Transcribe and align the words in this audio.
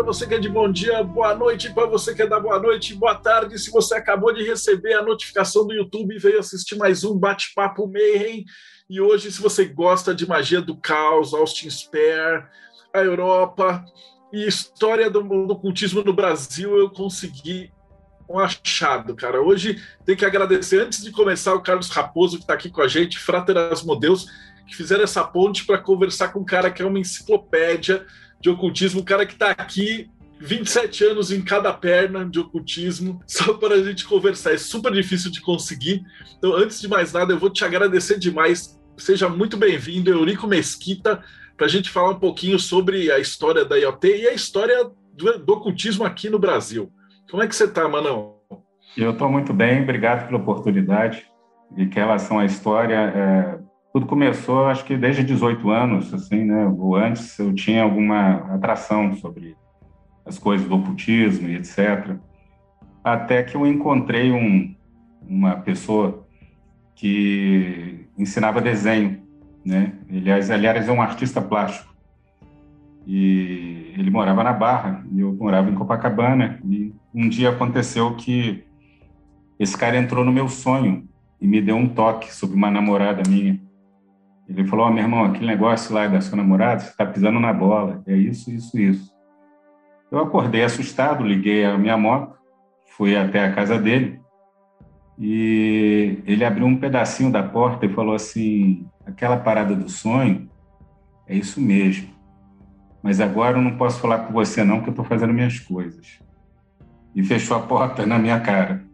para 0.00 0.06
você 0.06 0.26
que 0.26 0.32
é 0.32 0.38
de 0.38 0.48
bom 0.48 0.72
dia, 0.72 1.04
boa 1.04 1.34
noite 1.34 1.70
para 1.74 1.84
você 1.84 2.14
que 2.14 2.22
é 2.22 2.26
da 2.26 2.40
boa 2.40 2.58
noite, 2.58 2.94
boa 2.94 3.14
tarde. 3.14 3.58
Se 3.58 3.70
você 3.70 3.96
acabou 3.96 4.32
de 4.32 4.42
receber 4.42 4.94
a 4.94 5.02
notificação 5.02 5.66
do 5.66 5.74
YouTube 5.74 6.18
veio 6.18 6.40
assistir 6.40 6.74
mais 6.76 7.04
um 7.04 7.18
Bate-Papo 7.18 7.86
Mayhem. 7.86 8.46
E 8.88 8.98
hoje, 8.98 9.30
se 9.30 9.42
você 9.42 9.66
gosta 9.66 10.14
de 10.14 10.26
magia 10.26 10.62
do 10.62 10.74
caos, 10.74 11.34
Austin 11.34 11.68
Spare, 11.68 12.46
a 12.94 13.00
Europa 13.00 13.84
e 14.32 14.46
história 14.46 15.10
do, 15.10 15.20
do 15.20 15.52
ocultismo 15.52 16.02
no 16.02 16.14
Brasil, 16.14 16.78
eu 16.78 16.88
consegui 16.88 17.70
um 18.26 18.38
achado, 18.38 19.14
cara. 19.14 19.42
Hoje 19.42 19.82
tem 20.06 20.16
que 20.16 20.24
agradecer, 20.24 20.80
antes 20.80 21.04
de 21.04 21.12
começar, 21.12 21.52
o 21.52 21.60
Carlos 21.60 21.90
Raposo, 21.90 22.38
que 22.38 22.44
está 22.44 22.54
aqui 22.54 22.70
com 22.70 22.80
a 22.80 22.88
gente, 22.88 23.18
Frater 23.18 23.58
Asmodeus, 23.58 24.26
que 24.66 24.74
fizeram 24.74 25.04
essa 25.04 25.22
ponte 25.22 25.66
para 25.66 25.76
conversar 25.76 26.28
com 26.28 26.40
um 26.40 26.44
cara 26.44 26.70
que 26.70 26.80
é 26.80 26.86
uma 26.86 26.98
enciclopédia 26.98 28.06
de 28.40 28.50
ocultismo, 28.50 29.00
um 29.00 29.04
cara 29.04 29.26
que 29.26 29.34
está 29.34 29.50
aqui 29.50 30.08
27 30.40 31.04
anos 31.04 31.30
em 31.30 31.42
cada 31.42 31.72
perna 31.72 32.24
de 32.24 32.40
ocultismo, 32.40 33.20
só 33.28 33.54
para 33.54 33.74
a 33.74 33.82
gente 33.82 34.06
conversar. 34.06 34.54
É 34.54 34.58
super 34.58 34.92
difícil 34.92 35.30
de 35.30 35.40
conseguir. 35.40 36.02
Então, 36.38 36.54
antes 36.54 36.80
de 36.80 36.88
mais 36.88 37.12
nada, 37.12 37.32
eu 37.32 37.38
vou 37.38 37.50
te 37.50 37.64
agradecer 37.64 38.18
demais. 38.18 38.80
Seja 38.96 39.28
muito 39.28 39.56
bem-vindo, 39.56 40.10
Eurico 40.10 40.46
Mesquita, 40.46 41.22
para 41.56 41.66
a 41.66 41.68
gente 41.68 41.90
falar 41.90 42.10
um 42.10 42.18
pouquinho 42.18 42.58
sobre 42.58 43.12
a 43.12 43.18
história 43.18 43.64
da 43.64 43.76
IoT 43.76 44.08
e 44.08 44.28
a 44.28 44.32
história 44.32 44.90
do, 45.14 45.38
do 45.38 45.52
ocultismo 45.52 46.04
aqui 46.04 46.30
no 46.30 46.38
Brasil. 46.38 46.90
Como 47.30 47.42
é 47.42 47.46
que 47.46 47.54
você 47.54 47.64
está, 47.64 47.86
Manão? 47.88 48.36
Eu 48.96 49.12
estou 49.12 49.28
muito 49.28 49.52
bem, 49.52 49.82
obrigado 49.82 50.26
pela 50.26 50.38
oportunidade. 50.38 51.26
E 51.76 51.86
que 51.86 51.96
relação 51.96 52.38
à 52.38 52.44
história, 52.44 52.96
é, 52.96 53.58
tudo 53.92 54.06
começou, 54.06 54.66
acho 54.66 54.84
que 54.84 54.96
desde 54.96 55.24
18 55.24 55.68
anos, 55.70 56.14
assim, 56.14 56.44
né? 56.44 56.66
Ou 56.66 56.94
antes 56.94 57.38
eu 57.38 57.52
tinha 57.52 57.82
alguma 57.82 58.54
atração 58.54 59.14
sobre 59.14 59.56
as 60.24 60.38
coisas 60.38 60.68
do 60.68 60.76
ocultismo 60.76 61.48
e 61.48 61.56
etc. 61.56 62.16
Até 63.02 63.42
que 63.42 63.56
eu 63.56 63.66
encontrei 63.66 64.30
um, 64.30 64.74
uma 65.28 65.56
pessoa 65.56 66.24
que 66.94 68.06
ensinava 68.16 68.60
desenho, 68.60 69.22
né? 69.64 69.92
Aliás, 70.08 70.50
aliás, 70.50 70.88
é 70.88 70.92
um 70.92 71.02
artista 71.02 71.40
plástico. 71.40 71.90
E 73.06 73.92
ele 73.96 74.10
morava 74.10 74.44
na 74.44 74.52
Barra 74.52 75.04
e 75.10 75.20
eu 75.20 75.32
morava 75.32 75.68
em 75.68 75.74
Copacabana. 75.74 76.60
E 76.64 76.94
um 77.12 77.28
dia 77.28 77.50
aconteceu 77.50 78.14
que 78.14 78.62
esse 79.58 79.76
cara 79.76 79.96
entrou 79.96 80.24
no 80.24 80.30
meu 80.30 80.48
sonho 80.48 81.08
e 81.40 81.46
me 81.46 81.60
deu 81.60 81.74
um 81.74 81.88
toque 81.88 82.32
sobre 82.32 82.54
uma 82.54 82.70
namorada 82.70 83.28
minha. 83.28 83.58
Ele 84.50 84.66
falou: 84.66 84.88
oh, 84.88 84.90
meu 84.90 85.04
irmão, 85.04 85.24
aquele 85.24 85.46
negócio 85.46 85.94
lá 85.94 86.08
da 86.08 86.20
sua 86.20 86.36
namorada, 86.36 86.80
você 86.80 86.90
está 86.90 87.06
pisando 87.06 87.38
na 87.38 87.52
bola. 87.52 88.02
É 88.06 88.16
isso, 88.16 88.50
isso, 88.50 88.76
isso. 88.78 89.14
Eu 90.10 90.18
acordei 90.18 90.64
assustado, 90.64 91.24
liguei 91.24 91.64
a 91.64 91.78
minha 91.78 91.96
moto, 91.96 92.36
fui 92.96 93.16
até 93.16 93.44
a 93.44 93.52
casa 93.52 93.78
dele 93.78 94.20
e 95.16 96.18
ele 96.26 96.44
abriu 96.44 96.66
um 96.66 96.76
pedacinho 96.76 97.30
da 97.30 97.44
porta 97.44 97.86
e 97.86 97.92
falou 97.92 98.14
assim: 98.14 98.88
aquela 99.06 99.36
parada 99.36 99.76
do 99.76 99.88
sonho, 99.88 100.50
é 101.28 101.36
isso 101.36 101.60
mesmo. 101.60 102.08
Mas 103.00 103.20
agora 103.20 103.56
eu 103.56 103.62
não 103.62 103.76
posso 103.76 104.00
falar 104.00 104.18
com 104.20 104.32
você, 104.32 104.64
não, 104.64 104.80
que 104.80 104.88
eu 104.88 104.92
estou 104.92 105.04
fazendo 105.04 105.32
minhas 105.32 105.60
coisas. 105.60 106.18
E 107.14 107.22
fechou 107.22 107.56
a 107.56 107.60
porta 107.60 108.04
na 108.04 108.18
minha 108.18 108.40
cara. 108.40 108.84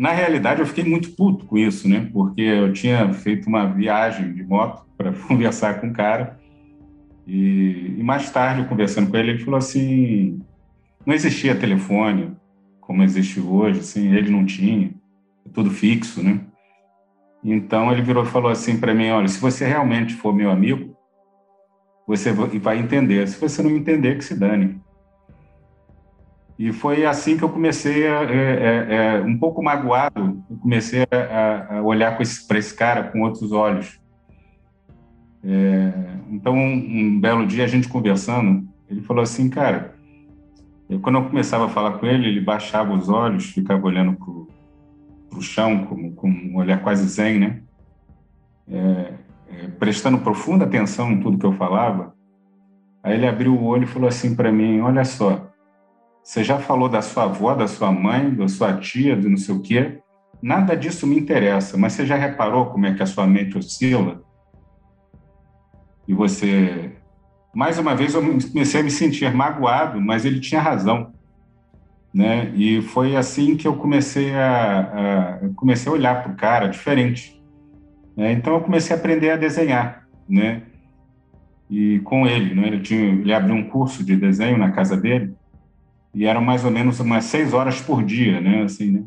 Na 0.00 0.12
realidade, 0.12 0.60
eu 0.60 0.66
fiquei 0.66 0.82
muito 0.82 1.10
puto 1.10 1.44
com 1.44 1.58
isso, 1.58 1.86
né? 1.86 2.08
Porque 2.10 2.40
eu 2.40 2.72
tinha 2.72 3.12
feito 3.12 3.46
uma 3.46 3.66
viagem 3.66 4.32
de 4.32 4.42
moto 4.42 4.82
para 4.96 5.12
conversar 5.28 5.78
com 5.78 5.88
o 5.88 5.92
cara. 5.92 6.40
E, 7.26 7.96
e, 7.98 8.02
mais 8.02 8.30
tarde, 8.30 8.66
conversando 8.66 9.10
com 9.10 9.16
ele, 9.18 9.32
ele 9.32 9.44
falou 9.44 9.58
assim: 9.58 10.40
não 11.04 11.12
existia 11.12 11.54
telefone 11.54 12.34
como 12.80 13.02
existe 13.02 13.40
hoje, 13.40 13.80
assim, 13.80 14.14
ele 14.14 14.30
não 14.30 14.46
tinha, 14.46 14.90
é 15.44 15.50
tudo 15.52 15.70
fixo, 15.70 16.22
né? 16.22 16.40
Então 17.44 17.92
ele 17.92 18.00
virou 18.00 18.24
e 18.24 18.28
falou 18.28 18.50
assim 18.50 18.80
para 18.80 18.94
mim: 18.94 19.10
olha, 19.10 19.28
se 19.28 19.38
você 19.38 19.66
realmente 19.66 20.14
for 20.14 20.34
meu 20.34 20.50
amigo, 20.50 20.96
você 22.06 22.32
vai 22.32 22.78
entender. 22.78 23.28
Se 23.28 23.38
você 23.38 23.62
não 23.62 23.76
entender, 23.76 24.16
que 24.16 24.24
se 24.24 24.34
dane. 24.34 24.80
E 26.60 26.74
foi 26.74 27.06
assim 27.06 27.38
que 27.38 27.42
eu 27.42 27.48
comecei, 27.48 28.06
a, 28.06 28.22
é, 28.24 28.36
é, 28.36 28.94
é, 28.94 29.20
um 29.22 29.38
pouco 29.38 29.62
magoado, 29.62 30.44
eu 30.50 30.58
comecei 30.58 31.06
a, 31.10 31.78
a 31.78 31.82
olhar 31.82 32.18
para 32.18 32.22
esse, 32.22 32.76
cara 32.76 33.04
com 33.04 33.22
outros 33.22 33.50
olhos. 33.50 33.98
É, 35.42 35.90
então, 36.30 36.54
um, 36.54 36.74
um, 36.74 37.18
belo 37.18 37.46
dia, 37.46 37.64
a 37.64 37.66
gente 37.66 37.88
conversando, 37.88 38.68
ele 38.90 39.00
falou 39.00 39.22
assim, 39.22 39.48
cara, 39.48 39.94
eu, 40.90 41.00
quando 41.00 41.14
eu 41.14 41.24
começava 41.24 41.64
a 41.64 41.68
falar 41.70 41.92
com 41.92 42.04
ele, 42.04 42.28
ele 42.28 42.42
baixava 42.42 42.92
os 42.92 43.08
olhos, 43.08 43.46
ficava 43.46 43.86
olhando 43.86 44.18
para 45.30 45.38
o 45.38 45.40
chão, 45.40 45.86
com, 45.86 46.12
com, 46.12 46.28
um 46.28 46.56
olhar 46.56 46.82
quase 46.82 47.08
zen, 47.08 47.38
né? 47.38 47.62
É, 48.68 49.14
é, 49.48 49.66
prestando 49.78 50.18
profunda 50.18 50.66
atenção 50.66 51.10
em 51.10 51.20
tudo 51.20 51.38
que 51.38 51.46
eu 51.46 51.54
falava. 51.54 52.14
Aí 53.02 53.14
ele 53.14 53.26
abriu 53.26 53.54
o 53.54 53.64
olho 53.64 53.84
e 53.84 53.86
falou 53.86 54.10
assim 54.10 54.36
para 54.36 54.52
mim, 54.52 54.80
olha 54.80 55.06
só, 55.06 55.49
você 56.22 56.44
já 56.44 56.58
falou 56.58 56.88
da 56.88 57.02
sua 57.02 57.24
avó, 57.24 57.54
da 57.54 57.66
sua 57.66 57.90
mãe, 57.90 58.32
da 58.32 58.46
sua 58.46 58.76
tia, 58.76 59.16
do 59.16 59.28
não 59.28 59.36
sei 59.36 59.54
o 59.54 59.60
quê. 59.60 59.98
Nada 60.42 60.76
disso 60.76 61.06
me 61.06 61.18
interessa, 61.18 61.76
mas 61.76 61.94
você 61.94 62.06
já 62.06 62.16
reparou 62.16 62.66
como 62.66 62.86
é 62.86 62.94
que 62.94 63.02
a 63.02 63.06
sua 63.06 63.26
mente 63.26 63.58
oscila? 63.58 64.22
E 66.06 66.14
você. 66.14 66.92
Mais 67.54 67.78
uma 67.78 67.94
vez 67.94 68.14
eu 68.14 68.22
comecei 68.22 68.80
a 68.80 68.84
me 68.84 68.90
sentir 68.90 69.32
magoado, 69.34 70.00
mas 70.00 70.24
ele 70.24 70.40
tinha 70.40 70.60
razão. 70.60 71.12
Né? 72.12 72.52
E 72.54 72.80
foi 72.82 73.16
assim 73.16 73.56
que 73.56 73.66
eu 73.66 73.76
comecei 73.76 74.34
a, 74.34 75.38
a 75.42 75.48
comecei 75.56 75.90
a 75.90 75.94
olhar 75.94 76.22
para 76.22 76.32
o 76.32 76.36
cara 76.36 76.68
diferente. 76.68 77.40
Né? 78.16 78.32
Então 78.32 78.54
eu 78.54 78.60
comecei 78.60 78.94
a 78.94 78.98
aprender 78.98 79.30
a 79.30 79.36
desenhar, 79.36 80.06
né? 80.28 80.62
E 81.68 82.00
com 82.00 82.26
ele, 82.26 82.54
né? 82.54 82.66
Ele 82.66 82.80
tinha, 82.80 83.00
ele 83.00 83.32
abriu 83.32 83.54
um 83.54 83.68
curso 83.68 84.04
de 84.04 84.16
desenho 84.16 84.58
na 84.58 84.72
casa 84.72 84.96
dele 84.96 85.34
e 86.14 86.26
eram 86.26 86.40
mais 86.40 86.64
ou 86.64 86.70
menos 86.70 86.98
umas 87.00 87.24
seis 87.24 87.52
horas 87.52 87.80
por 87.80 88.02
dia, 88.02 88.40
né? 88.40 88.62
Assim, 88.62 88.90
né? 88.90 89.04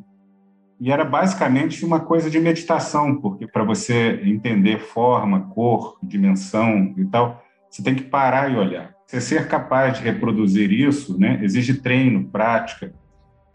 E 0.79 0.91
era 0.91 1.05
basicamente 1.05 1.85
uma 1.85 1.99
coisa 1.99 2.29
de 2.29 2.39
meditação, 2.39 3.15
porque 3.15 3.47
para 3.47 3.63
você 3.63 4.21
entender 4.23 4.79
forma, 4.79 5.41
cor, 5.53 5.97
dimensão 6.01 6.93
e 6.97 7.05
tal, 7.05 7.41
você 7.69 7.81
tem 7.83 7.95
que 7.95 8.03
parar 8.03 8.51
e 8.51 8.55
olhar. 8.55 8.93
Você 9.05 9.21
ser 9.21 9.47
capaz 9.47 9.97
de 9.97 10.03
reproduzir 10.03 10.71
isso, 10.71 11.19
né? 11.19 11.39
Exige 11.43 11.75
treino, 11.75 12.25
prática, 12.25 12.93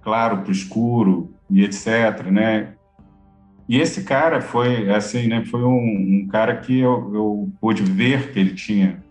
claro, 0.02 0.38
para 0.38 0.48
o 0.48 0.52
escuro 0.52 1.34
e 1.50 1.64
etc, 1.64 2.26
né? 2.30 2.74
E 3.68 3.78
esse 3.78 4.04
cara 4.04 4.40
foi 4.40 4.90
assim, 4.90 5.26
né? 5.26 5.44
Foi 5.44 5.62
um, 5.62 6.22
um 6.22 6.28
cara 6.30 6.56
que 6.56 6.78
eu, 6.78 7.14
eu, 7.14 7.52
pude 7.60 7.82
ver 7.82 8.32
que 8.32 8.38
ele 8.38 8.54
tinha 8.54 9.02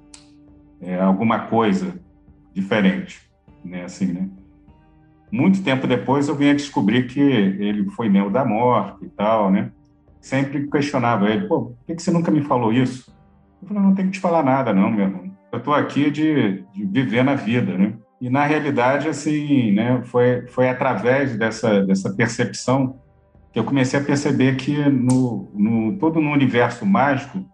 é, 0.82 1.00
alguma 1.00 1.42
coisa 1.42 2.00
diferente 2.54 3.27
né? 3.64 3.84
Assim, 3.84 4.08
né? 4.08 4.30
Muito 5.32 5.64
tempo 5.64 5.88
depois 5.88 6.28
eu 6.28 6.36
vim 6.36 6.50
a 6.50 6.54
descobrir 6.54 7.08
que 7.08 7.20
ele 7.20 7.90
foi 7.92 8.10
meu 8.10 8.30
da 8.30 8.46
morte 8.46 9.06
e 9.06 9.10
tal, 9.10 9.52
né? 9.52 9.72
Sempre 10.22 10.68
questionava 10.68 11.30
ele, 11.30 11.48
pô, 11.48 11.66
por 11.66 11.78
que, 11.86 12.02
você 12.02 12.12
nunca 12.12 12.32
me 12.32 12.42
falou 12.42 12.72
isso? 12.72 13.14
Eu 13.62 13.68
falei, 13.68 13.84
não 13.84 13.94
tenho 13.94 14.08
que 14.10 14.18
te 14.18 14.22
falar 14.22 14.44
nada, 14.44 14.74
não, 14.74 14.90
meu 14.90 15.06
irmão. 15.06 15.32
Eu 15.52 15.60
estou 15.60 15.74
aqui 15.74 16.10
de, 16.10 16.64
de 16.74 16.86
viver 16.86 17.24
na 17.24 17.36
vida, 17.36 17.78
né? 17.78 17.94
E 18.20 18.30
na 18.30 18.46
realidade, 18.46 19.08
assim, 19.08 19.72
né? 19.72 20.02
Foi 20.06 20.48
foi 20.48 20.70
através 20.70 21.38
dessa 21.38 21.86
dessa 21.86 22.14
percepção 22.14 23.00
que 23.52 23.60
eu 23.60 23.64
comecei 23.64 24.00
a 24.00 24.04
perceber 24.04 24.56
que 24.56 24.78
no, 24.90 25.52
no 25.54 25.98
todo 25.98 26.20
no 26.20 26.32
universo 26.32 26.86
mágico 26.86 27.46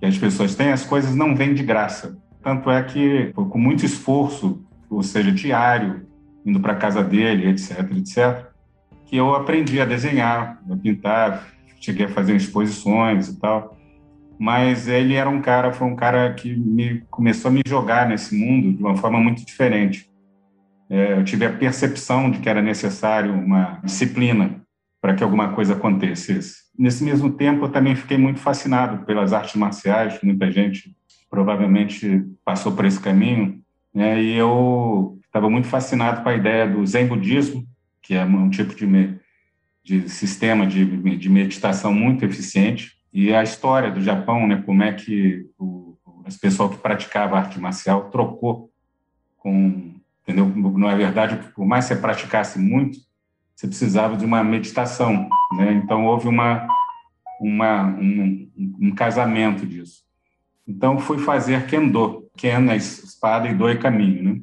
que 0.00 0.06
as 0.06 0.18
pessoas 0.18 0.54
têm, 0.54 0.72
as 0.72 0.84
coisas 0.84 1.14
não 1.14 1.34
vêm 1.34 1.54
de 1.54 1.62
graça. 1.62 2.18
Tanto 2.42 2.70
é 2.70 2.82
que, 2.82 3.32
com 3.32 3.58
muito 3.58 3.86
esforço 3.86 4.63
ou 4.94 5.02
seja, 5.02 5.32
diário, 5.32 6.06
indo 6.44 6.60
para 6.60 6.72
a 6.72 6.76
casa 6.76 7.02
dele, 7.02 7.48
etc, 7.48 7.80
etc, 7.96 8.46
que 9.06 9.16
eu 9.16 9.34
aprendi 9.34 9.80
a 9.80 9.84
desenhar, 9.84 10.60
a 10.70 10.76
pintar, 10.76 11.46
cheguei 11.80 12.06
a 12.06 12.08
fazer 12.08 12.34
exposições 12.36 13.28
e 13.28 13.38
tal. 13.38 13.76
Mas 14.38 14.88
ele 14.88 15.14
era 15.14 15.28
um 15.28 15.40
cara, 15.40 15.72
foi 15.72 15.86
um 15.86 15.94
cara 15.94 16.32
que 16.34 16.54
me 16.54 17.02
começou 17.10 17.50
a 17.50 17.54
me 17.54 17.62
jogar 17.66 18.08
nesse 18.08 18.36
mundo 18.36 18.76
de 18.76 18.82
uma 18.82 18.96
forma 18.96 19.20
muito 19.20 19.44
diferente. 19.44 20.10
É, 20.90 21.12
eu 21.14 21.24
tive 21.24 21.46
a 21.46 21.52
percepção 21.52 22.30
de 22.30 22.40
que 22.40 22.48
era 22.48 22.60
necessário 22.60 23.32
uma 23.32 23.80
disciplina 23.84 24.60
para 25.00 25.14
que 25.14 25.22
alguma 25.22 25.52
coisa 25.52 25.74
acontecesse. 25.74 26.64
Nesse 26.76 27.04
mesmo 27.04 27.30
tempo, 27.30 27.66
eu 27.66 27.68
também 27.68 27.94
fiquei 27.94 28.18
muito 28.18 28.40
fascinado 28.40 29.04
pelas 29.04 29.32
artes 29.32 29.54
marciais, 29.54 30.18
muita 30.22 30.50
gente 30.50 30.96
provavelmente 31.30 32.24
passou 32.44 32.72
por 32.72 32.84
esse 32.84 33.00
caminho, 33.00 33.60
né? 33.94 34.20
e 34.22 34.34
eu 34.34 35.18
estava 35.24 35.48
muito 35.48 35.68
fascinado 35.68 36.22
com 36.22 36.28
a 36.28 36.34
ideia 36.34 36.68
do 36.68 36.84
Zen 36.86 37.06
budismo, 37.06 37.66
que 38.02 38.14
é 38.14 38.24
um 38.24 38.50
tipo 38.50 38.74
de, 38.74 39.18
de 39.82 40.08
sistema 40.08 40.66
de, 40.66 40.84
de 41.16 41.28
meditação 41.28 41.92
muito 41.94 42.24
eficiente, 42.24 42.92
e 43.12 43.32
a 43.32 43.42
história 43.42 43.90
do 43.90 44.00
Japão, 44.00 44.46
né, 44.46 44.62
como 44.66 44.82
é 44.82 44.92
que 44.92 45.46
o, 45.58 45.96
esse 46.26 46.38
pessoal 46.38 46.68
que 46.68 46.78
praticava 46.78 47.36
arte 47.38 47.60
marcial 47.60 48.10
trocou 48.10 48.70
com, 49.36 49.94
entendeu? 50.22 50.46
Não 50.46 50.90
é 50.90 50.96
verdade, 50.96 51.36
por 51.54 51.66
mais 51.66 51.86
que 51.86 51.94
você 51.94 52.00
praticasse 52.00 52.58
muito, 52.58 52.98
você 53.54 53.66
precisava 53.68 54.16
de 54.16 54.24
uma 54.24 54.42
meditação, 54.42 55.28
né? 55.56 55.72
Então 55.74 56.06
houve 56.06 56.26
uma, 56.26 56.66
uma 57.40 57.84
um, 57.84 58.50
um 58.80 58.94
casamento 58.94 59.66
disso. 59.66 60.03
Então 60.66 60.98
fui 60.98 61.18
fazer 61.18 61.66
kendo, 61.66 62.28
ken 62.36 62.70
é 62.70 62.76
espada 62.76 63.48
e 63.48 63.54
do 63.54 63.68
é 63.68 63.76
caminho, 63.76 64.22
né? 64.22 64.40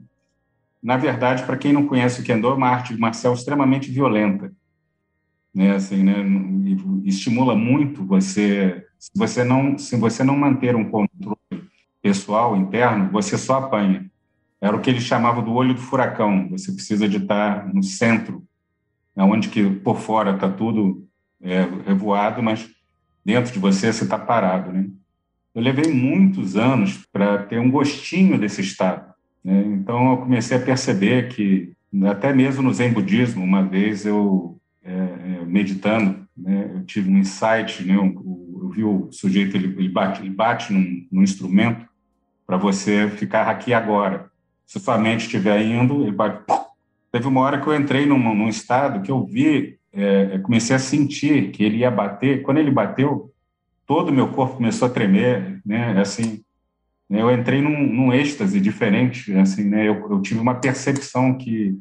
Na 0.81 0.97
verdade, 0.97 1.43
para 1.43 1.57
quem 1.57 1.73
não 1.73 1.85
conhece 1.85 2.21
o 2.21 2.23
kendo, 2.23 2.47
é 2.47 2.53
uma 2.53 2.69
arte 2.69 2.97
marcial 2.97 3.33
extremamente 3.33 3.91
violenta 3.91 4.51
né? 5.53 5.75
Assim, 5.75 6.03
né? 6.03 6.15
Estimula 7.03 7.55
muito 7.55 8.05
você. 8.05 8.85
Se 8.97 9.11
você 9.15 9.43
não, 9.43 9.77
se 9.77 9.95
você 9.95 10.23
não 10.23 10.37
manter 10.37 10.75
um 10.75 10.89
controle 10.89 11.37
pessoal 12.01 12.55
interno, 12.55 13.11
você 13.11 13.37
só 13.37 13.55
apanha. 13.55 14.09
Era 14.59 14.75
o 14.75 14.79
que 14.79 14.89
eles 14.89 15.03
chamavam 15.03 15.43
do 15.43 15.53
olho 15.53 15.73
do 15.73 15.81
furacão. 15.81 16.49
Você 16.49 16.71
precisa 16.71 17.09
de 17.09 17.17
estar 17.17 17.73
no 17.73 17.83
centro, 17.83 18.43
onde 19.15 19.49
que 19.49 19.67
por 19.69 19.97
fora 19.99 20.35
está 20.35 20.49
tudo 20.49 21.07
é, 21.41 21.61
revoado, 21.85 22.43
mas 22.43 22.69
dentro 23.25 23.51
de 23.51 23.59
você 23.59 23.91
você 23.91 24.03
está 24.03 24.19
parado, 24.19 24.71
né? 24.71 24.87
Eu 25.53 25.61
levei 25.61 25.91
muitos 25.91 26.55
anos 26.55 27.05
para 27.11 27.39
ter 27.39 27.59
um 27.59 27.69
gostinho 27.69 28.37
desse 28.37 28.61
estado. 28.61 29.13
Né? 29.43 29.63
Então 29.67 30.11
eu 30.11 30.17
comecei 30.17 30.57
a 30.57 30.61
perceber 30.61 31.29
que 31.29 31.73
até 32.05 32.33
mesmo 32.33 32.61
no 32.61 32.73
Zen 32.73 32.93
budismo, 32.93 33.43
uma 33.43 33.63
vez 33.63 34.05
eu 34.05 34.57
é, 34.83 34.91
é, 34.91 35.45
meditando, 35.45 36.25
né, 36.35 36.71
eu 36.73 36.83
tive 36.85 37.11
um 37.11 37.17
insight, 37.17 37.83
né, 37.83 37.95
eu, 37.95 38.05
eu 38.61 38.69
vi 38.69 38.83
o 38.83 39.09
sujeito, 39.11 39.55
ele, 39.57 39.67
ele 39.77 39.89
bate, 39.89 40.21
ele 40.21 40.29
bate 40.29 40.71
num, 40.71 41.05
num 41.11 41.21
instrumento 41.21 41.85
para 42.47 42.57
você 42.57 43.09
ficar 43.09 43.47
aqui 43.47 43.73
agora. 43.73 44.31
Se 44.65 44.79
sua 44.79 44.97
mente 44.97 45.25
estiver 45.25 45.61
indo, 45.61 46.03
ele 46.03 46.11
bate... 46.11 46.43
Teve 47.11 47.27
uma 47.27 47.41
hora 47.41 47.59
que 47.59 47.67
eu 47.67 47.75
entrei 47.75 48.05
num, 48.05 48.33
num 48.33 48.47
estado 48.47 49.01
que 49.01 49.11
eu 49.11 49.25
vi, 49.25 49.77
é, 49.91 50.39
comecei 50.39 50.75
a 50.75 50.79
sentir 50.79 51.51
que 51.51 51.61
ele 51.61 51.77
ia 51.77 51.91
bater. 51.91 52.41
Quando 52.41 52.57
ele 52.57 52.71
bateu, 52.71 53.30
todo 53.91 54.07
o 54.07 54.13
meu 54.13 54.29
corpo 54.29 54.55
começou 54.55 54.87
a 54.87 54.91
tremer, 54.91 55.61
né? 55.65 55.99
Assim, 55.99 56.41
eu 57.09 57.29
entrei 57.29 57.61
num, 57.61 57.85
num 57.85 58.13
êxtase 58.13 58.57
diferente, 58.61 59.33
assim, 59.33 59.65
né? 59.65 59.85
Eu, 59.85 60.09
eu 60.09 60.21
tive 60.21 60.39
uma 60.39 60.55
percepção 60.55 61.37
que 61.37 61.77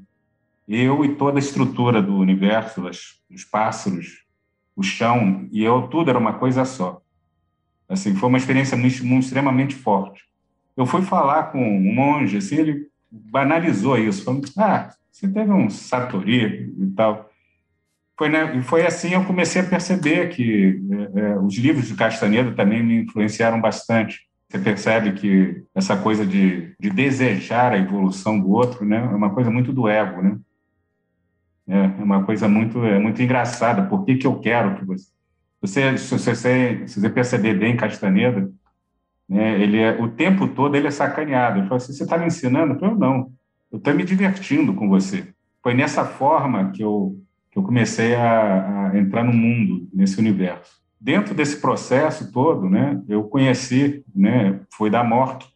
eu 0.66 1.04
e 1.04 1.14
toda 1.14 1.38
a 1.38 1.40
estrutura 1.40 2.02
do 2.02 2.16
universo, 2.16 2.82
os 3.30 3.44
pássaros, 3.44 4.24
o 4.74 4.82
chão, 4.82 5.48
e 5.52 5.62
eu, 5.62 5.82
tudo 5.82 6.10
era 6.10 6.18
uma 6.18 6.32
coisa 6.32 6.64
só. 6.64 7.00
Assim, 7.88 8.16
foi 8.16 8.28
uma 8.28 8.38
experiência 8.38 8.76
muito, 8.76 9.06
muito, 9.06 9.22
extremamente 9.22 9.76
forte. 9.76 10.24
Eu 10.76 10.86
fui 10.86 11.02
falar 11.02 11.52
com 11.52 11.62
um 11.62 11.94
monge, 11.94 12.38
assim, 12.38 12.56
ele 12.56 12.88
banalizou 13.08 13.96
isso, 13.96 14.24
falando, 14.24 14.48
ah, 14.58 14.92
você 15.12 15.28
teve 15.28 15.52
um 15.52 15.70
satori 15.70 16.74
e 16.76 16.86
tal. 16.88 17.29
Foi, 18.20 18.28
né, 18.28 18.54
e 18.54 18.60
foi 18.60 18.86
assim 18.86 19.14
eu 19.14 19.24
comecei 19.24 19.62
a 19.62 19.64
perceber 19.64 20.28
que 20.28 20.78
é, 21.14 21.20
é, 21.20 21.38
os 21.38 21.56
livros 21.56 21.88
de 21.88 21.94
Castaneda 21.94 22.52
também 22.52 22.82
me 22.82 23.00
influenciaram 23.00 23.58
bastante. 23.58 24.28
Você 24.46 24.58
percebe 24.58 25.12
que 25.12 25.64
essa 25.74 25.96
coisa 25.96 26.26
de, 26.26 26.74
de 26.78 26.90
desejar 26.90 27.72
a 27.72 27.78
evolução 27.78 28.38
do 28.38 28.50
outro 28.50 28.84
né, 28.84 28.98
é 28.98 29.16
uma 29.16 29.30
coisa 29.30 29.50
muito 29.50 29.72
do 29.72 29.88
ego, 29.88 30.20
né? 30.20 30.38
É, 31.66 31.78
é 31.78 32.04
uma 32.04 32.22
coisa 32.22 32.46
muito, 32.46 32.84
é 32.84 32.98
muito 32.98 33.22
engraçada. 33.22 33.88
Por 33.88 34.04
que, 34.04 34.16
que 34.16 34.26
eu 34.26 34.38
quero 34.38 34.76
que 34.76 34.84
você. 34.84 35.06
Você, 35.62 35.96
se 35.96 36.18
você, 36.18 36.86
se 36.86 37.00
você 37.00 37.08
perceber 37.08 37.54
bem 37.54 37.74
Castaneda, 37.74 38.50
né, 39.26 39.58
ele 39.62 39.78
é, 39.78 39.98
o 39.98 40.08
tempo 40.08 40.46
todo 40.46 40.76
ele 40.76 40.88
é 40.88 40.90
sacaneado. 40.90 41.60
Ele 41.60 41.68
fala 41.68 41.78
assim: 41.78 41.94
você 41.94 42.02
está 42.02 42.18
me 42.18 42.26
ensinando? 42.26 42.78
Eu 42.84 42.94
não, 42.94 43.32
eu 43.72 43.78
estou 43.78 43.94
me 43.94 44.04
divertindo 44.04 44.74
com 44.74 44.90
você. 44.90 45.32
Foi 45.62 45.72
nessa 45.72 46.04
forma 46.04 46.70
que 46.70 46.82
eu, 46.82 47.18
que 47.50 47.58
eu 47.58 47.62
comecei 47.62 48.14
a, 48.14 48.90
a 48.90 48.98
entrar 48.98 49.24
no 49.24 49.32
mundo, 49.32 49.88
nesse 49.92 50.18
universo. 50.18 50.80
Dentro 51.00 51.34
desse 51.34 51.60
processo 51.60 52.30
todo, 52.30 52.68
né, 52.68 53.02
eu 53.08 53.24
conheci, 53.24 54.04
né, 54.14 54.60
foi 54.72 54.90
da 54.90 55.02
morte, 55.02 55.48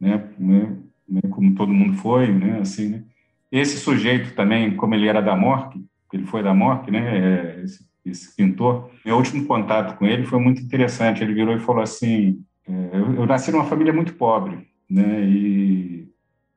né, 0.00 0.24
né, 0.38 0.76
né 1.08 1.20
como 1.30 1.54
todo 1.54 1.72
mundo 1.72 1.94
foi, 1.94 2.32
né, 2.32 2.60
assim, 2.60 2.88
né, 2.88 3.04
esse 3.50 3.76
sujeito 3.78 4.34
também, 4.34 4.74
como 4.76 4.94
ele 4.94 5.08
era 5.08 5.20
da 5.20 5.36
Morque, 5.36 5.84
ele 6.12 6.24
foi 6.24 6.42
da 6.42 6.54
Morque, 6.54 6.90
né, 6.90 7.18
é, 7.18 7.62
esse, 7.62 7.86
esse, 8.04 8.36
pintor, 8.36 8.90
meu 9.04 9.16
último 9.16 9.46
contato 9.46 9.96
com 9.98 10.06
ele 10.06 10.24
foi 10.24 10.40
muito 10.40 10.62
interessante. 10.62 11.22
Ele 11.22 11.34
virou 11.34 11.54
e 11.56 11.60
falou 11.60 11.82
assim: 11.82 12.40
é, 12.68 12.90
eu, 12.92 13.14
eu, 13.14 13.26
nasci 13.26 13.50
numa 13.50 13.64
família 13.64 13.92
muito 13.92 14.14
pobre, 14.14 14.68
né, 14.88 15.22
e 15.22 16.05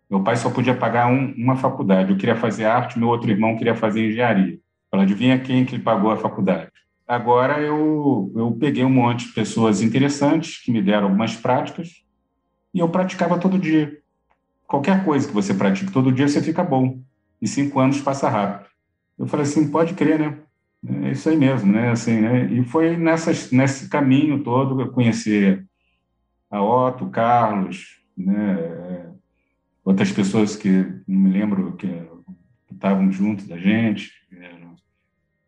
meu 0.09 0.23
pai 0.23 0.35
só 0.35 0.49
podia 0.49 0.75
pagar 0.75 1.07
um, 1.07 1.33
uma 1.37 1.55
faculdade. 1.55 2.11
Eu 2.11 2.17
queria 2.17 2.35
fazer 2.35 2.65
arte, 2.65 2.97
meu 2.97 3.07
outro 3.07 3.29
irmão 3.29 3.57
queria 3.57 3.75
fazer 3.75 4.07
engenharia. 4.07 4.59
Ela 4.91 5.03
adivinha 5.03 5.39
quem 5.39 5.65
que 5.65 5.77
pagou 5.77 6.11
a 6.11 6.17
faculdade? 6.17 6.71
Agora 7.07 7.59
eu, 7.61 8.31
eu 8.35 8.51
peguei 8.59 8.83
um 8.83 8.89
monte 8.89 9.27
de 9.27 9.33
pessoas 9.33 9.81
interessantes 9.81 10.63
que 10.63 10.71
me 10.71 10.81
deram 10.81 11.05
algumas 11.05 11.35
práticas 11.35 12.03
e 12.73 12.79
eu 12.79 12.89
praticava 12.89 13.39
todo 13.39 13.57
dia 13.57 13.99
qualquer 14.69 15.03
coisa 15.03 15.27
que 15.27 15.33
você 15.33 15.51
pratique 15.51 15.91
todo 15.91 16.11
dia, 16.11 16.27
você 16.27 16.41
fica 16.41 16.63
bom. 16.63 17.01
E 17.41 17.47
cinco 17.47 17.79
anos 17.79 17.99
passa 17.99 18.29
rápido. 18.29 18.69
Eu 19.17 19.25
falei 19.25 19.45
assim, 19.45 19.69
pode 19.71 19.95
crer, 19.95 20.19
né? 20.19 20.37
É 21.05 21.11
isso 21.11 21.27
aí 21.27 21.35
mesmo, 21.35 21.71
né? 21.71 21.89
Assim, 21.89 22.21
né? 22.21 22.45
E 22.45 22.63
foi 22.63 22.95
nessas, 22.95 23.51
nesse 23.51 23.89
caminho 23.89 24.43
todo 24.43 24.75
que 24.77 24.83
eu 24.83 24.91
conheci 24.91 25.61
a 26.51 26.61
Otto, 26.61 27.07
Carlos, 27.09 27.99
né? 28.15 29.08
Outras 29.89 30.11
pessoas 30.11 30.55
que 30.55 30.69
não 31.07 31.19
me 31.19 31.31
lembro 31.31 31.75
que, 31.75 31.89
estavam 32.71 33.11
juntos 33.11 33.47
da 33.47 33.57
gente, 33.57 34.11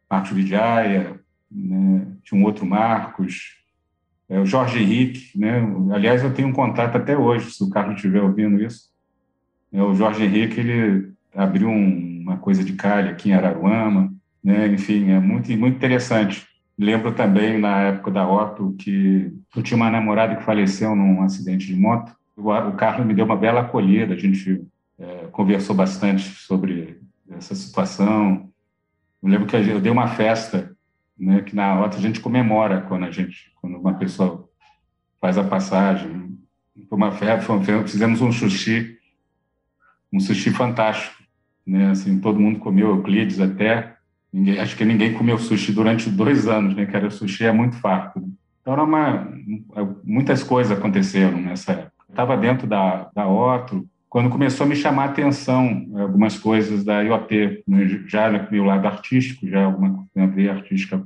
Marcos 0.09 0.31
Vidiaia, 0.31 1.19
né? 1.49 2.07
tinha 2.23 2.41
um 2.41 2.43
outro 2.43 2.65
Marcos, 2.65 3.55
é, 4.27 4.39
o 4.39 4.45
Jorge 4.45 4.79
Henrique, 4.79 5.39
né? 5.39 5.61
aliás, 5.93 6.23
eu 6.23 6.33
tenho 6.33 6.47
um 6.47 6.53
contato 6.53 6.97
até 6.97 7.15
hoje, 7.15 7.51
se 7.51 7.63
o 7.63 7.69
Carlos 7.69 7.95
estiver 7.95 8.21
ouvindo 8.21 8.61
isso, 8.61 8.89
é, 9.71 9.81
o 9.81 9.93
Jorge 9.93 10.23
Henrique 10.23 10.59
ele 10.59 11.13
abriu 11.33 11.69
um, 11.69 12.21
uma 12.23 12.37
coisa 12.37 12.63
de 12.63 12.73
calha 12.73 13.11
aqui 13.11 13.29
em 13.29 13.33
Araruama, 13.33 14.11
né? 14.43 14.67
enfim, 14.67 15.11
é 15.11 15.19
muito, 15.19 15.49
muito 15.51 15.75
interessante. 15.75 16.47
Lembro 16.77 17.13
também, 17.13 17.59
na 17.59 17.81
época 17.83 18.09
da 18.09 18.27
Otto, 18.27 18.75
que 18.79 19.31
eu 19.55 19.61
tinha 19.61 19.77
uma 19.77 19.91
namorada 19.91 20.35
que 20.35 20.43
faleceu 20.43 20.95
num 20.95 21.21
acidente 21.21 21.67
de 21.67 21.75
moto. 21.75 22.11
O 22.35 22.71
Carlos 22.73 23.05
me 23.05 23.13
deu 23.13 23.25
uma 23.25 23.35
bela 23.35 23.61
acolhida, 23.61 24.13
a 24.13 24.17
gente 24.17 24.65
é, 24.97 25.27
conversou 25.31 25.75
bastante 25.75 26.23
sobre 26.23 26.99
essa 27.29 27.53
situação. 27.53 28.49
Eu 29.21 29.29
lembro 29.29 29.47
que 29.47 29.55
eu 29.55 29.81
dei 29.81 29.91
uma 29.91 30.07
festa, 30.07 30.75
né, 31.17 31.41
que 31.41 31.55
na 31.55 31.83
Otto 31.83 31.97
a 31.97 32.01
gente 32.01 32.19
comemora 32.19 32.81
quando 32.81 33.05
a 33.05 33.11
gente, 33.11 33.51
quando 33.61 33.77
uma 33.77 33.93
pessoa 33.93 34.49
faz 35.19 35.37
a 35.37 35.43
passagem. 35.43 36.37
Foi 36.89 36.97
uma 36.97 37.11
festa, 37.11 37.53
fizemos 37.85 38.21
um 38.21 38.31
sushi 38.31 38.97
um 40.11 40.19
sushi 40.19 40.51
fantástico, 40.51 41.15
né? 41.65 41.91
Assim, 41.91 42.19
todo 42.19 42.39
mundo 42.39 42.59
comeu 42.59 42.89
Euclides 42.89 43.39
até. 43.39 43.95
Ninguém, 44.31 44.59
acho 44.59 44.75
que 44.75 44.85
ninguém 44.85 45.13
comeu 45.13 45.37
sushi 45.37 45.71
durante 45.71 46.09
dois 46.09 46.47
anos, 46.47 46.75
né? 46.75 46.85
Que 46.85 46.95
era 46.95 47.09
sushi 47.09 47.45
é 47.45 47.51
muito 47.51 47.77
farto. 47.77 48.19
Então, 48.61 48.73
era 48.73 48.83
uma, 48.83 49.33
muitas 50.03 50.43
coisas 50.43 50.77
aconteceram 50.77 51.39
nessa. 51.39 51.90
Estava 52.11 52.37
dentro 52.37 52.67
da, 52.67 53.09
da 53.15 53.27
Otto, 53.27 53.87
quando 54.07 54.29
começou 54.29 54.65
a 54.65 54.69
me 54.69 54.75
chamar 54.75 55.03
a 55.03 55.05
atenção 55.05 55.87
algumas 55.97 56.37
coisas 56.37 56.83
da 56.83 57.01
né? 57.67 58.03
já 58.07 58.29
no 58.29 58.63
lado 58.65 58.85
artístico, 58.85 59.47
já 59.47 59.63
alguma 59.63 60.05
veia 60.35 60.51
artística 60.51 61.01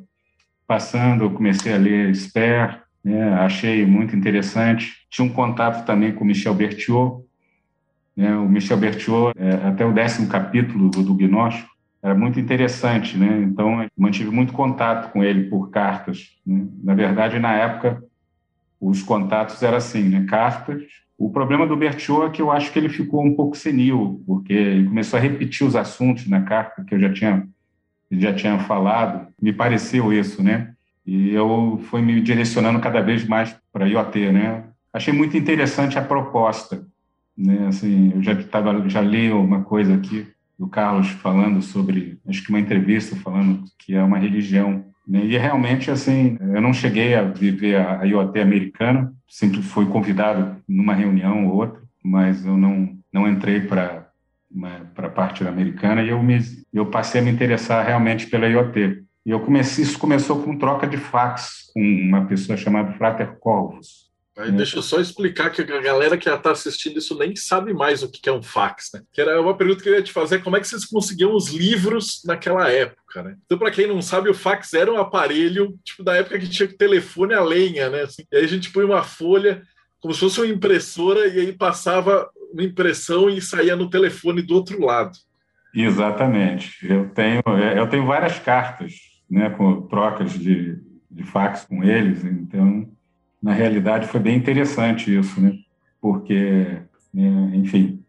passando, 0.67 1.23
eu 1.23 1.31
comecei 1.31 1.71
a 1.71 1.77
ler 1.77 2.13
Sper, 2.15 2.81
né? 3.03 3.33
achei 3.35 3.85
muito 3.85 4.15
interessante. 4.15 5.05
Tinha 5.09 5.25
um 5.25 5.31
contato 5.31 5.85
também 5.85 6.11
com 6.11 6.25
Michel 6.25 6.55
Berthiaud, 6.55 7.23
né? 8.15 8.35
O 8.35 8.47
Michel 8.47 8.77
Berthiaud, 8.77 9.33
é, 9.37 9.67
até 9.67 9.85
o 9.85 9.93
décimo 9.93 10.27
capítulo 10.27 10.89
do, 10.89 11.03
do 11.03 11.13
Gnóstico, 11.13 11.69
era 12.01 12.15
muito 12.15 12.39
interessante, 12.39 13.17
né? 13.17 13.41
Então, 13.41 13.85
mantive 13.97 14.29
muito 14.29 14.53
contato 14.53 15.11
com 15.11 15.23
ele 15.23 15.49
por 15.49 15.69
cartas. 15.69 16.29
Né? 16.45 16.65
Na 16.83 16.93
verdade, 16.93 17.39
na 17.39 17.53
época, 17.53 18.03
os 18.79 19.01
contatos 19.01 19.61
eram 19.63 19.77
assim, 19.77 20.03
né? 20.03 20.25
Cartas. 20.27 20.83
O 21.17 21.29
problema 21.29 21.65
do 21.65 21.77
Berthiaud 21.77 22.27
é 22.27 22.29
que 22.29 22.41
eu 22.41 22.51
acho 22.51 22.71
que 22.71 22.77
ele 22.77 22.89
ficou 22.89 23.23
um 23.23 23.35
pouco 23.35 23.55
senil, 23.55 24.21
porque 24.27 24.53
ele 24.53 24.87
começou 24.87 25.17
a 25.17 25.21
repetir 25.21 25.65
os 25.65 25.75
assuntos 25.75 26.27
na 26.27 26.41
carta 26.41 26.83
que 26.83 26.93
eu 26.93 26.99
já 26.99 27.11
tinha 27.11 27.47
já 28.11 28.33
tinha 28.33 28.59
falado, 28.59 29.27
me 29.41 29.51
pareceu 29.51 30.13
isso, 30.13 30.43
né? 30.43 30.73
E 31.05 31.31
eu 31.31 31.79
fui 31.89 32.01
me 32.01 32.19
direcionando 32.21 32.79
cada 32.79 33.01
vez 33.01 33.27
mais 33.27 33.55
para 33.71 33.87
IoT, 33.87 34.31
né? 34.31 34.63
Achei 34.93 35.13
muito 35.13 35.35
interessante 35.35 35.97
a 35.97 36.01
proposta, 36.03 36.85
né? 37.37 37.67
Assim, 37.67 38.11
eu 38.15 38.23
já 38.23 38.35
tava, 38.43 38.87
já 38.89 39.01
li 39.01 39.31
uma 39.31 39.63
coisa 39.63 39.95
aqui 39.95 40.27
do 40.57 40.67
Carlos 40.67 41.09
falando 41.09 41.61
sobre, 41.61 42.17
acho 42.27 42.43
que 42.43 42.49
uma 42.49 42.59
entrevista 42.59 43.15
falando 43.17 43.65
que 43.77 43.93
é 43.93 44.01
uma 44.01 44.17
religião. 44.17 44.85
Né? 45.07 45.25
E 45.25 45.37
realmente, 45.37 45.91
assim, 45.91 46.37
eu 46.39 46.61
não 46.61 46.73
cheguei 46.73 47.15
a 47.15 47.23
viver 47.23 47.75
a 47.75 48.03
IoT 48.03 48.39
americana, 48.39 49.13
sempre 49.27 49.61
fui 49.61 49.85
convidado 49.85 50.57
numa 50.67 50.93
reunião 50.93 51.47
ou 51.47 51.55
outra, 51.55 51.81
mas 52.03 52.45
eu 52.45 52.57
não, 52.57 52.97
não 53.11 53.27
entrei 53.27 53.61
para 53.61 54.05
para 54.93 55.07
a 55.07 55.11
parte 55.11 55.45
americana 55.45 56.01
e 56.01 56.09
eu 56.09 56.23
me 56.23 56.39
eu 56.73 56.85
passei 56.85 57.19
a 57.19 57.23
me 57.23 57.29
interessar 57.29 57.85
realmente 57.85 58.27
pela 58.27 58.47
IoT. 58.47 59.03
E 59.25 59.31
eu 59.31 59.39
comecei 59.41 59.83
isso 59.83 59.99
começou 59.99 60.41
com 60.41 60.57
troca 60.57 60.87
de 60.87 60.97
fax 60.97 61.71
com 61.73 61.81
uma 61.81 62.25
pessoa 62.25 62.57
chamada 62.57 62.93
Frater 62.93 63.37
Corvus. 63.39 64.05
Aí 64.37 64.51
deixa 64.51 64.77
eu 64.77 64.81
só 64.81 64.99
explicar 64.99 65.49
que 65.49 65.61
a 65.61 65.81
galera 65.81 66.17
que 66.17 66.29
está 66.29 66.51
assistindo 66.51 66.99
isso 66.99 67.17
nem 67.17 67.35
sabe 67.35 67.73
mais 67.73 68.03
o 68.03 68.11
que 68.11 68.27
é 68.27 68.33
um 68.33 68.43
fax, 68.43 68.89
né? 68.93 69.01
Que 69.13 69.21
era 69.21 69.41
uma 69.41 69.55
pergunta 69.55 69.81
que 69.81 69.87
eu 69.87 69.93
ia 69.93 70.03
te 70.03 70.11
fazer: 70.11 70.43
como 70.43 70.57
é 70.57 70.59
que 70.59 70.67
vocês 70.67 70.83
conseguiam 70.83 71.33
os 71.33 71.49
livros 71.49 72.21
naquela 72.25 72.69
época, 72.69 73.01
né? 73.23 73.35
Então, 73.45 73.57
para 73.57 73.71
quem 73.71 73.87
não 73.87 74.01
sabe, 74.01 74.29
o 74.29 74.33
fax 74.33 74.73
era 74.73 74.91
um 74.91 74.97
aparelho, 74.97 75.77
tipo, 75.83 76.03
da 76.03 76.15
época 76.15 76.39
que 76.39 76.49
tinha 76.49 76.67
telefone 76.67 77.33
a 77.33 77.43
lenha, 77.43 77.89
né? 77.89 78.03
Assim, 78.03 78.23
e 78.31 78.37
aí 78.37 78.43
a 78.43 78.47
gente 78.47 78.71
põe 78.71 78.83
uma 78.83 79.03
folha, 79.03 79.61
como 79.99 80.13
se 80.13 80.19
fosse 80.19 80.39
uma 80.39 80.47
impressora, 80.47 81.27
e 81.27 81.39
aí 81.39 81.53
passava 81.53 82.29
uma 82.53 82.63
impressão 82.63 83.29
e 83.29 83.41
saía 83.41 83.75
no 83.75 83.89
telefone 83.89 84.41
do 84.41 84.55
outro 84.55 84.83
lado. 84.83 85.11
Exatamente. 85.73 86.77
Eu 86.87 87.09
tenho, 87.09 87.41
eu 87.75 87.87
tenho 87.87 88.05
várias 88.05 88.39
cartas, 88.39 88.93
né, 89.29 89.49
com 89.49 89.81
trocas 89.81 90.33
de, 90.33 90.79
de 91.11 91.23
fax 91.23 91.65
com 91.65 91.83
eles, 91.83 92.23
então 92.23 92.87
na 93.41 93.51
realidade 93.53 94.07
foi 94.07 94.19
bem 94.19 94.37
interessante 94.37 95.15
isso, 95.15 95.39
né? 95.41 95.53
Porque, 95.99 96.77
né, 97.13 97.51
enfim, 97.53 98.01
é, 98.01 98.04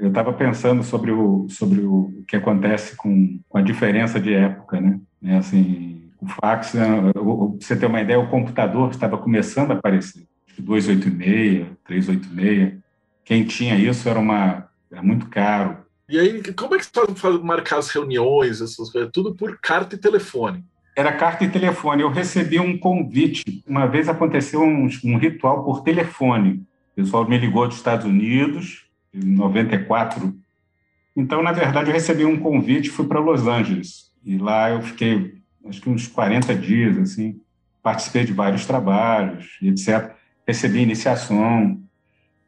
eu 0.00 0.08
estava 0.08 0.32
pensando 0.32 0.82
sobre 0.82 1.12
o 1.12 1.48
sobre 1.48 1.80
o 1.80 2.24
que 2.26 2.36
acontece 2.36 2.96
com, 2.96 3.38
com 3.48 3.58
a 3.58 3.62
diferença 3.62 4.18
de 4.18 4.34
época, 4.34 4.80
né? 4.80 4.98
É, 5.22 5.36
assim, 5.36 6.10
o 6.20 6.26
fax, 6.26 6.74
né, 6.74 6.86
você 7.60 7.76
ter 7.76 7.86
uma 7.86 8.00
ideia, 8.00 8.18
o 8.18 8.28
computador 8.28 8.90
estava 8.90 9.16
começando 9.16 9.70
a 9.70 9.74
aparecer, 9.74 10.26
286, 10.58 11.66
386. 11.84 12.74
Quem 13.24 13.44
tinha 13.44 13.76
isso 13.76 14.08
era 14.08 14.18
uma 14.18 14.68
era 14.90 15.02
muito 15.02 15.26
caro. 15.28 15.78
E 16.08 16.18
aí, 16.18 16.42
como 16.54 16.74
é 16.74 16.78
que 16.78 16.84
você 16.84 17.14
faz 17.14 17.40
marcar 17.40 17.78
as 17.78 17.88
reuniões, 17.90 18.60
essas 18.60 18.90
coisas? 18.90 19.10
Tudo 19.12 19.34
por 19.34 19.58
carta 19.60 19.94
e 19.94 19.98
telefone. 19.98 20.64
Era 20.96 21.12
carta 21.12 21.44
e 21.44 21.48
telefone. 21.48 22.02
Eu 22.02 22.10
recebi 22.10 22.58
um 22.58 22.76
convite. 22.76 23.62
Uma 23.66 23.86
vez 23.86 24.08
aconteceu 24.08 24.60
um, 24.60 24.88
um 25.04 25.16
ritual 25.16 25.64
por 25.64 25.82
telefone. 25.82 26.64
O 26.92 26.96
pessoal 26.96 27.28
me 27.28 27.38
ligou 27.38 27.68
dos 27.68 27.76
Estados 27.76 28.04
Unidos, 28.04 28.89
em 29.12 29.24
94. 29.34 30.34
Então, 31.16 31.42
na 31.42 31.52
verdade, 31.52 31.90
eu 31.90 31.94
recebi 31.94 32.24
um 32.24 32.38
convite, 32.38 32.90
fui 32.90 33.06
para 33.06 33.20
Los 33.20 33.46
Angeles. 33.46 34.10
E 34.24 34.38
lá 34.38 34.70
eu 34.70 34.82
fiquei, 34.82 35.34
acho 35.66 35.80
que 35.80 35.90
uns 35.90 36.06
40 36.06 36.54
dias, 36.54 36.98
assim. 36.98 37.40
Participei 37.82 38.24
de 38.24 38.32
vários 38.32 38.66
trabalhos, 38.66 39.58
etc. 39.62 40.14
Recebi 40.46 40.80
iniciação. 40.80 41.80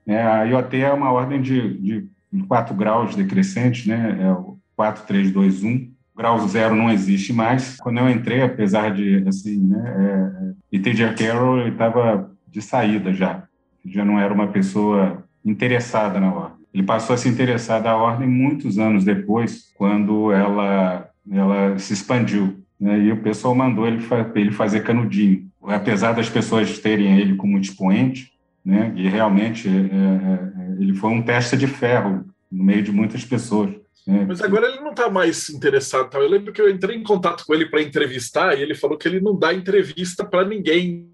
É, 0.06 0.22
a 0.22 0.44
IoT 0.44 0.76
é 0.76 0.92
uma 0.92 1.10
ordem 1.10 1.40
de, 1.40 1.78
de 1.78 2.08
4 2.46 2.74
graus 2.74 3.14
decrescentes, 3.14 3.86
né? 3.86 4.18
É 4.20 4.30
o 4.32 4.58
4, 4.76 5.06
3, 5.06 5.30
2, 5.30 5.64
1 5.64 5.92
grau 6.14 6.46
zero 6.46 6.74
não 6.74 6.90
existe 6.90 7.32
mais. 7.32 7.76
Quando 7.76 7.98
eu 7.98 8.08
entrei, 8.08 8.42
apesar 8.42 8.94
de, 8.94 9.24
assim, 9.26 9.58
né, 9.58 9.82
é, 9.96 10.52
e 10.70 10.78
T.J. 10.78 11.14
Carroll 11.14 11.68
estava 11.68 12.30
de 12.48 12.62
saída 12.62 13.12
já. 13.12 13.44
Já 13.84 14.04
não 14.04 14.18
era 14.18 14.32
uma 14.32 14.48
pessoa 14.48 15.24
interessada 15.44 16.20
na 16.20 16.32
ordem. 16.32 16.51
Ele 16.72 16.82
passou 16.82 17.14
a 17.14 17.16
se 17.16 17.28
interessar 17.28 17.82
da 17.82 17.96
ordem 17.96 18.28
muitos 18.28 18.78
anos 18.78 19.04
depois, 19.04 19.70
quando 19.74 20.32
ela, 20.32 21.08
ela 21.30 21.78
se 21.78 21.92
expandiu. 21.92 22.62
Né, 22.80 22.98
e 22.98 23.12
o 23.12 23.22
pessoal 23.22 23.54
mandou 23.54 23.86
ele, 23.86 24.04
ele 24.34 24.50
fazer 24.50 24.80
canudinho. 24.80 25.48
Apesar 25.62 26.12
das 26.12 26.28
pessoas 26.28 26.78
terem 26.78 27.18
ele 27.20 27.36
como 27.36 27.58
expoente, 27.58 28.32
né, 28.64 28.92
e 28.96 29.08
realmente 29.08 29.68
é, 29.68 29.70
é, 29.70 29.74
é 29.74 30.82
ele 30.82 30.94
foi 30.94 31.10
um 31.10 31.22
teste 31.22 31.56
de 31.56 31.66
ferro 31.66 32.24
no 32.50 32.64
meio 32.64 32.82
de 32.82 32.90
muitas 32.90 33.24
pessoas. 33.24 33.70
É. 34.06 34.24
Mas 34.24 34.42
agora 34.42 34.66
ele 34.66 34.80
não 34.80 34.90
está 34.90 35.08
mais 35.08 35.48
interessado. 35.48 36.10
Tá? 36.10 36.18
Eu 36.18 36.28
lembro 36.28 36.52
que 36.52 36.60
eu 36.60 36.68
entrei 36.68 36.96
em 36.96 37.02
contato 37.02 37.44
com 37.46 37.54
ele 37.54 37.66
para 37.66 37.82
entrevistar 37.82 38.58
e 38.58 38.62
ele 38.62 38.74
falou 38.74 38.98
que 38.98 39.06
ele 39.06 39.20
não 39.20 39.38
dá 39.38 39.54
entrevista 39.54 40.24
para 40.24 40.46
ninguém 40.46 41.08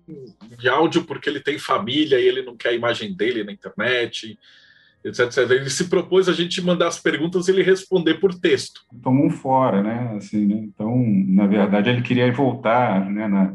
de 0.58 0.68
áudio 0.68 1.04
porque 1.04 1.28
ele 1.28 1.40
tem 1.40 1.58
família 1.58 2.18
e 2.18 2.26
ele 2.26 2.42
não 2.42 2.56
quer 2.56 2.70
a 2.70 2.74
imagem 2.74 3.14
dele 3.14 3.44
na 3.44 3.52
internet, 3.52 4.38
etc, 5.04 5.26
etc. 5.26 5.50
Ele 5.50 5.70
se 5.70 5.84
propôs 5.88 6.28
a 6.28 6.32
gente 6.32 6.62
mandar 6.62 6.88
as 6.88 6.98
perguntas 6.98 7.48
e 7.48 7.50
ele 7.52 7.62
responder 7.62 8.14
por 8.14 8.34
texto. 8.34 8.80
Tomou 9.02 9.26
um 9.26 9.30
fora, 9.30 9.82
né? 9.82 10.14
Assim, 10.16 10.46
né? 10.46 10.56
Então, 10.56 11.02
na 11.28 11.46
verdade, 11.46 11.90
ele 11.90 12.02
queria 12.02 12.30
voltar, 12.32 13.08
né? 13.08 13.28
Na, 13.28 13.54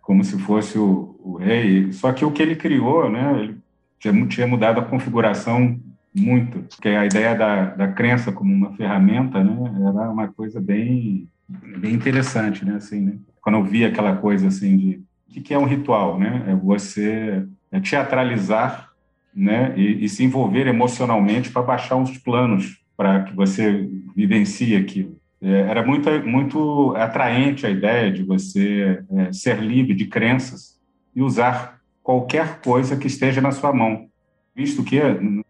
como 0.00 0.22
se 0.22 0.38
fosse 0.38 0.78
o, 0.78 1.18
o 1.22 1.36
rei. 1.36 1.92
Só 1.92 2.12
que 2.12 2.24
o 2.24 2.30
que 2.30 2.42
ele 2.42 2.56
criou, 2.56 3.10
né? 3.10 3.40
Ele 3.42 3.56
tinha, 3.98 4.26
tinha 4.26 4.46
mudado 4.46 4.80
a 4.80 4.84
configuração 4.84 5.80
muito, 6.14 6.60
porque 6.60 6.88
a 6.88 7.04
ideia 7.04 7.34
da, 7.34 7.64
da 7.74 7.88
crença 7.88 8.30
como 8.30 8.52
uma 8.52 8.72
ferramenta, 8.76 9.42
né, 9.42 9.56
era 9.88 10.10
uma 10.10 10.28
coisa 10.28 10.60
bem, 10.60 11.28
bem 11.48 11.92
interessante, 11.92 12.64
né, 12.64 12.76
assim, 12.76 13.00
né? 13.00 13.14
Quando 13.40 13.58
eu 13.58 13.64
vi 13.64 13.84
aquela 13.84 14.14
coisa 14.16 14.46
assim 14.46 14.76
de 14.76 15.02
o 15.36 15.42
que 15.42 15.52
é 15.52 15.58
um 15.58 15.66
ritual, 15.66 16.18
né? 16.18 16.44
É 16.46 16.54
você 16.54 17.44
é 17.72 17.80
teatralizar, 17.80 18.90
né, 19.34 19.74
e, 19.76 20.04
e 20.04 20.08
se 20.08 20.24
envolver 20.24 20.66
emocionalmente 20.66 21.50
para 21.50 21.62
baixar 21.62 21.96
uns 21.96 22.16
planos 22.18 22.80
para 22.96 23.24
que 23.24 23.34
você 23.34 23.88
vivencie 24.14 24.76
aquilo. 24.76 25.16
É, 25.42 25.60
era 25.62 25.84
muito 25.84 26.08
muito 26.26 26.94
atraente 26.96 27.66
a 27.66 27.70
ideia 27.70 28.10
de 28.10 28.22
você 28.22 29.02
é, 29.10 29.32
ser 29.32 29.60
livre 29.60 29.94
de 29.94 30.06
crenças 30.06 30.80
e 31.14 31.22
usar 31.22 31.80
qualquer 32.02 32.60
coisa 32.60 32.96
que 32.96 33.06
esteja 33.06 33.40
na 33.40 33.50
sua 33.50 33.72
mão 33.72 34.08
visto 34.54 34.84
que 34.84 35.00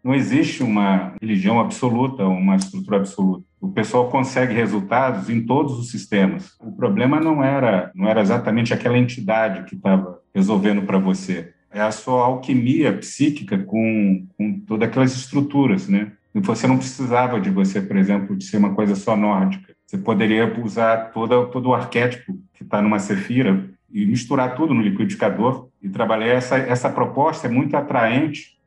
não 0.03 0.15
existe 0.15 0.63
uma 0.63 1.13
religião 1.21 1.59
absoluta, 1.59 2.25
uma 2.25 2.55
estrutura 2.55 2.97
absoluta. 2.97 3.45
O 3.61 3.69
pessoal 3.69 4.09
consegue 4.09 4.53
resultados 4.53 5.29
em 5.29 5.45
todos 5.45 5.77
os 5.77 5.91
sistemas. 5.91 6.55
O 6.59 6.71
problema 6.71 7.19
não 7.19 7.43
era, 7.43 7.91
não 7.93 8.07
era 8.07 8.21
exatamente 8.21 8.73
aquela 8.73 8.97
entidade 8.97 9.63
que 9.65 9.75
estava 9.75 10.19
resolvendo 10.33 10.81
para 10.83 10.97
você. 10.97 11.53
É 11.75 11.81
a 11.81 11.91
sua 11.91 12.23
alquimia 12.23 12.97
psíquica 12.97 13.57
com, 13.57 14.25
com 14.37 14.59
todas 14.61 14.87
aquelas 14.87 15.13
estruturas, 15.13 15.89
né? 15.89 16.13
Você 16.33 16.65
não 16.67 16.77
precisava 16.77 17.39
de 17.39 17.49
você, 17.49 17.81
por 17.81 17.97
exemplo, 17.97 18.33
de 18.35 18.45
ser 18.45 18.57
uma 18.57 18.73
coisa 18.73 18.95
só 18.95 19.15
nórdica. 19.15 19.75
Você 19.85 19.97
poderia 19.97 20.57
usar 20.61 21.11
todo, 21.11 21.47
todo 21.47 21.69
o 21.69 21.73
arquétipo 21.73 22.39
que 22.53 22.63
está 22.63 22.81
numa 22.81 22.97
cefira 22.97 23.69
e 23.91 24.05
misturar 24.05 24.55
tudo 24.55 24.73
no 24.73 24.81
liquidificador 24.81 25.67
e 25.81 25.89
trabalhar. 25.89 26.27
Essa, 26.27 26.57
essa 26.57 26.89
proposta 26.89 27.47
é 27.47 27.49
muito 27.49 27.75
atraente 27.75 28.57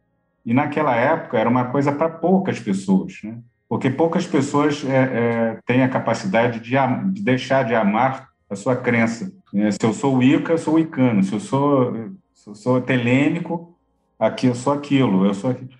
e 0.44 0.52
naquela 0.52 0.94
época 0.94 1.38
era 1.38 1.48
uma 1.48 1.64
coisa 1.64 1.90
para 1.90 2.10
poucas 2.10 2.60
pessoas, 2.60 3.20
né? 3.24 3.38
porque 3.68 3.90
poucas 3.90 4.26
pessoas 4.26 4.84
é, 4.84 4.96
é, 4.96 5.58
têm 5.66 5.82
a 5.82 5.88
capacidade 5.88 6.60
de, 6.60 6.74
de, 7.12 7.22
deixar 7.22 7.64
de 7.64 7.74
amar 7.74 8.28
a 8.48 8.56
sua 8.56 8.74
crença. 8.74 9.30
É, 9.54 9.70
se 9.70 9.78
eu 9.82 9.92
sou 9.92 10.16
Wicca, 10.16 10.52
eu 10.52 10.58
sou 10.58 10.74
Wicano. 10.74 11.22
Se 11.22 11.34
eu 11.34 11.40
sou, 11.40 11.94
eu 12.46 12.54
sou 12.54 12.80
telêmico, 12.80 13.76
aqui 14.18 14.46
eu 14.46 14.54
sou 14.54 14.72
aquilo. 14.72 15.26
Eu 15.26 15.34
sou 15.34 15.50
aquilo. 15.50 15.70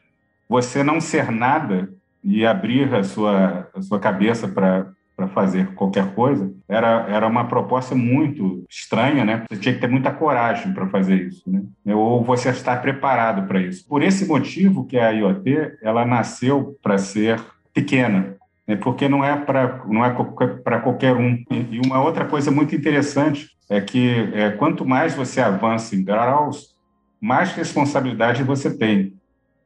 Você 0.48 0.82
não 0.82 1.00
ser 1.00 1.30
nada 1.30 1.92
e 2.22 2.44
abrir 2.44 2.92
a 2.94 3.04
sua, 3.04 3.70
a 3.74 3.82
sua 3.82 3.98
cabeça 3.98 4.48
para 4.48 4.92
para 5.18 5.26
fazer 5.26 5.74
qualquer 5.74 6.14
coisa, 6.14 6.54
era, 6.68 7.04
era 7.08 7.26
uma 7.26 7.48
proposta 7.48 7.92
muito 7.92 8.64
estranha, 8.70 9.24
né? 9.24 9.42
Você 9.50 9.58
tinha 9.60 9.74
que 9.74 9.80
ter 9.80 9.88
muita 9.88 10.12
coragem 10.12 10.72
para 10.72 10.86
fazer 10.86 11.26
isso, 11.26 11.42
né? 11.50 11.60
Ou 11.92 12.22
você 12.22 12.50
estar 12.50 12.80
preparado 12.80 13.48
para 13.48 13.60
isso. 13.60 13.84
Por 13.88 14.00
esse 14.00 14.26
motivo 14.26 14.86
que 14.86 14.96
a 14.96 15.10
IoT, 15.10 15.78
ela 15.82 16.04
nasceu 16.04 16.78
para 16.80 16.98
ser 16.98 17.44
pequena, 17.74 18.36
né? 18.68 18.76
porque 18.76 19.08
não 19.08 19.25
é 19.25 19.34
para 19.34 19.82
não 19.87 20.04
é 20.04 20.14
para 20.62 20.80
qualquer 20.80 21.16
um. 21.16 21.42
E 21.50 21.80
uma 21.84 22.02
outra 22.02 22.26
coisa 22.26 22.50
muito 22.50 22.75
interessante 22.76 23.48
é 23.70 23.80
que 23.80 24.30
é, 24.34 24.50
quanto 24.50 24.84
mais 24.84 25.14
você 25.14 25.40
avança 25.40 25.96
em 25.96 26.04
graus, 26.04 26.76
mais 27.20 27.52
responsabilidade 27.52 28.42
você 28.42 28.76
tem. 28.76 29.14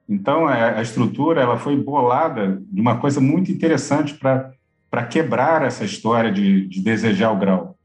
Então, 0.09 0.47
a, 0.47 0.79
a 0.79 0.83
estrutura 0.83 1.41
ela 1.41 1.59
foi 1.59 1.77
bolada 1.77 2.61
de 2.71 2.81
uma 2.81 2.99
coisa 2.99 3.21
muito 3.21 3.51
interessante 3.51 4.15
para 4.15 4.53
para 4.91 5.07
quebrar 5.07 5.63
essa 5.63 5.87
história 5.87 6.31
de, 6.31 6.69
de, 6.69 6.83
desejar 6.83 7.33
o 7.33 7.39
grau. 7.39 7.79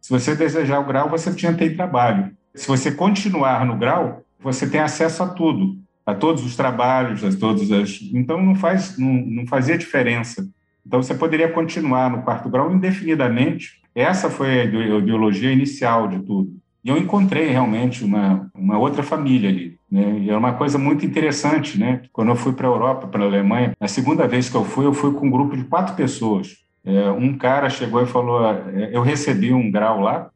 Se 0.00 0.10
você 0.10 0.34
desejar 0.34 0.80
o 0.80 0.84
grau, 0.84 1.08
você 1.08 1.32
tinha 1.32 1.54
tem 1.54 1.76
trabalho. 1.76 2.32
Se 2.56 2.66
você 2.66 2.90
continuar 2.90 3.64
no 3.64 3.76
grau, 3.76 4.24
você 4.40 4.68
tem 4.68 4.80
acesso 4.80 5.22
a 5.22 5.28
tudo, 5.28 5.79
a 6.10 6.14
todos 6.14 6.44
os 6.44 6.56
trabalhos, 6.56 7.24
a 7.24 7.30
todos 7.36 7.70
as. 7.72 8.00
Então 8.12 8.42
não 8.42 8.54
faz, 8.54 8.98
não, 8.98 9.12
não 9.12 9.46
fazia 9.46 9.78
diferença. 9.78 10.46
Então, 10.86 11.02
você 11.02 11.14
poderia 11.14 11.48
continuar 11.48 12.10
no 12.10 12.22
quarto 12.22 12.48
grau 12.48 12.72
indefinidamente. 12.74 13.80
Essa 13.94 14.30
foi 14.30 14.60
a 14.60 14.64
ideologia 14.64 15.52
inicial 15.52 16.08
de 16.08 16.18
tudo. 16.20 16.52
E 16.82 16.88
eu 16.88 16.96
encontrei 16.96 17.48
realmente 17.48 18.02
uma, 18.02 18.50
uma 18.54 18.78
outra 18.78 19.02
família 19.02 19.50
ali. 19.50 19.78
Né? 19.90 20.20
E 20.20 20.30
era 20.30 20.38
uma 20.38 20.54
coisa 20.54 20.78
muito 20.78 21.04
interessante, 21.04 21.78
né? 21.78 22.02
Quando 22.12 22.30
eu 22.30 22.36
fui 22.36 22.52
para 22.52 22.66
a 22.66 22.70
Europa, 22.70 23.06
para 23.06 23.22
a 23.22 23.26
Alemanha, 23.26 23.72
a 23.78 23.88
segunda 23.88 24.26
vez 24.26 24.48
que 24.48 24.56
eu 24.56 24.64
fui, 24.64 24.86
eu 24.86 24.94
fui 24.94 25.12
com 25.12 25.26
um 25.26 25.30
grupo 25.30 25.56
de 25.56 25.64
quatro 25.64 25.94
pessoas. 25.94 26.56
É, 26.84 27.10
um 27.10 27.36
cara 27.36 27.68
chegou 27.68 28.02
e 28.02 28.06
falou: 28.06 28.44
é, 28.44 28.90
eu 28.92 29.02
recebi 29.02 29.52
um 29.52 29.70
grau 29.70 30.00
lá, 30.00 30.30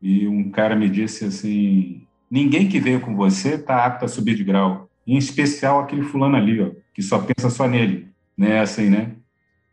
e 0.00 0.26
um 0.26 0.50
cara 0.50 0.74
me 0.74 0.88
disse 0.88 1.26
assim: 1.26 2.01
ninguém 2.32 2.66
que 2.66 2.80
veio 2.80 3.00
com 3.00 3.14
você 3.14 3.56
está 3.56 3.84
apto 3.84 4.06
a 4.06 4.08
subir 4.08 4.34
de 4.34 4.42
grau, 4.42 4.88
em 5.06 5.18
especial 5.18 5.80
aquele 5.80 6.02
fulano 6.02 6.36
ali, 6.36 6.60
ó, 6.62 6.70
que 6.94 7.02
só 7.02 7.18
pensa 7.18 7.50
só 7.50 7.68
nele 7.68 8.10
né? 8.36 8.60
Assim, 8.60 8.88
né? 8.88 9.12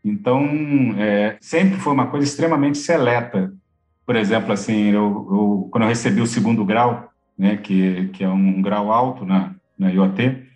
Então, 0.04 0.44
é, 0.98 1.36
sempre 1.40 1.78
foi 1.78 1.92
uma 1.92 2.06
coisa 2.06 2.26
extremamente 2.26 2.78
seleta. 2.78 3.52
Por 4.06 4.16
exemplo, 4.16 4.52
assim, 4.52 4.90
eu, 4.90 5.28
eu, 5.30 5.68
quando 5.70 5.84
eu 5.84 5.88
recebi 5.88 6.20
o 6.20 6.26
segundo 6.26 6.64
grau, 6.64 7.12
né, 7.36 7.56
que, 7.56 8.08
que 8.08 8.24
é 8.24 8.28
um 8.28 8.60
grau 8.62 8.92
alto 8.92 9.24
na, 9.24 9.54
na 9.78 9.90
IoT, 9.90 10.46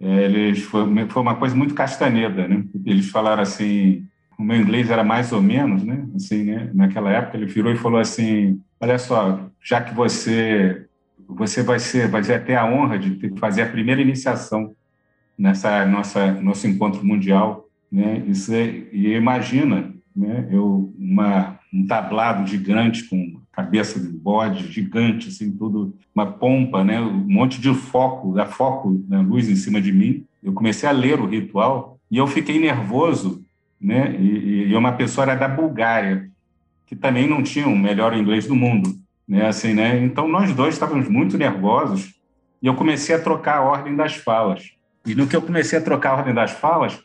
é, 0.00 0.24
eles 0.24 0.62
foi, 0.62 0.82
foi 1.08 1.22
uma 1.22 1.36
coisa 1.36 1.54
muito 1.54 1.74
castaneda, 1.74 2.48
né? 2.48 2.64
Eles 2.84 3.10
falaram 3.10 3.42
assim, 3.42 4.06
o 4.38 4.42
meu 4.42 4.56
inglês 4.56 4.90
era 4.90 5.04
mais 5.04 5.32
ou 5.32 5.42
menos, 5.42 5.82
né? 5.84 6.06
Assim, 6.14 6.44
né? 6.44 6.70
Naquela 6.74 7.10
época 7.10 7.36
ele 7.36 7.46
virou 7.46 7.72
e 7.72 7.76
falou 7.76 8.00
assim, 8.00 8.60
olha 8.80 8.98
só, 8.98 9.50
já 9.62 9.80
que 9.80 9.94
você 9.94 10.86
você 11.36 11.62
vai 11.62 11.78
ser 11.78 12.08
vai 12.08 12.22
ter 12.22 12.54
a 12.54 12.66
honra 12.66 12.98
de 12.98 13.30
fazer 13.38 13.62
a 13.62 13.68
primeira 13.68 14.00
iniciação 14.00 14.74
nessa 15.38 15.86
nossa 15.86 16.32
nosso 16.32 16.66
encontro 16.66 17.04
mundial, 17.04 17.68
né? 17.90 18.22
Isso 18.26 18.52
é, 18.52 18.66
e 18.92 19.14
imagina, 19.14 19.94
né? 20.14 20.48
Eu 20.50 20.92
uma 20.98 21.58
um 21.72 21.86
tablado 21.86 22.46
gigante 22.46 23.04
com 23.08 23.40
cabeça 23.52 24.00
de 24.00 24.08
bode 24.08 24.72
gigante, 24.72 25.28
assim 25.28 25.52
tudo 25.52 25.94
uma 26.14 26.26
pompa, 26.26 26.82
né? 26.84 27.00
Um 27.00 27.26
monte 27.28 27.60
de 27.60 27.72
foco, 27.74 28.32
da 28.34 28.46
foco, 28.46 29.04
né? 29.08 29.18
luz 29.18 29.48
em 29.48 29.56
cima 29.56 29.80
de 29.80 29.92
mim. 29.92 30.24
Eu 30.42 30.52
comecei 30.52 30.88
a 30.88 30.92
ler 30.92 31.20
o 31.20 31.26
ritual 31.26 31.98
e 32.10 32.16
eu 32.16 32.26
fiquei 32.26 32.58
nervoso, 32.58 33.44
né? 33.80 34.16
E, 34.18 34.68
e 34.68 34.74
uma 34.74 34.92
pessoa 34.92 35.24
era 35.24 35.34
da 35.34 35.48
Bulgária 35.48 36.30
que 36.86 36.96
também 36.96 37.28
não 37.28 37.40
tinha 37.40 37.68
o 37.68 37.78
melhor 37.78 38.16
inglês 38.16 38.48
do 38.48 38.56
mundo, 38.56 38.98
né? 39.30 39.46
Assim, 39.46 39.72
né? 39.72 40.02
Então 40.02 40.26
nós 40.26 40.52
dois 40.52 40.74
estávamos 40.74 41.08
muito 41.08 41.38
nervosos 41.38 42.12
e 42.60 42.66
eu 42.66 42.74
comecei 42.74 43.14
a 43.14 43.22
trocar 43.22 43.58
a 43.58 43.62
ordem 43.62 43.94
das 43.94 44.16
falas. 44.16 44.72
E 45.06 45.14
no 45.14 45.28
que 45.28 45.36
eu 45.36 45.40
comecei 45.40 45.78
a 45.78 45.82
trocar 45.82 46.10
a 46.10 46.16
ordem 46.16 46.34
das 46.34 46.50
falas, 46.50 47.00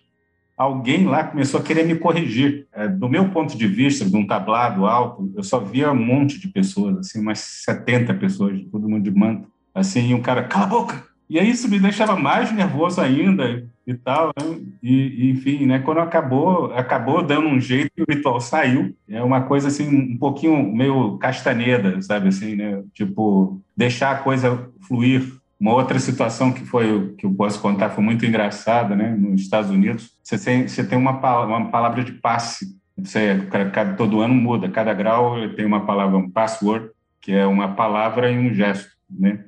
alguém 0.57 1.05
lá 1.05 1.23
começou 1.23 1.59
a 1.59 1.63
querer 1.63 1.85
me 1.85 1.95
corrigir. 1.95 2.67
É, 2.73 2.87
do 2.87 3.07
meu 3.07 3.29
ponto 3.29 3.55
de 3.55 3.67
vista, 3.67 4.03
de 4.03 4.15
um 4.17 4.25
tablado 4.25 4.87
alto, 4.87 5.31
eu 5.35 5.43
só 5.43 5.59
via 5.59 5.91
um 5.91 5.95
monte 5.95 6.39
de 6.39 6.47
pessoas, 6.47 6.97
assim, 6.97 7.21
umas 7.21 7.39
70 7.39 8.13
pessoas, 8.15 8.59
todo 8.71 8.89
mundo 8.89 9.03
de 9.03 9.11
manto. 9.11 9.47
Assim, 9.73 10.09
e 10.09 10.13
um 10.15 10.21
cara, 10.21 10.43
cala 10.43 10.65
a 10.65 10.69
boca! 10.69 11.03
E 11.29 11.39
aí 11.39 11.49
isso 11.49 11.69
me 11.69 11.79
deixava 11.79 12.15
mais 12.15 12.51
nervoso 12.51 12.99
ainda 12.99 13.67
e 13.87 13.93
tal, 13.93 14.27
né? 14.27 14.57
e, 14.81 14.93
e, 14.93 15.31
enfim, 15.31 15.65
né? 15.65 15.79
Quando 15.79 15.99
acabou, 15.99 16.73
acabou 16.73 17.21
dando 17.21 17.47
um 17.47 17.59
jeito 17.59 17.91
e 17.97 18.01
o 18.01 18.05
ritual 18.07 18.41
saiu. 18.41 18.95
É 19.07 19.21
uma 19.23 19.41
coisa 19.41 19.67
assim, 19.67 19.87
um 19.87 20.17
pouquinho 20.17 20.73
meio 20.73 21.17
castaneda, 21.17 22.01
sabe 22.01 22.29
assim, 22.29 22.55
né? 22.55 22.83
Tipo, 22.93 23.61
deixar 23.75 24.11
a 24.11 24.19
coisa 24.19 24.69
fluir 24.87 25.23
uma 25.59 25.73
outra 25.73 25.99
situação 25.99 26.51
que 26.51 26.65
foi 26.65 27.13
que 27.17 27.25
eu 27.25 27.33
posso 27.33 27.61
contar 27.61 27.89
foi 27.89 28.03
muito 28.03 28.25
engraçada, 28.25 28.95
né? 28.95 29.15
Nos 29.15 29.41
Estados 29.41 29.71
Unidos, 29.71 30.11
você 30.21 30.37
tem, 30.37 30.67
você 30.67 30.83
tem 30.83 30.97
uma, 30.97 31.11
uma 31.45 31.69
palavra 31.69 32.03
de 32.03 32.11
passe. 32.13 32.75
Você, 32.97 33.47
cada, 33.71 33.93
todo 33.93 34.21
ano 34.21 34.33
muda. 34.33 34.69
Cada 34.69 34.93
grau 34.93 35.35
tem 35.55 35.65
uma 35.65 35.85
palavra, 35.85 36.17
um 36.17 36.29
password, 36.29 36.89
que 37.21 37.31
é 37.31 37.45
uma 37.45 37.73
palavra 37.73 38.29
e 38.31 38.37
um 38.37 38.53
gesto, 38.53 38.89
né? 39.09 39.43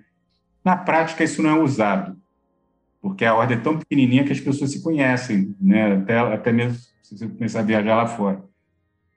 Na 0.63 0.75
prática, 0.75 1.23
isso 1.23 1.41
não 1.41 1.49
é 1.49 1.59
usado, 1.61 2.17
porque 3.07 3.25
a 3.25 3.35
ordem 3.35 3.57
é 3.57 3.61
tão 3.61 3.77
pequenininha 3.77 4.23
que 4.23 4.31
as 4.31 4.39
pessoas 4.39 4.71
se 4.71 4.81
conhecem, 4.81 5.55
né? 5.59 5.93
Até, 5.95 6.19
até 6.19 6.51
mesmo 6.51 6.77
se 7.01 7.17
você 7.17 7.27
começar 7.27 7.59
a 7.59 7.63
viajar 7.63 7.95
lá 7.95 8.07
fora. 8.07 8.43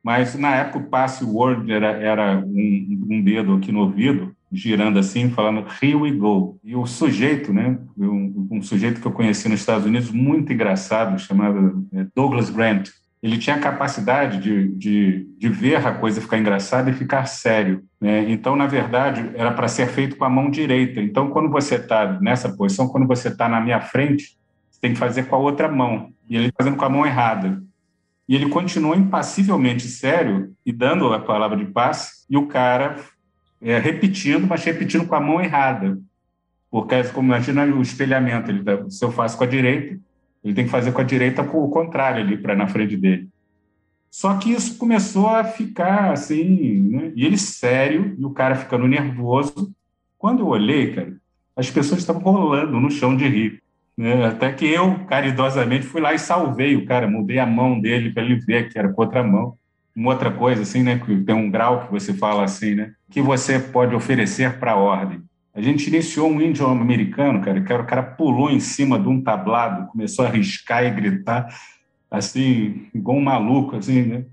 Mas 0.02 0.34
na 0.34 0.54
época 0.54 0.78
o 0.78 0.88
password 0.88 1.70
era, 1.70 1.88
era 1.88 2.38
um, 2.38 3.06
um 3.10 3.22
dedo 3.22 3.54
aqui 3.54 3.70
no 3.70 3.80
ouvido 3.80 4.34
girando 4.52 4.98
assim, 4.98 5.30
falando 5.30 5.66
Here 5.80 5.94
we 5.94 6.10
go. 6.10 6.58
E 6.64 6.74
o 6.74 6.86
sujeito, 6.86 7.52
né, 7.52 7.78
um, 7.96 8.48
um, 8.50 8.62
sujeito 8.62 9.00
que 9.00 9.06
eu 9.06 9.12
conheci 9.12 9.48
nos 9.48 9.60
Estados 9.60 9.86
Unidos, 9.86 10.10
muito 10.10 10.52
engraçado, 10.52 11.18
chamado 11.18 11.86
é, 11.92 12.06
Douglas 12.14 12.50
Grant, 12.50 12.90
ele 13.22 13.36
tinha 13.36 13.56
a 13.56 13.60
capacidade 13.60 14.38
de, 14.38 14.68
de, 14.68 15.28
de 15.36 15.48
ver 15.48 15.86
a 15.86 15.92
coisa 15.92 16.20
ficar 16.20 16.38
engraçada 16.38 16.90
e 16.90 16.94
ficar 16.94 17.26
sério. 17.26 17.84
Né? 18.00 18.30
Então, 18.30 18.56
na 18.56 18.66
verdade, 18.66 19.30
era 19.34 19.52
para 19.52 19.68
ser 19.68 19.88
feito 19.88 20.16
com 20.16 20.24
a 20.24 20.30
mão 20.30 20.50
direita. 20.50 21.00
Então, 21.00 21.28
quando 21.28 21.50
você 21.50 21.74
está 21.74 22.18
nessa 22.20 22.48
posição, 22.56 22.88
quando 22.88 23.06
você 23.06 23.28
está 23.28 23.46
na 23.46 23.60
minha 23.60 23.80
frente, 23.80 24.38
você 24.70 24.80
tem 24.80 24.92
que 24.94 24.98
fazer 24.98 25.24
com 25.24 25.36
a 25.36 25.38
outra 25.38 25.68
mão. 25.68 26.12
E 26.28 26.36
ele 26.36 26.52
fazendo 26.56 26.76
com 26.76 26.84
a 26.84 26.88
mão 26.88 27.04
errada. 27.04 27.62
E 28.26 28.34
ele 28.34 28.48
continuou 28.48 28.94
impassivelmente 28.94 29.82
sério 29.82 30.54
e 30.64 30.72
dando 30.72 31.12
a 31.12 31.18
palavra 31.18 31.58
de 31.58 31.66
paz, 31.66 32.24
e 32.30 32.36
o 32.36 32.46
cara 32.46 32.96
é, 33.60 33.78
repetindo, 33.78 34.46
mas 34.46 34.64
repetindo 34.64 35.06
com 35.06 35.14
a 35.14 35.20
mão 35.20 35.42
errada. 35.42 35.98
Porque, 36.70 37.02
como 37.12 37.28
imagina 37.28 37.66
o 37.66 37.82
espelhamento, 37.82 38.50
ele 38.50 38.62
tá, 38.62 38.88
se 38.88 39.04
eu 39.04 39.10
faço 39.10 39.36
com 39.36 39.44
a 39.44 39.46
direita, 39.46 39.98
ele 40.42 40.54
tem 40.54 40.64
que 40.64 40.70
fazer 40.70 40.92
com 40.92 41.00
a 41.00 41.04
direita 41.04 41.42
o 41.42 41.68
contrário 41.68 42.22
ali, 42.22 42.36
para 42.36 42.54
na 42.54 42.66
frente 42.66 42.96
dele. 42.96 43.28
Só 44.10 44.36
que 44.38 44.52
isso 44.52 44.76
começou 44.76 45.28
a 45.28 45.44
ficar 45.44 46.12
assim, 46.12 46.80
né? 46.90 47.12
e 47.14 47.24
ele 47.24 47.38
sério, 47.38 48.16
e 48.18 48.24
o 48.24 48.30
cara 48.30 48.56
ficando 48.56 48.88
nervoso. 48.88 49.72
Quando 50.18 50.40
eu 50.40 50.48
olhei, 50.48 50.92
cara, 50.92 51.16
as 51.56 51.70
pessoas 51.70 52.00
estavam 52.00 52.22
rolando 52.22 52.80
no 52.80 52.90
chão 52.90 53.16
de 53.16 53.28
rir. 53.28 53.62
Né? 53.96 54.26
Até 54.26 54.52
que 54.52 54.66
eu, 54.66 55.04
caridosamente, 55.06 55.86
fui 55.86 56.00
lá 56.00 56.12
e 56.12 56.18
salvei 56.18 56.74
o 56.74 56.86
cara, 56.86 57.06
mudei 57.06 57.38
a 57.38 57.46
mão 57.46 57.80
dele 57.80 58.10
para 58.10 58.22
ele 58.24 58.36
ver 58.36 58.68
que 58.68 58.78
era 58.78 58.88
com 58.88 59.02
outra 59.02 59.22
mão 59.22 59.56
uma 59.94 60.12
outra 60.12 60.30
coisa, 60.30 60.62
assim, 60.62 60.82
né? 60.82 60.98
Que 60.98 61.16
tem 61.22 61.34
um 61.34 61.50
grau 61.50 61.86
que 61.86 61.92
você 61.92 62.14
fala 62.14 62.44
assim, 62.44 62.74
né? 62.74 62.92
Que 63.10 63.20
você 63.20 63.58
pode 63.58 63.94
oferecer 63.94 64.58
para 64.58 64.72
a 64.72 64.76
ordem. 64.76 65.22
A 65.54 65.60
gente 65.60 65.88
iniciou 65.88 66.30
um 66.30 66.40
índio 66.40 66.66
americano, 66.66 67.40
cara, 67.40 67.60
que 67.60 67.72
o 67.72 67.86
cara 67.86 68.02
pulou 68.02 68.50
em 68.50 68.60
cima 68.60 68.98
de 68.98 69.08
um 69.08 69.20
tablado, 69.20 69.88
começou 69.88 70.24
a 70.24 70.28
riscar 70.28 70.84
e 70.84 70.90
gritar, 70.90 71.48
assim, 72.10 72.86
igual 72.94 73.16
um 73.18 73.22
maluco, 73.22 73.76
assim, 73.76 74.02
né? 74.02 74.24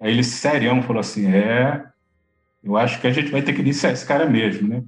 Aí 0.00 0.10
ele, 0.12 0.24
serião, 0.24 0.82
falou 0.82 1.00
assim: 1.00 1.26
É, 1.26 1.84
eu 2.64 2.76
acho 2.76 3.00
que 3.00 3.06
a 3.06 3.12
gente 3.12 3.30
vai 3.30 3.42
ter 3.42 3.52
que 3.52 3.60
iniciar 3.60 3.92
esse 3.92 4.04
cara 4.04 4.28
mesmo, 4.28 4.68
né? 4.68 4.82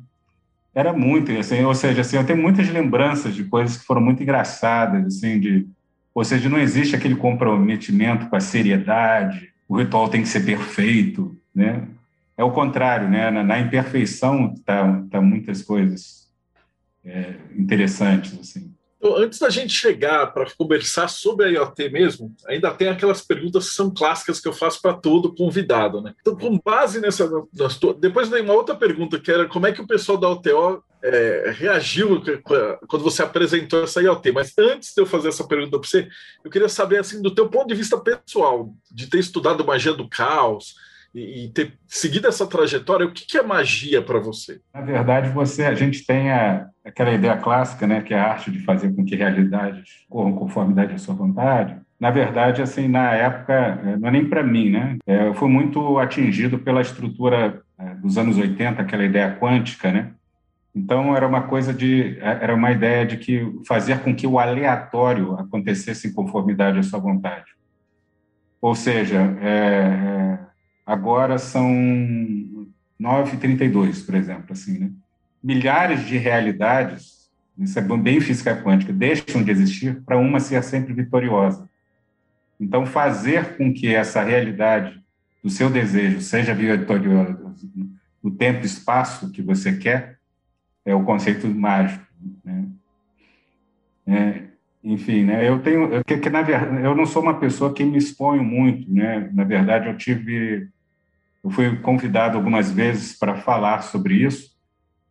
Era 0.74 0.92
muito, 0.92 1.30
assim, 1.32 1.62
ou 1.62 1.74
seja, 1.74 2.00
assim, 2.00 2.16
eu 2.16 2.26
tenho 2.26 2.40
muitas 2.40 2.68
lembranças 2.68 3.34
de 3.34 3.44
coisas 3.44 3.76
que 3.76 3.84
foram 3.84 4.00
muito 4.00 4.22
engraçadas, 4.22 5.04
assim, 5.04 5.38
de, 5.38 5.66
ou 6.14 6.24
seja, 6.24 6.48
não 6.48 6.58
existe 6.58 6.96
aquele 6.96 7.14
comprometimento 7.14 8.26
com 8.28 8.36
a 8.36 8.40
seriedade, 8.40 9.52
o 9.68 9.76
ritual 9.76 10.08
tem 10.08 10.22
que 10.22 10.28
ser 10.28 10.44
perfeito, 10.44 11.36
né? 11.54 11.86
É 12.42 12.44
o 12.44 12.50
contrário, 12.50 13.08
né? 13.08 13.30
Na, 13.30 13.44
na 13.44 13.60
imperfeição 13.60 14.52
tá, 14.64 15.04
tá 15.08 15.20
muitas 15.20 15.62
coisas 15.62 16.28
é, 17.04 17.34
interessantes 17.56 18.36
assim. 18.36 18.74
Então, 18.96 19.16
antes 19.16 19.38
da 19.38 19.48
gente 19.48 19.72
chegar 19.72 20.26
para 20.32 20.50
conversar 20.58 21.06
sobre 21.06 21.46
a 21.46 21.48
IoT 21.50 21.88
mesmo, 21.90 22.34
ainda 22.48 22.72
tem 22.72 22.88
aquelas 22.88 23.20
perguntas 23.20 23.68
que 23.68 23.74
são 23.76 23.92
clássicas 23.92 24.40
que 24.40 24.48
eu 24.48 24.52
faço 24.52 24.82
para 24.82 24.94
todo 24.94 25.34
convidado, 25.34 26.00
né? 26.00 26.14
Então, 26.20 26.36
com 26.36 26.58
base 26.58 27.00
nessa, 27.00 27.30
depois 28.00 28.28
tem 28.28 28.42
uma 28.42 28.54
outra 28.54 28.74
pergunta 28.74 29.20
que 29.20 29.30
era 29.30 29.46
como 29.46 29.68
é 29.68 29.72
que 29.72 29.80
o 29.80 29.86
pessoal 29.86 30.18
da 30.18 30.28
OTO 30.28 30.82
é, 31.00 31.54
reagiu 31.56 32.22
quando 32.88 33.02
você 33.02 33.22
apresentou 33.22 33.84
essa 33.84 34.02
IoT. 34.02 34.32
Mas 34.32 34.52
antes 34.58 34.92
de 34.94 35.00
eu 35.00 35.06
fazer 35.06 35.28
essa 35.28 35.46
pergunta 35.46 35.78
para 35.78 35.88
você, 35.88 36.08
eu 36.44 36.50
queria 36.50 36.68
saber, 36.68 36.98
assim, 36.98 37.22
do 37.22 37.32
teu 37.32 37.48
ponto 37.48 37.68
de 37.68 37.74
vista 37.76 37.98
pessoal, 37.98 38.74
de 38.90 39.06
ter 39.06 39.18
estudado 39.18 39.64
magia 39.64 39.92
do 39.92 40.08
caos 40.08 40.74
e, 41.14 41.48
ter 41.48 41.74
seguido 41.86 42.26
essa 42.26 42.46
trajetória, 42.46 43.06
o 43.06 43.12
que, 43.12 43.26
que 43.26 43.36
é 43.36 43.42
magia 43.42 44.00
para 44.00 44.18
você? 44.18 44.60
Na 44.72 44.80
verdade, 44.80 45.28
você, 45.30 45.64
a 45.64 45.74
gente 45.74 46.06
tem 46.06 46.30
a, 46.30 46.68
aquela 46.84 47.12
ideia 47.12 47.36
clássica, 47.36 47.86
né, 47.86 48.00
que 48.00 48.14
é 48.14 48.18
a 48.18 48.30
arte 48.30 48.50
de 48.50 48.60
fazer 48.60 48.94
com 48.94 49.04
que 49.04 49.14
realidades 49.14 50.04
corram 50.08 50.32
conformidade 50.32 50.94
à 50.94 50.98
sua 50.98 51.14
vontade. 51.14 51.76
Na 52.00 52.10
verdade, 52.10 52.62
assim, 52.62 52.88
na 52.88 53.12
época, 53.12 53.52
é, 53.52 53.96
não 53.96 54.08
é 54.08 54.10
nem 54.10 54.28
para 54.28 54.42
mim, 54.42 54.70
né? 54.70 54.96
É, 55.06 55.28
eu 55.28 55.34
fui 55.34 55.48
muito 55.48 55.98
atingido 55.98 56.58
pela 56.58 56.80
estrutura 56.80 57.62
é, 57.78 57.94
dos 57.96 58.16
anos 58.16 58.38
80, 58.38 58.80
aquela 58.80 59.04
ideia 59.04 59.36
quântica, 59.38 59.92
né? 59.92 60.12
Então 60.74 61.14
era 61.14 61.28
uma 61.28 61.42
coisa 61.42 61.72
de 61.72 62.16
era 62.18 62.54
uma 62.54 62.72
ideia 62.72 63.04
de 63.04 63.18
que 63.18 63.46
fazer 63.68 64.00
com 64.00 64.16
que 64.16 64.26
o 64.26 64.38
aleatório 64.38 65.34
acontecesse 65.34 66.08
em 66.08 66.12
conformidade 66.14 66.78
à 66.78 66.82
sua 66.82 66.98
vontade. 66.98 67.52
Ou 68.58 68.74
seja, 68.74 69.18
é 69.42 70.38
agora 70.92 71.38
são 71.38 71.66
9h32, 73.00 74.04
por 74.04 74.14
exemplo, 74.14 74.46
assim, 74.50 74.78
né? 74.78 74.90
Milhares 75.42 76.06
de 76.06 76.16
realidades, 76.16 77.30
isso 77.58 77.78
é 77.78 77.82
bem 77.82 78.20
física 78.20 78.54
quântica, 78.62 78.92
deixam 78.92 79.42
de 79.42 79.50
existir 79.50 80.02
para 80.02 80.18
uma 80.18 80.38
ser 80.38 80.62
sempre 80.62 80.92
vitoriosa. 80.92 81.68
Então, 82.60 82.86
fazer 82.86 83.56
com 83.56 83.72
que 83.72 83.92
essa 83.92 84.22
realidade 84.22 85.02
do 85.42 85.50
seu 85.50 85.68
desejo 85.68 86.20
seja 86.20 86.54
vitoriosa 86.54 87.52
no 88.22 88.30
tempo 88.30 88.62
e 88.62 88.66
espaço 88.66 89.32
que 89.32 89.42
você 89.42 89.76
quer 89.76 90.18
é 90.84 90.94
o 90.94 91.02
conceito 91.02 91.48
mágico. 91.48 92.06
Né? 92.44 92.68
É, 94.06 94.42
enfim, 94.84 95.24
né? 95.24 95.48
Eu 95.48 95.60
tenho 95.60 96.04
que, 96.04 96.18
que 96.18 96.30
na 96.30 96.42
verdade 96.42 96.84
eu 96.84 96.94
não 96.94 97.06
sou 97.06 97.22
uma 97.22 97.38
pessoa 97.38 97.72
que 97.72 97.84
me 97.84 97.98
exponho 97.98 98.44
muito, 98.44 98.92
né? 98.92 99.30
Na 99.32 99.44
verdade, 99.44 99.88
eu 99.88 99.96
tive 99.96 100.68
eu 101.42 101.50
fui 101.50 101.76
convidado 101.76 102.36
algumas 102.36 102.70
vezes 102.70 103.18
para 103.18 103.36
falar 103.36 103.82
sobre 103.82 104.14
isso, 104.14 104.52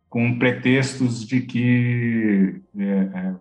com 0.08 0.38
pretextos 0.38 1.26
de 1.26 1.40
que 1.40 2.60
é, 2.78 2.84
é, 2.84 3.34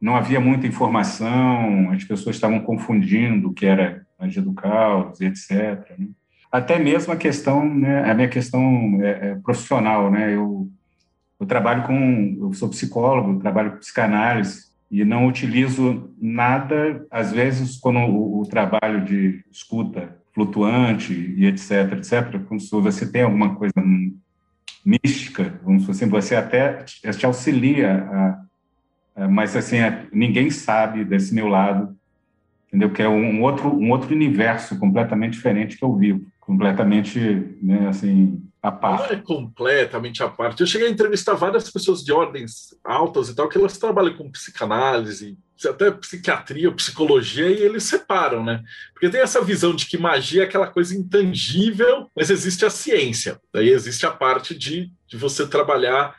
não 0.00 0.16
havia 0.16 0.40
muita 0.40 0.66
informação, 0.66 1.90
as 1.90 2.04
pessoas 2.04 2.36
estavam 2.36 2.60
confundindo 2.60 3.48
o 3.48 3.54
que 3.54 3.66
era 3.66 4.06
magia 4.18 4.42
do 4.42 4.52
caos, 4.52 5.20
etc. 5.20 5.98
Até 6.50 6.78
mesmo 6.78 7.12
a 7.12 7.16
questão, 7.16 7.66
né, 7.68 8.08
a 8.10 8.14
minha 8.14 8.28
questão 8.28 8.98
é, 9.02 9.30
é, 9.30 9.34
profissional, 9.36 10.10
né? 10.10 10.34
Eu, 10.34 10.70
eu 11.40 11.46
trabalho 11.46 11.82
com, 11.82 12.36
eu 12.40 12.52
sou 12.52 12.68
psicólogo, 12.68 13.40
trabalho 13.40 13.72
com 13.72 13.78
psicanálise 13.78 14.72
e 14.90 15.04
não 15.04 15.26
utilizo 15.26 16.10
nada, 16.18 17.04
às 17.10 17.32
vezes, 17.32 17.76
quando 17.76 17.98
o, 17.98 18.40
o 18.40 18.46
trabalho 18.46 19.04
de 19.04 19.44
escuta 19.50 20.16
flutuante 20.34 21.14
e 21.14 21.46
etc, 21.46 21.92
etc, 21.92 22.42
como 22.46 22.58
se 22.58 22.70
você 22.70 23.10
tem 23.10 23.22
alguma 23.22 23.54
coisa 23.54 23.74
mística, 24.84 25.58
vamos 25.62 25.88
assim, 25.88 26.08
você 26.08 26.34
até 26.34 26.84
te 26.84 27.24
auxilia, 27.24 28.04
a, 28.10 29.24
a, 29.24 29.28
mas 29.28 29.56
assim, 29.56 29.78
a, 29.78 30.04
ninguém 30.12 30.50
sabe 30.50 31.04
desse 31.04 31.32
meu 31.32 31.46
lado, 31.46 31.96
entendeu? 32.66 32.90
Que 32.90 33.02
é 33.02 33.08
um 33.08 33.40
outro, 33.42 33.68
um 33.68 33.90
outro 33.90 34.14
universo 34.14 34.78
completamente 34.78 35.34
diferente 35.34 35.78
que 35.78 35.84
eu 35.84 35.96
vivo, 35.96 36.26
completamente, 36.40 37.18
né, 37.62 37.88
assim, 37.88 38.42
a 38.60 38.72
parte. 38.72 39.12
Não 39.12 39.18
é 39.18 39.22
completamente 39.22 40.22
à 40.22 40.28
parte. 40.28 40.60
Eu 40.60 40.66
cheguei 40.66 40.88
a 40.88 40.90
entrevistar 40.90 41.34
várias 41.34 41.70
pessoas 41.70 42.02
de 42.02 42.12
ordens 42.12 42.74
altas 42.82 43.28
e 43.28 43.36
tal, 43.36 43.48
que 43.48 43.56
elas 43.56 43.78
trabalham 43.78 44.16
com 44.16 44.30
psicanálise, 44.30 45.38
até 45.68 45.90
psiquiatria 45.90 46.68
ou 46.68 46.74
psicologia, 46.74 47.48
e 47.48 47.62
eles 47.62 47.84
separam, 47.84 48.44
né? 48.44 48.62
Porque 48.92 49.08
tem 49.08 49.20
essa 49.20 49.42
visão 49.42 49.74
de 49.74 49.86
que 49.86 49.96
magia 49.96 50.42
é 50.42 50.44
aquela 50.44 50.66
coisa 50.66 50.96
intangível, 50.96 52.08
mas 52.14 52.30
existe 52.30 52.64
a 52.64 52.70
ciência. 52.70 53.40
Daí 53.52 53.68
existe 53.70 54.04
a 54.04 54.10
parte 54.10 54.54
de, 54.54 54.90
de 55.06 55.16
você 55.16 55.46
trabalhar 55.46 56.14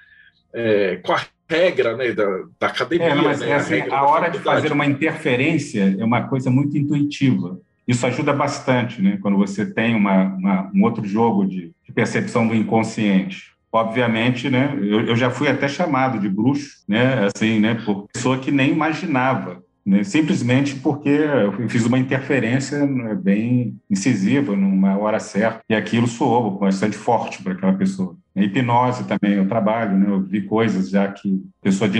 é, 0.53 0.97
com 0.97 1.13
a 1.13 1.21
regra 1.49 1.95
né, 1.95 2.11
da, 2.13 2.25
da 2.59 2.67
academia. 2.67 3.07
É, 3.07 3.15
mas 3.15 3.39
né, 3.39 3.53
a, 3.53 3.57
assim, 3.57 3.81
a 3.81 4.03
hora 4.03 4.29
de 4.29 4.39
fazer 4.39 4.71
uma 4.71 4.85
interferência 4.85 5.95
é 5.99 6.03
uma 6.03 6.27
coisa 6.27 6.49
muito 6.49 6.77
intuitiva. 6.77 7.59
Isso 7.87 8.05
ajuda 8.07 8.33
bastante, 8.33 8.99
né? 9.01 9.19
Quando 9.21 9.37
você 9.37 9.65
tem 9.65 9.95
uma, 9.95 10.23
uma 10.35 10.71
um 10.73 10.83
outro 10.83 11.05
jogo 11.05 11.45
de, 11.45 11.71
de 11.83 11.91
percepção 11.93 12.47
do 12.47 12.55
inconsciente 12.55 13.54
obviamente, 13.75 14.49
né, 14.49 14.73
eu, 14.81 15.01
eu, 15.07 15.15
já 15.15 15.29
fui 15.29 15.47
até 15.47 15.67
chamado 15.67 16.19
de 16.19 16.29
bruxo, 16.29 16.83
né, 16.87 17.25
assim, 17.25 17.59
né, 17.59 17.75
por 17.85 18.07
pessoa 18.11 18.37
que 18.37 18.51
nem 18.51 18.71
imaginava, 18.71 19.63
né, 19.85 20.03
simplesmente 20.03 20.75
porque 20.75 21.09
eu 21.09 21.69
fiz 21.69 21.85
uma 21.85 21.99
interferência 21.99 22.85
né, 22.85 23.13
bem 23.15 23.77
incisiva 23.89 24.55
numa 24.55 24.97
hora 24.97 25.19
certa 25.19 25.61
e 25.69 25.75
aquilo 25.75 26.07
soou 26.07 26.57
bastante 26.57 26.97
forte 26.97 27.43
para 27.43 27.53
aquela 27.53 27.73
pessoa. 27.73 28.17
A 28.35 28.41
hipnose 28.41 29.03
também 29.03 29.37
eu 29.37 29.47
trabalho, 29.47 29.97
né, 29.97 30.07
eu 30.09 30.21
vi 30.21 30.41
coisas 30.41 30.89
já 30.89 31.07
que 31.07 31.43
pessoa 31.61 31.89
de 31.89 31.99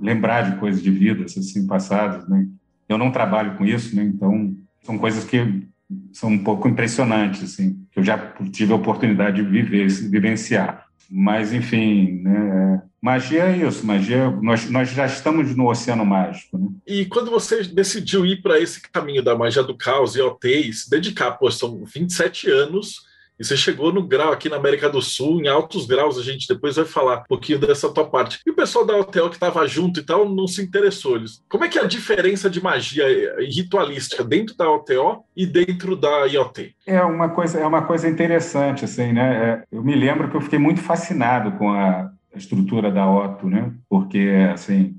lembrar 0.00 0.50
de 0.50 0.58
coisas 0.58 0.82
de 0.82 0.90
vidas 0.90 1.36
assim 1.38 1.66
passadas, 1.66 2.28
né. 2.28 2.46
Eu 2.86 2.98
não 2.98 3.10
trabalho 3.10 3.56
com 3.56 3.64
isso, 3.64 3.96
né, 3.96 4.02
então 4.02 4.54
são 4.82 4.98
coisas 4.98 5.24
que 5.24 5.64
são 6.12 6.30
um 6.30 6.42
pouco 6.42 6.68
impressionantes, 6.68 7.42
assim, 7.42 7.84
que 7.90 7.98
eu 7.98 8.04
já 8.04 8.18
tive 8.52 8.72
a 8.72 8.76
oportunidade 8.76 9.42
de 9.42 9.48
viver, 9.48 9.86
vivenciar. 10.10 10.86
Mas, 11.10 11.52
enfim, 11.52 12.20
né? 12.22 12.82
magia 13.00 13.44
é 13.44 13.68
isso, 13.68 13.86
magia, 13.86 14.30
nós, 14.42 14.70
nós 14.70 14.90
já 14.90 15.04
estamos 15.04 15.54
no 15.54 15.68
oceano 15.68 16.06
mágico. 16.06 16.56
Né? 16.56 16.68
E 16.86 17.04
quando 17.04 17.30
você 17.30 17.62
decidiu 17.62 18.24
ir 18.24 18.40
para 18.40 18.58
esse 18.58 18.80
caminho 18.80 19.22
da 19.22 19.36
magia 19.36 19.62
do 19.62 19.76
caos 19.76 20.16
e 20.16 20.22
OT, 20.22 20.72
se 20.72 20.88
dedicar, 20.88 21.32
pô, 21.32 21.50
são 21.50 21.84
27 21.84 22.50
anos 22.50 23.02
e 23.38 23.44
você 23.44 23.56
chegou 23.56 23.92
no 23.92 24.06
grau 24.06 24.32
aqui 24.32 24.48
na 24.48 24.56
América 24.56 24.88
do 24.88 25.02
Sul, 25.02 25.40
em 25.40 25.48
altos 25.48 25.86
graus, 25.86 26.18
a 26.18 26.22
gente 26.22 26.46
depois 26.46 26.76
vai 26.76 26.84
falar 26.84 27.20
um 27.20 27.24
pouquinho 27.28 27.58
dessa 27.58 27.92
tua 27.92 28.08
parte. 28.08 28.38
E 28.46 28.50
o 28.50 28.54
pessoal 28.54 28.86
da 28.86 28.96
hotel 28.96 29.28
que 29.28 29.36
estava 29.36 29.66
junto 29.66 29.98
e 29.98 30.02
tal 30.04 30.28
não 30.28 30.46
se 30.46 30.62
interessou. 30.62 31.16
Eles... 31.16 31.42
Como 31.48 31.64
é 31.64 31.68
que 31.68 31.78
é 31.78 31.82
a 31.82 31.86
diferença 31.86 32.48
de 32.48 32.62
magia 32.62 33.04
ritualística 33.40 34.22
dentro 34.22 34.56
da 34.56 34.70
OTO 34.70 35.24
e 35.36 35.46
dentro 35.46 35.96
da 35.96 36.26
IoT? 36.26 36.76
É 36.86 37.02
uma 37.02 37.28
coisa, 37.28 37.58
é 37.58 37.66
uma 37.66 37.82
coisa 37.82 38.08
interessante, 38.08 38.84
assim, 38.84 39.12
né? 39.12 39.34
É, 39.50 39.76
eu 39.76 39.82
me 39.82 39.96
lembro 39.96 40.30
que 40.30 40.36
eu 40.36 40.40
fiquei 40.40 40.58
muito 40.58 40.80
fascinado 40.80 41.52
com 41.52 41.72
a 41.72 42.12
estrutura 42.36 42.90
da 42.90 43.10
Otto, 43.10 43.48
né? 43.48 43.72
Porque, 43.88 44.30
assim, 44.52 44.96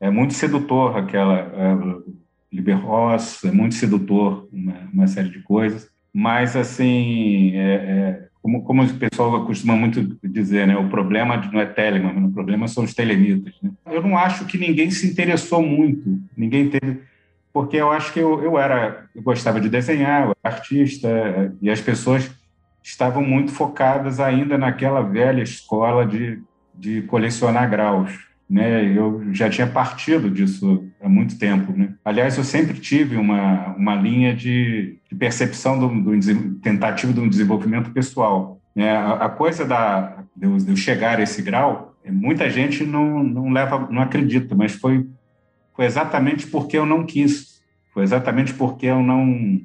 é 0.00 0.10
muito 0.10 0.34
sedutor 0.34 0.96
aquela... 0.96 1.38
É, 1.38 2.18
Liber 2.50 2.82
Ross, 2.82 3.44
é 3.44 3.52
muito 3.52 3.74
sedutor 3.74 4.48
uma, 4.50 4.88
uma 4.90 5.06
série 5.06 5.28
de 5.28 5.42
coisas 5.42 5.90
mas 6.18 6.56
assim, 6.56 7.52
é, 7.54 7.74
é, 7.74 8.28
como, 8.42 8.64
como 8.64 8.82
o 8.82 8.94
pessoal 8.94 9.46
costuma 9.46 9.76
muito 9.76 10.18
dizer, 10.20 10.66
né, 10.66 10.76
o 10.76 10.88
problema 10.88 11.36
não 11.52 11.60
é 11.60 11.64
Telemann, 11.64 12.24
o 12.24 12.32
problema 12.32 12.66
são 12.66 12.82
os 12.82 12.92
telemitas. 12.92 13.54
Né? 13.62 13.70
Eu 13.86 14.02
não 14.02 14.18
acho 14.18 14.44
que 14.44 14.58
ninguém 14.58 14.90
se 14.90 15.06
interessou 15.06 15.62
muito, 15.62 16.20
ninguém 16.36 16.68
teve, 16.70 17.02
porque 17.52 17.76
eu 17.76 17.92
acho 17.92 18.12
que 18.12 18.18
eu, 18.18 18.42
eu 18.42 18.58
era, 18.58 19.06
eu 19.14 19.22
gostava 19.22 19.60
de 19.60 19.68
desenhar, 19.68 20.24
eu 20.24 20.34
era 20.42 20.56
artista, 20.56 21.54
e 21.62 21.70
as 21.70 21.80
pessoas 21.80 22.28
estavam 22.82 23.22
muito 23.22 23.52
focadas 23.52 24.18
ainda 24.18 24.58
naquela 24.58 25.02
velha 25.02 25.40
escola 25.40 26.04
de, 26.04 26.42
de 26.74 27.02
colecionar 27.02 27.70
graus 27.70 28.27
né? 28.48 28.96
Eu 28.96 29.32
já 29.34 29.50
tinha 29.50 29.66
partido 29.66 30.30
disso 30.30 30.88
há 31.00 31.08
muito 31.08 31.38
tempo, 31.38 31.72
né? 31.76 31.94
Aliás, 32.04 32.36
eu 32.38 32.44
sempre 32.44 32.78
tive 32.80 33.16
uma, 33.16 33.74
uma 33.74 33.94
linha 33.94 34.34
de, 34.34 34.98
de 35.08 35.14
percepção 35.16 35.78
do, 35.78 35.88
do 35.88 36.54
tentativa 36.60 37.12
de 37.12 37.20
um 37.20 37.28
desenvolvimento 37.28 37.90
pessoal. 37.90 38.60
Né? 38.74 38.90
A, 38.90 39.26
a 39.26 39.28
coisa 39.28 39.64
da 39.64 40.24
de 40.34 40.46
eu, 40.46 40.76
chegar 40.76 41.18
a 41.18 41.22
esse 41.22 41.42
grau, 41.42 41.96
muita 42.06 42.48
gente 42.48 42.84
não, 42.84 43.22
não 43.22 43.50
leva, 43.50 43.88
não 43.90 44.00
acredita, 44.00 44.54
mas 44.54 44.72
foi 44.72 45.06
foi 45.74 45.84
exatamente 45.84 46.46
porque 46.48 46.76
eu 46.76 46.84
não 46.84 47.06
quis, 47.06 47.62
foi 47.92 48.02
exatamente 48.02 48.52
porque 48.54 48.86
eu 48.86 49.02
não 49.02 49.60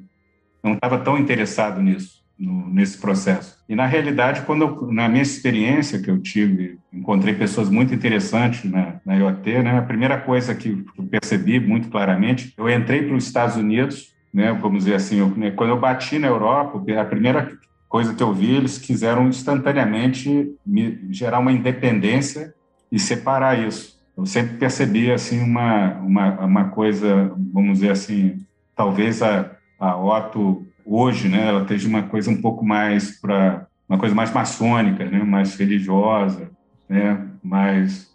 não 0.62 0.74
estava 0.74 0.98
tão 0.98 1.18
interessado 1.18 1.82
nisso 1.82 2.23
no, 2.38 2.68
nesse 2.68 2.98
processo. 2.98 3.58
E, 3.68 3.74
na 3.74 3.86
realidade, 3.86 4.42
quando 4.42 4.62
eu, 4.62 4.92
na 4.92 5.08
minha 5.08 5.22
experiência 5.22 6.00
que 6.00 6.10
eu 6.10 6.20
tive, 6.20 6.78
encontrei 6.92 7.34
pessoas 7.34 7.68
muito 7.68 7.94
interessantes 7.94 8.70
na, 8.70 9.00
na 9.04 9.14
IoT, 9.14 9.62
né? 9.62 9.78
a 9.78 9.82
primeira 9.82 10.18
coisa 10.18 10.54
que 10.54 10.84
eu 10.98 11.04
percebi 11.04 11.60
muito 11.60 11.88
claramente, 11.88 12.52
eu 12.56 12.68
entrei 12.68 13.02
para 13.02 13.16
os 13.16 13.26
Estados 13.26 13.56
Unidos, 13.56 14.14
né? 14.32 14.52
vamos 14.52 14.84
dizer 14.84 14.96
assim, 14.96 15.18
eu, 15.18 15.28
né? 15.28 15.50
quando 15.50 15.70
eu 15.70 15.78
bati 15.78 16.18
na 16.18 16.28
Europa, 16.28 16.82
a 17.00 17.04
primeira 17.04 17.56
coisa 17.88 18.12
que 18.12 18.22
eu 18.22 18.34
vi, 18.34 18.56
eles 18.56 18.76
quiseram 18.76 19.28
instantaneamente 19.28 20.52
me 20.66 20.98
gerar 21.10 21.38
uma 21.38 21.52
independência 21.52 22.52
e 22.90 22.98
separar 22.98 23.58
isso. 23.58 23.94
Eu 24.16 24.26
sempre 24.26 24.56
percebi 24.56 25.10
assim 25.10 25.40
uma 25.40 25.94
uma, 26.00 26.44
uma 26.44 26.64
coisa, 26.70 27.32
vamos 27.52 27.78
dizer 27.78 27.90
assim, 27.90 28.44
talvez 28.74 29.22
a, 29.22 29.50
a 29.78 29.96
Otto 29.96 30.66
hoje, 30.84 31.28
né, 31.28 31.48
ela 31.48 31.62
esteja 31.62 31.88
uma 31.88 32.02
coisa 32.02 32.30
um 32.30 32.40
pouco 32.40 32.64
mais 32.64 33.20
para 33.20 33.66
uma 33.88 33.98
coisa 33.98 34.14
mais 34.14 34.32
maçônica, 34.32 35.04
né, 35.04 35.22
mais 35.22 35.56
religiosa, 35.56 36.50
né, 36.88 37.26
mais 37.42 38.12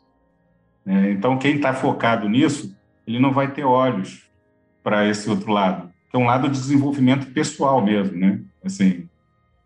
né? 0.85 1.11
então 1.11 1.37
quem 1.37 1.55
está 1.55 1.73
focado 1.73 2.27
nisso, 2.27 2.75
ele 3.07 3.19
não 3.19 3.31
vai 3.31 3.51
ter 3.51 3.63
olhos 3.63 4.29
para 4.83 5.07
esse 5.07 5.29
outro 5.29 5.51
lado, 5.51 5.89
que 6.09 6.15
é 6.15 6.19
um 6.19 6.25
lado 6.25 6.47
de 6.47 6.59
desenvolvimento 6.59 7.27
pessoal 7.27 7.83
mesmo, 7.83 8.17
né, 8.17 8.39
assim, 8.63 9.07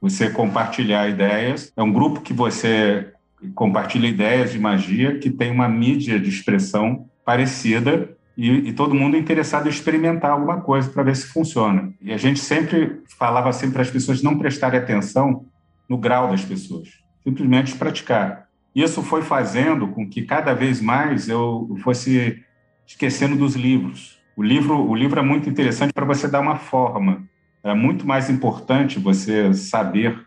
você 0.01 0.29
compartilhar 0.29 1.07
ideias, 1.07 1.71
é 1.77 1.81
um 1.81 1.91
grupo 1.91 2.21
que 2.21 2.33
você 2.33 3.13
compartilha 3.55 4.07
ideias 4.07 4.51
de 4.51 4.59
magia 4.59 5.17
que 5.17 5.29
tem 5.29 5.51
uma 5.51 5.67
mídia 5.67 6.19
de 6.19 6.29
expressão 6.29 7.09
parecida 7.25 8.15
e, 8.36 8.69
e, 8.69 8.74
todo 8.74 8.96
mundo 8.96 9.15
interessado 9.15 9.67
em 9.67 9.69
experimentar 9.69 10.32
alguma 10.32 10.60
coisa 10.60 10.89
para 10.89 11.04
ver 11.04 11.15
se 11.15 11.28
funciona. 11.28 11.93
E 12.02 12.12
a 12.12 12.17
gente 12.17 12.39
sempre 12.39 13.02
falava 13.17 13.50
assim 13.50 13.69
para 13.69 13.84
as 13.84 13.91
pessoas 13.91 14.24
não 14.24 14.38
prestarem 14.38 14.80
atenção 14.80 15.46
no 15.88 15.98
grau 15.98 16.30
das 16.30 16.43
pessoas, 16.43 16.89
simplesmente 17.24 17.76
praticar. 17.76 18.48
Isso 18.74 19.04
foi 19.04 19.22
fazendo 19.22 19.88
com 19.89 20.10
que 20.10 20.24
cada 20.24 20.54
vez 20.54 20.82
mais 20.82 21.30
eu 21.30 21.78
fosse 21.84 22.43
esquecendo 22.88 23.36
dos 23.36 23.56
livros. 23.56 24.19
O 24.36 24.41
livro, 24.41 24.80
o 24.80 24.96
livro 24.96 25.19
é 25.19 25.24
muito 25.24 25.48
interessante 25.48 25.93
para 25.93 26.06
você 26.06 26.28
dar 26.28 26.39
uma 26.39 26.56
forma. 26.56 27.24
É 27.63 27.74
muito 27.76 28.06
mais 28.06 28.30
importante 28.30 29.00
você 29.00 29.54
saber, 29.54 30.26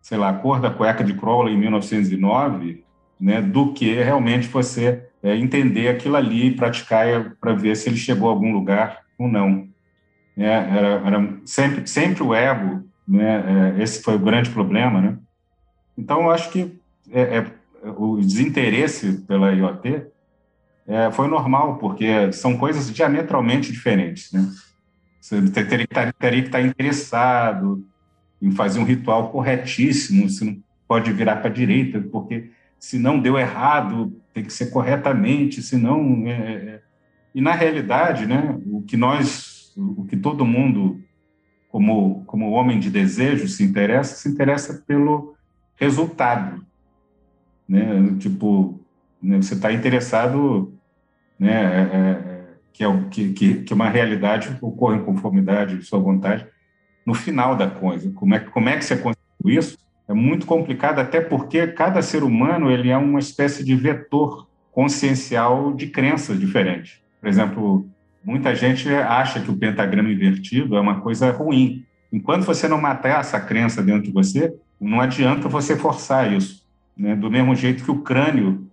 sei 0.00 0.16
lá, 0.16 0.28
a 0.28 0.34
cor 0.34 0.60
da 0.60 0.70
cueca 0.70 1.02
de 1.02 1.12
Crowley 1.14 1.54
em 1.54 1.58
1909, 1.58 2.84
né, 3.20 3.42
do 3.42 3.72
que 3.72 3.92
realmente 3.94 4.46
você 4.46 5.08
é, 5.22 5.36
entender 5.36 5.88
aquilo 5.88 6.16
ali, 6.16 6.54
praticar 6.54 7.36
para 7.40 7.54
ver 7.54 7.76
se 7.76 7.88
ele 7.88 7.96
chegou 7.96 8.28
a 8.28 8.32
algum 8.32 8.52
lugar 8.52 9.02
ou 9.18 9.28
não. 9.28 9.68
né, 10.36 10.76
era, 10.76 10.88
era 11.06 11.34
sempre, 11.44 11.86
sempre 11.86 12.22
o 12.22 12.34
ego, 12.34 12.84
né, 13.06 13.74
é, 13.78 13.82
esse 13.82 14.02
foi 14.02 14.16
o 14.16 14.18
grande 14.18 14.50
problema, 14.50 15.00
né? 15.00 15.18
Então, 15.96 16.22
eu 16.22 16.30
acho 16.30 16.50
que 16.50 16.80
é, 17.10 17.38
é, 17.38 17.46
o 17.96 18.16
desinteresse 18.16 19.24
pela 19.26 19.52
IoT 19.52 20.06
é, 20.86 21.10
foi 21.12 21.28
normal, 21.28 21.78
porque 21.78 22.32
são 22.32 22.56
coisas 22.56 22.92
diametralmente 22.92 23.70
diferentes, 23.70 24.32
né? 24.32 24.48
Você 25.20 25.40
teria 25.50 25.86
que, 25.86 25.92
estar, 25.92 26.12
teria 26.14 26.40
que 26.40 26.48
estar 26.48 26.60
interessado 26.60 27.86
em 28.40 28.50
fazer 28.50 28.80
um 28.80 28.84
ritual 28.84 29.30
corretíssimo, 29.30 30.28
você 30.28 30.44
não 30.44 30.60
pode 30.88 31.12
virar 31.12 31.36
para 31.36 31.48
a 31.48 31.52
direita, 31.52 32.00
porque 32.10 32.50
se 32.82 32.98
não 32.98 33.20
deu 33.20 33.38
errado, 33.38 34.12
tem 34.34 34.42
que 34.42 34.52
ser 34.52 34.66
corretamente, 34.66 35.62
senão... 35.62 36.26
É, 36.26 36.32
é, 36.32 36.82
e, 37.32 37.40
na 37.40 37.52
realidade, 37.52 38.26
né, 38.26 38.58
o 38.66 38.82
que 38.82 38.96
nós, 38.96 39.72
o 39.76 40.04
que 40.04 40.16
todo 40.16 40.44
mundo, 40.44 41.00
como, 41.68 42.24
como 42.24 42.50
homem 42.50 42.80
de 42.80 42.90
desejo, 42.90 43.46
se 43.46 43.62
interessa, 43.62 44.16
se 44.16 44.28
interessa 44.28 44.82
pelo 44.84 45.36
resultado. 45.76 46.66
Né? 47.68 48.16
Tipo, 48.18 48.80
né, 49.22 49.36
você 49.36 49.54
está 49.54 49.72
interessado 49.72 50.76
né, 51.38 51.52
é, 51.52 51.96
é, 51.96 52.44
que, 52.72 52.84
é, 52.84 53.04
que, 53.10 53.32
que, 53.32 53.54
que 53.62 53.72
uma 53.72 53.88
realidade 53.88 54.58
ocorra 54.60 54.96
em 54.96 55.04
conformidade 55.04 55.78
de 55.78 55.84
sua 55.84 56.00
vontade 56.00 56.48
no 57.06 57.14
final 57.14 57.54
da 57.54 57.70
coisa. 57.70 58.10
Como 58.10 58.34
é, 58.34 58.40
como 58.40 58.68
é 58.68 58.76
que 58.76 58.84
você 58.84 58.96
conseguiu 58.96 59.60
isso? 59.60 59.78
É 60.12 60.14
muito 60.14 60.44
complicado, 60.44 60.98
até 60.98 61.22
porque 61.22 61.66
cada 61.68 62.02
ser 62.02 62.22
humano 62.22 62.70
ele 62.70 62.90
é 62.90 62.96
uma 62.98 63.18
espécie 63.18 63.64
de 63.64 63.74
vetor 63.74 64.46
consciencial 64.70 65.72
de 65.72 65.86
crenças 65.86 66.38
diferentes. 66.38 67.00
Por 67.18 67.28
exemplo, 67.28 67.86
muita 68.22 68.54
gente 68.54 68.88
acha 68.90 69.40
que 69.40 69.50
o 69.50 69.56
pentagrama 69.56 70.10
invertido 70.10 70.76
é 70.76 70.80
uma 70.80 71.00
coisa 71.00 71.30
ruim. 71.30 71.86
Enquanto 72.12 72.44
você 72.44 72.68
não 72.68 72.78
matar 72.78 73.20
essa 73.20 73.40
crença 73.40 73.82
dentro 73.82 74.02
de 74.02 74.12
você, 74.12 74.54
não 74.78 75.00
adianta 75.00 75.48
você 75.48 75.76
forçar 75.76 76.30
isso. 76.30 76.66
Né? 76.94 77.16
Do 77.16 77.30
mesmo 77.30 77.54
jeito 77.54 77.82
que 77.82 77.90
o 77.90 78.02
crânio 78.02 78.68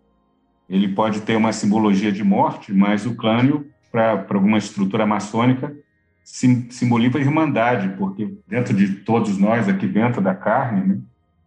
ele 0.70 0.90
pode 0.90 1.22
ter 1.22 1.38
uma 1.38 1.54
simbologia 1.54 2.12
de 2.12 2.24
morte, 2.24 2.74
mas 2.74 3.06
o 3.06 3.16
crânio, 3.16 3.66
para 3.90 4.26
alguma 4.30 4.58
estrutura 4.58 5.06
maçônica, 5.06 5.74
sim, 6.22 6.70
simboliza 6.70 7.18
a 7.18 7.22
irmandade, 7.22 7.96
porque 7.98 8.36
dentro 8.46 8.76
de 8.76 8.88
todos 8.98 9.38
nós 9.38 9.70
aqui 9.70 9.88
dentro 9.88 10.22
da 10.22 10.36
carne, 10.36 10.86
né, 10.86 11.00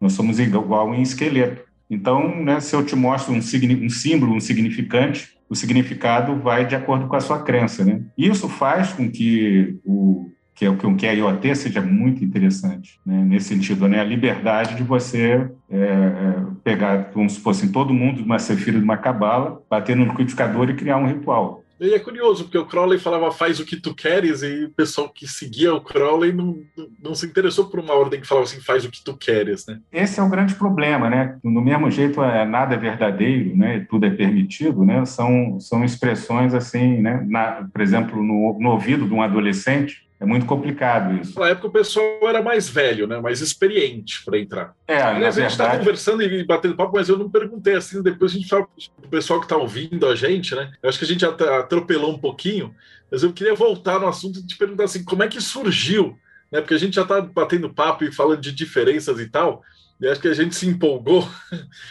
nós 0.03 0.12
somos 0.15 0.41
igual 0.41 0.93
em 0.95 1.01
esqueleto. 1.01 1.62
Então, 1.88 2.43
né, 2.43 2.59
se 2.59 2.75
eu 2.75 2.85
te 2.85 2.97
mostro 2.97 3.33
um, 3.33 3.38
um 3.38 3.88
símbolo, 3.88 4.35
um 4.35 4.41
significante, 4.41 5.37
o 5.49 5.55
significado 5.55 6.37
vai 6.37 6.67
de 6.67 6.75
acordo 6.75 7.07
com 7.07 7.15
a 7.15 7.21
sua 7.21 7.43
crença. 7.43 7.85
Né? 7.85 8.01
Isso 8.19 8.49
faz 8.49 8.93
com 8.93 9.11
que 9.11 9.79
o 9.85 10.29
que 10.55 10.67
é 10.67 10.71
o 10.71 10.95
que 10.95 11.07
a 11.07 11.12
IoT 11.12 11.57
seja 11.57 11.81
muito 11.81 12.23
interessante, 12.23 13.01
né? 13.07 13.25
nesse 13.25 13.49
sentido, 13.49 13.88
né? 13.88 14.01
a 14.01 14.05
liberdade 14.05 14.77
de 14.77 14.83
você 14.83 15.51
é, 15.71 15.77
é, 15.77 16.35
pegar, 16.62 17.05
como 17.05 17.29
se 17.29 17.41
fosse 17.41 17.73
todo 17.73 17.95
mundo 17.95 18.19
de 18.19 18.23
uma 18.23 18.38
cefira 18.38 18.79
de 18.79 18.85
uma 18.85 18.99
cabala, 18.99 19.62
bater 19.69 19.97
no 19.97 20.05
liquidificador 20.05 20.69
e 20.69 20.75
criar 20.75 20.99
um 20.99 21.07
ritual. 21.07 21.62
E 21.83 21.95
é 21.95 21.99
curioso, 21.99 22.45
porque 22.45 22.59
o 22.59 22.64
Crowley 22.64 22.97
falava 22.97 23.33
faz 23.33 23.59
o 23.59 23.64
que 23.64 23.75
tu 23.75 23.92
queres, 23.92 24.42
e 24.45 24.66
o 24.66 24.71
pessoal 24.71 25.09
que 25.09 25.27
seguia 25.27 25.75
o 25.75 25.81
Crowley 25.81 26.33
não, 26.33 26.59
não 27.03 27.12
se 27.12 27.27
interessou 27.27 27.64
por 27.66 27.81
uma 27.81 27.92
ordem 27.92 28.21
que 28.21 28.27
falava 28.27 28.47
assim, 28.47 28.61
faz 28.61 28.85
o 28.85 28.90
que 28.90 29.03
tu 29.03 29.16
queres, 29.16 29.66
né? 29.66 29.81
Esse 29.92 30.21
é 30.21 30.23
o 30.23 30.29
grande 30.29 30.55
problema, 30.55 31.11
né? 31.11 31.37
Do 31.42 31.51
mesmo 31.51 31.90
jeito, 31.90 32.23
é, 32.23 32.47
nada 32.47 32.77
é 32.77 32.79
verdadeiro, 32.79 33.57
né? 33.57 33.85
Tudo 33.90 34.07
é 34.07 34.11
permitido, 34.11 34.85
né? 34.85 35.05
São, 35.05 35.59
são 35.59 35.85
expressões 35.85 36.55
assim, 36.55 36.99
né? 37.01 37.27
Na, 37.29 37.68
por 37.73 37.83
exemplo, 37.83 38.23
no, 38.23 38.57
no 38.61 38.71
ouvido 38.71 39.09
de 39.09 39.12
um 39.12 39.21
adolescente, 39.21 40.07
é 40.23 40.25
muito 40.25 40.47
complicado 40.47 41.21
isso. 41.21 41.39
Na 41.39 41.49
época 41.49 41.67
o 41.67 41.71
pessoal 41.73 42.07
era 42.23 42.41
mais 42.41 42.69
velho, 42.69 43.09
né? 43.09 43.21
mais 43.21 43.41
experiente 43.41 44.25
para 44.25 44.39
entrar. 44.39 44.73
É, 44.87 45.03
Aliás, 45.03 45.37
a 45.37 45.41
gente 45.43 45.51
está 45.51 45.77
conversando 45.77 46.23
e 46.23 46.45
batendo 46.45 46.77
papo, 46.77 46.93
mas 46.95 47.09
eu 47.09 47.19
não 47.19 47.29
perguntei 47.29 47.75
assim. 47.75 48.01
Depois 48.01 48.31
a 48.31 48.35
gente 48.37 48.49
fala 48.49 48.69
o 49.03 49.09
pessoal 49.09 49.41
que 49.41 49.47
está 49.47 49.57
ouvindo 49.57 50.07
a 50.07 50.15
gente, 50.15 50.55
né? 50.55 50.71
Eu 50.81 50.89
acho 50.89 50.99
que 50.99 51.05
a 51.05 51.09
gente 51.09 51.25
atropelou 51.25 52.13
um 52.13 52.19
pouquinho, 52.19 52.73
mas 53.11 53.25
eu 53.25 53.33
queria 53.33 53.55
voltar 53.55 53.99
no 53.99 54.07
assunto 54.07 54.39
e 54.39 54.47
te 54.47 54.57
perguntar 54.57 54.85
assim: 54.85 55.03
como 55.03 55.25
é 55.25 55.29
que 55.29 55.41
surgiu? 55.41 56.17
Né? 56.53 56.61
Porque 56.61 56.75
a 56.75 56.79
gente 56.79 56.95
já 56.95 57.03
está 57.03 57.21
batendo 57.21 57.75
papo 57.75 58.05
e 58.05 58.13
falando 58.13 58.41
de 58.41 58.53
diferenças 58.53 59.19
e 59.19 59.27
tal. 59.29 59.61
E 60.01 60.07
acho 60.07 60.21
que 60.21 60.29
a 60.29 60.35
gente 60.35 60.55
se 60.55 60.69
empolgou. 60.69 61.29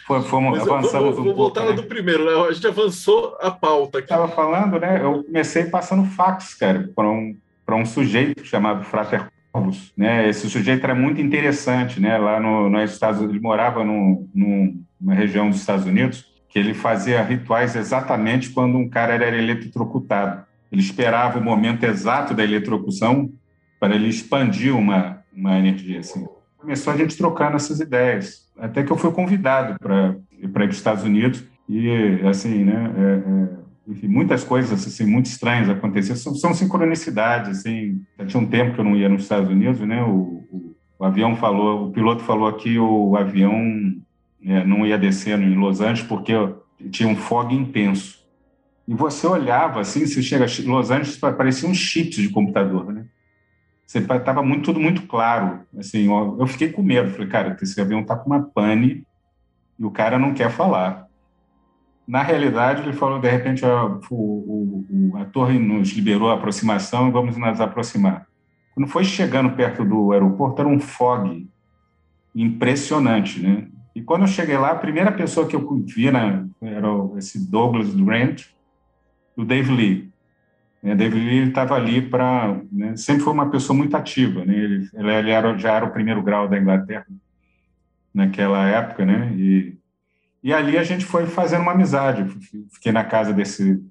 Foi, 0.07 0.21
fomos, 0.21 0.57
avançamos 0.59 1.15
vou, 1.15 1.23
vou 1.25 1.33
um 1.33 1.35
voltar 1.35 1.61
pouco, 1.61 1.75
né? 1.75 1.81
do 1.81 1.87
primeiro, 1.87 2.25
né? 2.25 2.47
A 2.47 2.51
gente 2.53 2.67
avançou 2.67 3.37
a 3.41 3.51
pauta 3.51 3.99
aqui. 3.99 4.05
Estava 4.05 4.29
falando, 4.29 4.79
né? 4.79 5.01
Eu 5.03 5.21
comecei 5.23 5.65
passando 5.65 6.05
fax, 6.05 6.53
cara, 6.53 6.89
para 6.95 7.09
um 7.09 7.35
para 7.71 7.77
um 7.77 7.85
sujeito 7.85 8.43
chamado 8.45 8.83
Frater 8.83 9.31
Corvus. 9.49 9.93
Né? 9.95 10.27
Esse 10.27 10.49
sujeito 10.49 10.83
era 10.83 10.93
muito 10.93 11.21
interessante. 11.21 12.01
Né? 12.01 12.17
Lá 12.17 12.37
no, 12.37 12.69
nos 12.69 12.91
Estados 12.91 13.21
ele 13.21 13.39
morava 13.39 13.81
no, 13.85 14.27
numa 14.35 15.13
região 15.13 15.49
dos 15.49 15.61
Estados 15.61 15.85
Unidos 15.85 16.29
que 16.49 16.59
ele 16.59 16.73
fazia 16.73 17.23
rituais 17.23 17.77
exatamente 17.77 18.49
quando 18.49 18.77
um 18.77 18.89
cara 18.89 19.13
era 19.13 19.37
eletrocutado. 19.37 20.45
Ele 20.69 20.81
esperava 20.81 21.39
o 21.39 21.43
momento 21.43 21.85
exato 21.85 22.33
da 22.33 22.43
eletrocução 22.43 23.31
para 23.79 23.95
ele 23.95 24.09
expandir 24.09 24.75
uma, 24.75 25.23
uma 25.33 25.57
energia. 25.57 26.01
Assim. 26.01 26.27
Começou 26.57 26.91
a 26.91 26.97
gente 26.97 27.17
trocando 27.17 27.55
essas 27.55 27.79
ideias, 27.79 28.51
até 28.59 28.83
que 28.83 28.91
eu 28.91 28.97
fui 28.97 29.13
convidado 29.13 29.79
para 29.79 30.17
ir 30.37 30.49
para 30.49 30.65
os 30.65 30.75
Estados 30.75 31.05
Unidos 31.05 31.41
e 31.69 32.19
assim, 32.27 32.65
né, 32.65 32.93
é, 32.97 33.01
é, 33.29 33.60
enfim, 33.87 34.07
muitas 34.07 34.43
coisas 34.43 34.85
assim 34.85 35.05
muito 35.05 35.25
estranhas 35.25 35.69
aconteciam. 35.69 36.15
São, 36.15 36.35
são 36.35 36.53
sincronicidades, 36.53 37.59
assim. 37.59 38.01
Já 38.17 38.25
tinha 38.25 38.43
um 38.43 38.47
tempo 38.47 38.73
que 38.73 38.79
eu 38.79 38.85
não 38.85 38.95
ia 38.95 39.09
nos 39.09 39.23
Estados 39.23 39.49
Unidos, 39.49 39.81
né? 39.81 40.03
O, 40.03 40.45
o, 40.51 40.75
o 40.99 41.05
avião 41.05 41.35
falou, 41.35 41.87
o 41.87 41.91
piloto 41.91 42.23
falou 42.23 42.53
que 42.53 42.77
o 42.77 43.15
avião 43.15 43.55
é, 44.43 44.63
não 44.63 44.85
ia 44.85 44.97
descendo 44.97 45.43
em 45.43 45.55
Los 45.55 45.81
Angeles 45.81 46.03
porque 46.03 46.33
tinha 46.91 47.09
um 47.09 47.15
fog 47.15 47.53
intenso. 47.53 48.21
E 48.87 48.93
você 48.93 49.25
olhava 49.25 49.81
assim, 49.81 50.05
você 50.05 50.21
chega 50.21 50.45
em 50.45 50.67
Los 50.67 50.91
Angeles, 50.91 51.17
parecia 51.17 51.67
um 51.67 51.73
chips 51.73 52.17
de 52.17 52.29
computador, 52.29 52.91
né? 52.91 53.05
Você 53.85 53.99
estava 53.99 54.41
muito 54.41 54.63
tudo 54.63 54.79
muito 54.79 55.01
claro, 55.05 55.61
assim. 55.77 56.07
Eu 56.07 56.47
fiquei 56.47 56.71
com 56.71 56.81
medo, 56.81 57.11
falei, 57.11 57.27
cara, 57.27 57.57
esse 57.61 57.79
avião 57.81 58.03
tá 58.05 58.15
com 58.15 58.29
uma 58.29 58.41
pane 58.41 59.05
e 59.77 59.83
o 59.83 59.91
cara 59.91 60.17
não 60.17 60.33
quer 60.33 60.49
falar. 60.49 61.07
Na 62.07 62.23
realidade, 62.23 62.81
ele 62.81 62.93
falou, 62.93 63.19
de 63.19 63.29
repente, 63.29 63.63
ó, 63.65 63.99
o, 64.09 64.85
o, 64.89 65.17
a 65.17 65.25
torre 65.25 65.57
nos 65.59 65.91
liberou 65.91 66.29
a 66.29 66.33
aproximação 66.33 67.07
e 67.07 67.11
vamos 67.11 67.37
nos 67.37 67.61
aproximar. 67.61 68.27
Quando 68.73 68.89
foi 68.89 69.03
chegando 69.03 69.51
perto 69.55 69.85
do 69.85 70.11
aeroporto, 70.11 70.61
era 70.61 70.69
um 70.69 70.79
fog 70.79 71.47
impressionante, 72.35 73.41
né? 73.41 73.67
E 73.95 74.01
quando 74.01 74.21
eu 74.21 74.27
cheguei 74.27 74.57
lá, 74.57 74.71
a 74.71 74.75
primeira 74.75 75.11
pessoa 75.11 75.45
que 75.45 75.55
eu 75.55 75.83
vi 75.85 76.09
na, 76.09 76.45
era 76.61 76.87
esse 77.17 77.49
Douglas 77.49 77.93
Grant, 77.93 78.45
o 79.35 79.43
Dave 79.43 79.71
Lee. 79.71 80.11
É, 80.83 80.95
Dave 80.95 81.19
Lee 81.19 81.49
estava 81.49 81.75
ali 81.75 82.01
para... 82.01 82.59
Né, 82.71 82.95
sempre 82.95 83.23
foi 83.23 83.33
uma 83.33 83.49
pessoa 83.49 83.77
muito 83.77 83.95
ativa, 83.95 84.43
né? 84.45 84.55
Ele, 84.55 84.89
ele 84.93 85.29
era, 85.29 85.57
já 85.57 85.73
era 85.73 85.85
o 85.85 85.91
primeiro 85.91 86.23
grau 86.23 86.47
da 86.47 86.57
Inglaterra 86.57 87.05
naquela 88.13 88.65
época, 88.67 89.05
né? 89.05 89.31
E 89.35 89.77
e 90.43 90.53
ali 90.53 90.77
a 90.77 90.83
gente 90.83 91.05
foi 91.05 91.25
fazendo 91.27 91.61
uma 91.61 91.73
amizade. 91.73 92.25
Fiquei 92.71 92.91
na 92.91 93.03
casa 93.03 93.33
desse, 93.33 93.81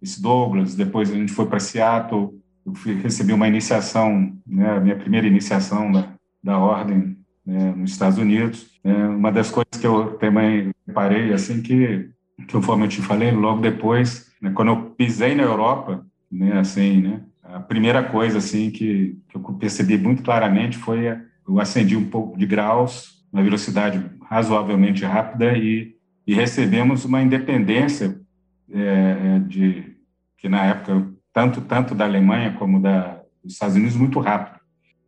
desse 0.00 0.20
Douglas, 0.20 0.74
depois 0.74 1.10
a 1.10 1.14
gente 1.14 1.32
foi 1.32 1.46
para 1.46 1.60
Seattle, 1.60 2.30
eu 2.66 2.74
fui, 2.74 2.94
recebi 2.94 3.32
uma 3.32 3.48
iniciação, 3.48 4.36
né, 4.46 4.76
a 4.76 4.80
minha 4.80 4.96
primeira 4.96 5.26
iniciação 5.26 5.90
da, 5.90 6.08
da 6.42 6.58
ordem 6.58 7.16
né, 7.44 7.72
nos 7.76 7.92
Estados 7.92 8.18
Unidos. 8.18 8.78
É, 8.84 8.92
uma 8.92 9.32
das 9.32 9.50
coisas 9.50 9.80
que 9.80 9.86
eu 9.86 10.18
também 10.18 10.70
reparei, 10.86 11.32
assim, 11.32 11.62
que, 11.62 12.10
conforme 12.50 12.84
eu 12.84 12.88
te 12.88 13.00
falei, 13.00 13.30
logo 13.30 13.60
depois, 13.60 14.30
né, 14.40 14.50
quando 14.54 14.68
eu 14.68 14.82
pisei 14.90 15.34
na 15.34 15.44
Europa, 15.44 16.04
né, 16.30 16.58
assim, 16.58 17.02
né, 17.02 17.20
a 17.42 17.60
primeira 17.60 18.02
coisa, 18.02 18.38
assim, 18.38 18.70
que, 18.70 19.18
que 19.28 19.36
eu 19.36 19.40
percebi 19.54 19.96
muito 19.96 20.22
claramente 20.22 20.76
foi 20.76 21.06
eu 21.48 21.58
acendi 21.58 21.96
um 21.96 22.04
pouco 22.04 22.38
de 22.38 22.44
graus, 22.44 23.17
uma 23.32 23.42
velocidade 23.42 24.04
razoavelmente 24.28 25.04
rápida 25.04 25.56
e, 25.56 25.94
e 26.26 26.34
recebemos 26.34 27.04
uma 27.04 27.22
independência 27.22 28.20
é, 28.70 28.80
é, 28.80 29.38
de 29.40 29.96
que 30.36 30.48
na 30.48 30.64
época 30.66 31.10
tanto 31.32 31.60
tanto 31.62 31.94
da 31.94 32.04
Alemanha 32.04 32.52
como 32.58 32.80
da, 32.80 33.22
dos 33.42 33.54
Estados 33.54 33.76
Unidos 33.76 33.96
muito 33.96 34.20
rápido 34.20 34.60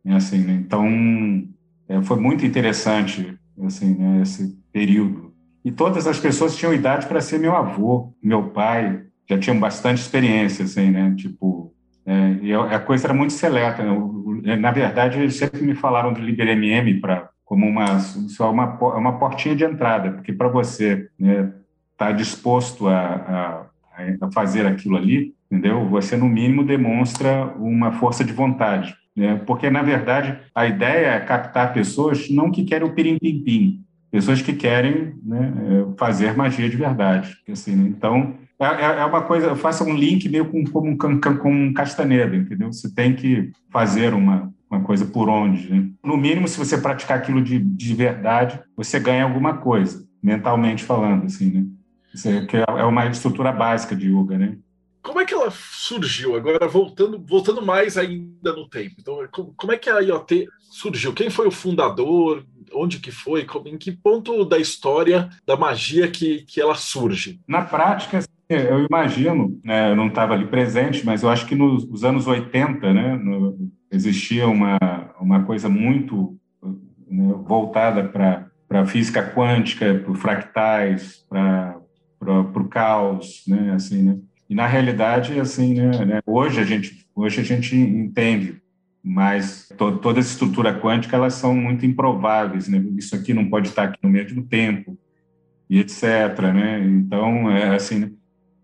né, 0.03 0.15
assim 0.15 0.39
né? 0.39 0.53
então 0.53 1.47
é, 1.87 2.01
foi 2.01 2.19
muito 2.19 2.45
interessante 2.45 3.37
assim 3.63 3.95
né, 3.95 4.21
esse 4.23 4.57
período 4.73 5.31
e 5.63 5.71
todas 5.71 6.07
as 6.07 6.19
pessoas 6.19 6.55
tinham 6.55 6.73
idade 6.73 7.05
para 7.05 7.21
ser 7.21 7.39
meu 7.39 7.55
avô 7.55 8.13
meu 8.21 8.49
pai 8.49 9.03
já 9.29 9.37
tinham 9.37 9.59
bastante 9.59 10.01
experiência 10.01 10.65
assim 10.65 10.89
né 10.89 11.13
tipo 11.15 11.71
é, 12.03 12.39
e 12.41 12.53
a 12.53 12.79
coisa 12.79 13.05
era 13.05 13.13
muito 13.13 13.33
seleta 13.33 13.83
né? 13.83 14.55
na 14.55 14.71
verdade 14.71 15.19
eles 15.19 15.35
sempre 15.35 15.61
me 15.61 15.75
falaram 15.75 16.11
do 16.11 16.21
MM 16.27 16.99
para 16.99 17.29
como 17.51 17.67
uma 17.67 17.99
só 17.99 18.49
uma, 18.49 18.77
uma 18.95 19.19
portinha 19.19 19.53
de 19.53 19.65
entrada, 19.65 20.09
porque 20.11 20.31
para 20.31 20.47
você 20.47 21.09
estar 21.09 21.09
né, 21.19 21.51
tá 21.97 22.09
disposto 22.13 22.87
a, 22.87 22.95
a, 22.97 23.65
a, 24.21 24.31
fazer 24.31 24.65
aquilo 24.65 24.95
ali, 24.95 25.35
entendeu? 25.51 25.85
Você, 25.89 26.15
no 26.15 26.29
mínimo, 26.29 26.63
demonstra 26.63 27.53
uma 27.57 27.91
força 27.91 28.23
de 28.23 28.31
vontade. 28.31 28.95
Né? 29.13 29.35
Porque, 29.45 29.69
na 29.69 29.81
verdade, 29.81 30.39
a 30.55 30.65
ideia 30.65 31.07
é 31.07 31.19
captar 31.19 31.73
pessoas 31.73 32.29
não 32.29 32.49
que 32.49 32.63
querem 32.63 32.87
o 32.87 32.95
pirim-pim-pim, 32.95 33.83
pessoas 34.09 34.41
que 34.41 34.53
querem 34.53 35.13
né, 35.21 35.53
é, 35.57 35.97
fazer 35.99 36.33
magia 36.37 36.69
de 36.69 36.77
verdade. 36.77 37.35
Assim, 37.51 37.75
né? 37.75 37.89
Então, 37.89 38.33
é, 38.61 38.65
é, 38.65 38.99
é, 39.01 39.05
uma 39.05 39.23
coisa, 39.23 39.57
faça 39.57 39.83
um 39.83 39.93
link 39.93 40.29
meio 40.29 40.45
com, 40.45 40.63
como 40.63 40.89
um, 40.89 40.97
com 40.97 41.51
um 41.51 41.73
castaneda, 41.73 42.33
entendeu? 42.33 42.71
Você 42.71 42.95
tem 42.95 43.13
que 43.13 43.51
fazer 43.69 44.13
uma, 44.13 44.53
uma 44.71 44.81
coisa 44.81 45.05
por 45.05 45.27
onde. 45.29 45.69
Né? 45.69 45.89
No 46.03 46.15
mínimo, 46.15 46.47
se 46.47 46.57
você 46.57 46.77
praticar 46.77 47.17
aquilo 47.17 47.43
de, 47.43 47.59
de 47.59 47.93
verdade, 47.93 48.59
você 48.75 48.99
ganha 48.99 49.25
alguma 49.25 49.57
coisa, 49.57 50.07
mentalmente 50.23 50.83
falando, 50.83 51.25
assim, 51.25 51.51
né? 51.51 51.65
Isso 52.13 52.27
é, 52.27 52.45
que 52.45 52.57
é 52.57 52.83
uma 52.83 53.05
estrutura 53.07 53.51
básica 53.51 53.95
de 53.95 54.07
yoga, 54.09 54.37
né? 54.37 54.57
Como 55.01 55.19
é 55.19 55.25
que 55.25 55.33
ela 55.33 55.49
surgiu? 55.49 56.35
Agora, 56.35 56.67
voltando, 56.67 57.23
voltando 57.25 57.65
mais 57.65 57.97
ainda 57.97 58.53
no 58.53 58.69
tempo. 58.69 58.95
Então, 58.99 59.17
como 59.55 59.71
é 59.71 59.77
que 59.77 59.89
a 59.89 59.99
IoT 59.99 60.47
surgiu? 60.59 61.13
Quem 61.13 61.29
foi 61.29 61.47
o 61.47 61.51
fundador? 61.51 62.45
Onde 62.73 62.99
que 62.99 63.11
foi? 63.11 63.45
Em 63.65 63.77
que 63.77 63.91
ponto 63.91 64.45
da 64.45 64.57
história 64.57 65.29
da 65.45 65.57
magia 65.57 66.09
que, 66.09 66.43
que 66.45 66.61
ela 66.61 66.75
surge? 66.75 67.39
Na 67.47 67.61
prática, 67.63 68.19
assim, 68.19 68.27
eu 68.49 68.85
imagino, 68.85 69.59
né, 69.63 69.91
eu 69.91 69.95
não 69.95 70.07
estava 70.07 70.33
ali 70.33 70.45
presente, 70.45 71.05
mas 71.05 71.23
eu 71.23 71.29
acho 71.29 71.45
que 71.47 71.55
nos 71.55 72.03
anos 72.03 72.27
80 72.27 72.93
né, 72.93 73.15
no, 73.15 73.71
existia 73.91 74.47
uma, 74.47 74.77
uma 75.19 75.43
coisa 75.43 75.67
muito 75.67 76.39
né, 77.09 77.33
voltada 77.45 78.03
para 78.03 78.49
a 78.69 78.85
física 78.85 79.21
quântica, 79.21 79.95
para 79.95 80.15
fractais, 80.15 81.25
para 81.27 81.77
o 82.29 82.67
caos, 82.69 83.43
né, 83.47 83.73
assim, 83.73 84.01
né? 84.03 84.17
E 84.49 84.55
na 84.55 84.67
realidade, 84.67 85.39
assim, 85.39 85.75
né, 85.75 86.05
né, 86.05 86.19
hoje 86.25 86.59
a 86.59 86.63
gente 86.63 87.05
hoje 87.15 87.41
a 87.41 87.43
gente 87.43 87.75
entende, 87.75 88.61
mas 89.03 89.69
to, 89.77 89.97
toda 89.97 90.19
essa 90.19 90.31
estrutura 90.31 90.77
quântica 90.79 91.15
elas 91.15 91.33
são 91.35 91.53
muito 91.53 91.85
improváveis, 91.85 92.67
né? 92.67 92.83
Isso 92.97 93.15
aqui 93.15 93.33
não 93.33 93.49
pode 93.49 93.67
estar 93.69 93.83
aqui 93.83 93.99
no 94.01 94.09
mesmo 94.09 94.43
tempo 94.43 94.97
e 95.69 95.79
etc, 95.79 96.03
né? 96.53 96.79
Então, 96.85 97.49
é 97.51 97.75
assim, 97.75 97.99
né? 97.99 98.11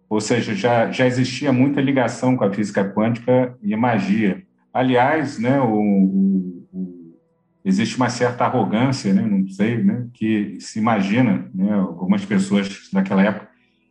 ou 0.10 0.22
seja, 0.22 0.54
já 0.56 0.92
já 0.92 1.06
existia 1.06 1.52
muita 1.52 1.82
ligação 1.82 2.38
com 2.38 2.44
a 2.44 2.54
física 2.54 2.84
quântica 2.94 3.58
e 3.62 3.74
a 3.74 3.78
magia. 3.78 4.47
Aliás, 4.74 5.40
né, 5.40 5.60
o, 5.60 5.74
o, 5.74 6.68
o 6.72 7.20
existe 7.64 7.98
uma 7.98 8.10
certa 8.10 8.46
arrogância, 8.46 9.14
né, 9.14 9.22
não 9.22 9.48
sei, 9.48 9.84
né, 9.84 10.08
que 10.14 10.58
se 10.60 10.80
imagina, 10.80 11.50
né, 11.54 11.74
algumas 11.74 12.24
pessoas 12.24 12.90
daquela 12.92 13.24
época 13.24 13.50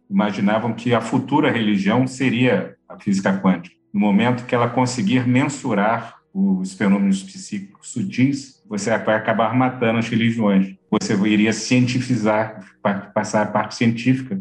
imaginavam 0.09 0.73
que 0.73 0.95
a 0.95 1.01
futura 1.01 1.51
religião 1.51 2.07
seria 2.07 2.77
a 2.89 2.99
física 2.99 3.37
quântica. 3.39 3.77
No 3.93 4.01
momento 4.01 4.47
que 4.47 4.55
ela 4.55 4.69
conseguir 4.69 5.27
mensurar 5.27 6.17
os 6.33 6.75
fenômenos 6.75 7.23
psíquicos 7.23 7.91
sutis, 7.93 8.63
você 8.69 8.97
vai 8.99 9.17
acabar 9.17 9.55
matando 9.55 9.99
as 9.99 10.09
religiões. 10.09 10.77
Você 10.91 11.15
iria 11.27 11.53
cientificar, 11.53 12.63
passar 13.15 13.43
a 13.43 13.47
parte 13.47 13.75
científica 13.75 14.41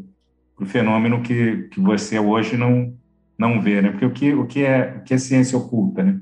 para 0.55 0.65
o 0.65 0.67
fenômeno 0.67 1.21
que, 1.21 1.69
que 1.71 1.79
você 1.79 2.19
hoje 2.19 2.57
não 2.57 2.93
não 3.37 3.61
vê, 3.61 3.81
né? 3.81 3.91
Porque 3.91 4.05
o 4.05 4.11
que 4.11 4.33
o 4.33 4.45
que 4.45 4.63
é 4.63 4.95
o 4.97 5.03
que 5.03 5.13
é 5.13 5.17
ciência 5.17 5.57
oculta, 5.57 6.03
né? 6.03 6.19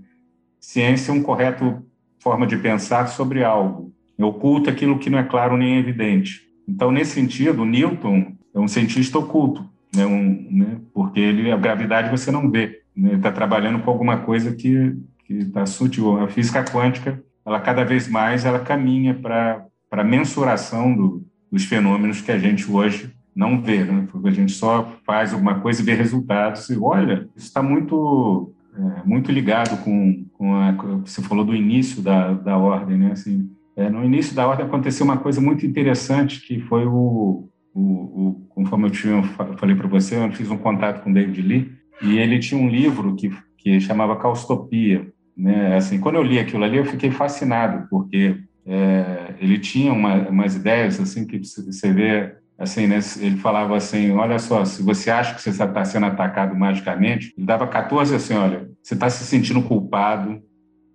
Ciência 0.60 1.12
é 1.12 1.14
um 1.14 1.22
correto 1.22 1.84
forma 2.20 2.48
de 2.48 2.58
pensar 2.58 3.08
sobre 3.08 3.44
algo. 3.44 3.94
Oculta 4.18 4.72
aquilo 4.72 4.98
que 4.98 5.10
não 5.10 5.20
é 5.20 5.24
claro 5.24 5.58
nem 5.58 5.78
evidente. 5.78 6.42
Então, 6.68 6.92
nesse 6.92 7.12
sentido, 7.12 7.66
Newton 7.66 8.34
é 8.56 8.60
um 8.60 8.68
cientista 8.68 9.20
oculto, 9.20 9.68
né? 9.94 10.06
Um, 10.06 10.48
né? 10.50 10.78
porque 10.94 11.20
ele, 11.20 11.52
a 11.52 11.58
gravidade 11.58 12.10
você 12.10 12.32
não 12.32 12.50
vê. 12.50 12.82
Né? 12.96 13.10
Ele 13.10 13.18
está 13.18 13.32
trabalhando 13.32 13.80
com 13.84 13.92
alguma 13.92 14.18
coisa 14.18 14.56
que 14.56 14.96
está 15.28 15.66
sutil. 15.66 16.18
A 16.20 16.28
física 16.28 16.64
quântica, 16.64 17.22
ela 17.46 17.60
cada 17.60 17.84
vez 17.84 18.08
mais 18.08 18.46
ela 18.46 18.60
caminha 18.60 19.14
para 19.14 19.66
a 19.92 20.04
mensuração 20.04 20.96
do, 20.96 21.26
dos 21.52 21.66
fenômenos 21.66 22.22
que 22.22 22.32
a 22.32 22.40
gente 22.40 22.72
hoje 22.72 23.14
não 23.36 23.62
vê, 23.62 23.84
né? 23.84 24.08
porque 24.12 24.30
a 24.30 24.32
gente 24.32 24.52
só 24.52 24.92
faz 25.06 25.34
alguma 25.34 25.60
coisa 25.60 25.82
e 25.82 25.86
vê 25.86 25.94
resultados 25.94 26.70
e 26.70 26.78
olha, 26.78 27.28
isso 27.36 27.48
está 27.48 27.64
muito 27.64 28.54
é, 28.76 29.08
muito 29.08 29.32
ligado 29.32 29.84
com, 29.84 30.26
com 30.34 30.56
a, 30.56 30.72
você 31.04 31.22
falou 31.22 31.46
do 31.46 31.56
início 31.56 32.02
da, 32.02 32.34
da 32.34 32.58
ordem, 32.58 32.98
né? 32.98 33.12
Assim, 33.12 33.50
é, 33.76 33.90
no 33.90 34.04
início 34.04 34.36
da 34.36 34.48
ordem 34.48 34.66
aconteceu 34.66 35.06
uma 35.06 35.18
coisa 35.18 35.40
muito 35.40 35.66
interessante 35.66 36.42
que 36.42 36.60
foi 36.60 36.86
o, 36.86 37.50
o, 37.74 37.82
o, 37.82 38.48
conforme 38.50 38.88
eu 38.88 38.92
tinha, 38.92 39.24
falei 39.58 39.76
para 39.76 39.88
você, 39.88 40.16
eu 40.16 40.32
fiz 40.32 40.50
um 40.50 40.58
contato 40.58 41.04
com 41.04 41.14
David 41.14 41.42
Lee 41.42 41.72
e 42.02 42.18
ele 42.18 42.40
tinha 42.40 42.60
um 42.60 42.70
livro 42.70 43.16
que, 43.16 43.32
que 43.58 43.80
chamava 43.80 44.16
Caustopia. 44.16 45.08
Né? 45.36 45.76
Assim, 45.76 46.00
quando 46.00 46.16
eu 46.16 46.24
li 46.24 46.40
aquilo 46.40 46.64
ali, 46.64 46.78
eu 46.78 46.86
fiquei 46.86 47.10
fascinado, 47.12 47.88
porque 47.90 48.38
é, 48.66 49.36
ele 49.40 49.58
tinha 49.60 49.92
uma, 49.92 50.30
umas 50.30 50.56
ideias 50.56 51.00
assim 51.00 51.26
que 51.26 51.40
você 51.40 51.92
vê 51.92 52.36
assim, 52.58 52.88
né, 52.88 53.00
ele 53.20 53.38
falava 53.38 53.76
assim, 53.76 54.12
olha 54.12 54.40
só, 54.40 54.64
se 54.66 54.82
você 54.82 55.10
acha 55.10 55.36
que 55.36 55.42
você 55.42 55.50
está 55.50 55.84
sendo 55.86 56.06
atacado 56.06 56.56
magicamente, 56.56 57.34
ele 57.38 57.46
dava 57.46 57.68
14 57.68 58.16
assim, 58.16 58.36
olha, 58.36 58.70
você 58.82 58.94
está 58.94 59.10
se 59.10 59.24
sentindo 59.26 59.62
culpado, 59.64 60.42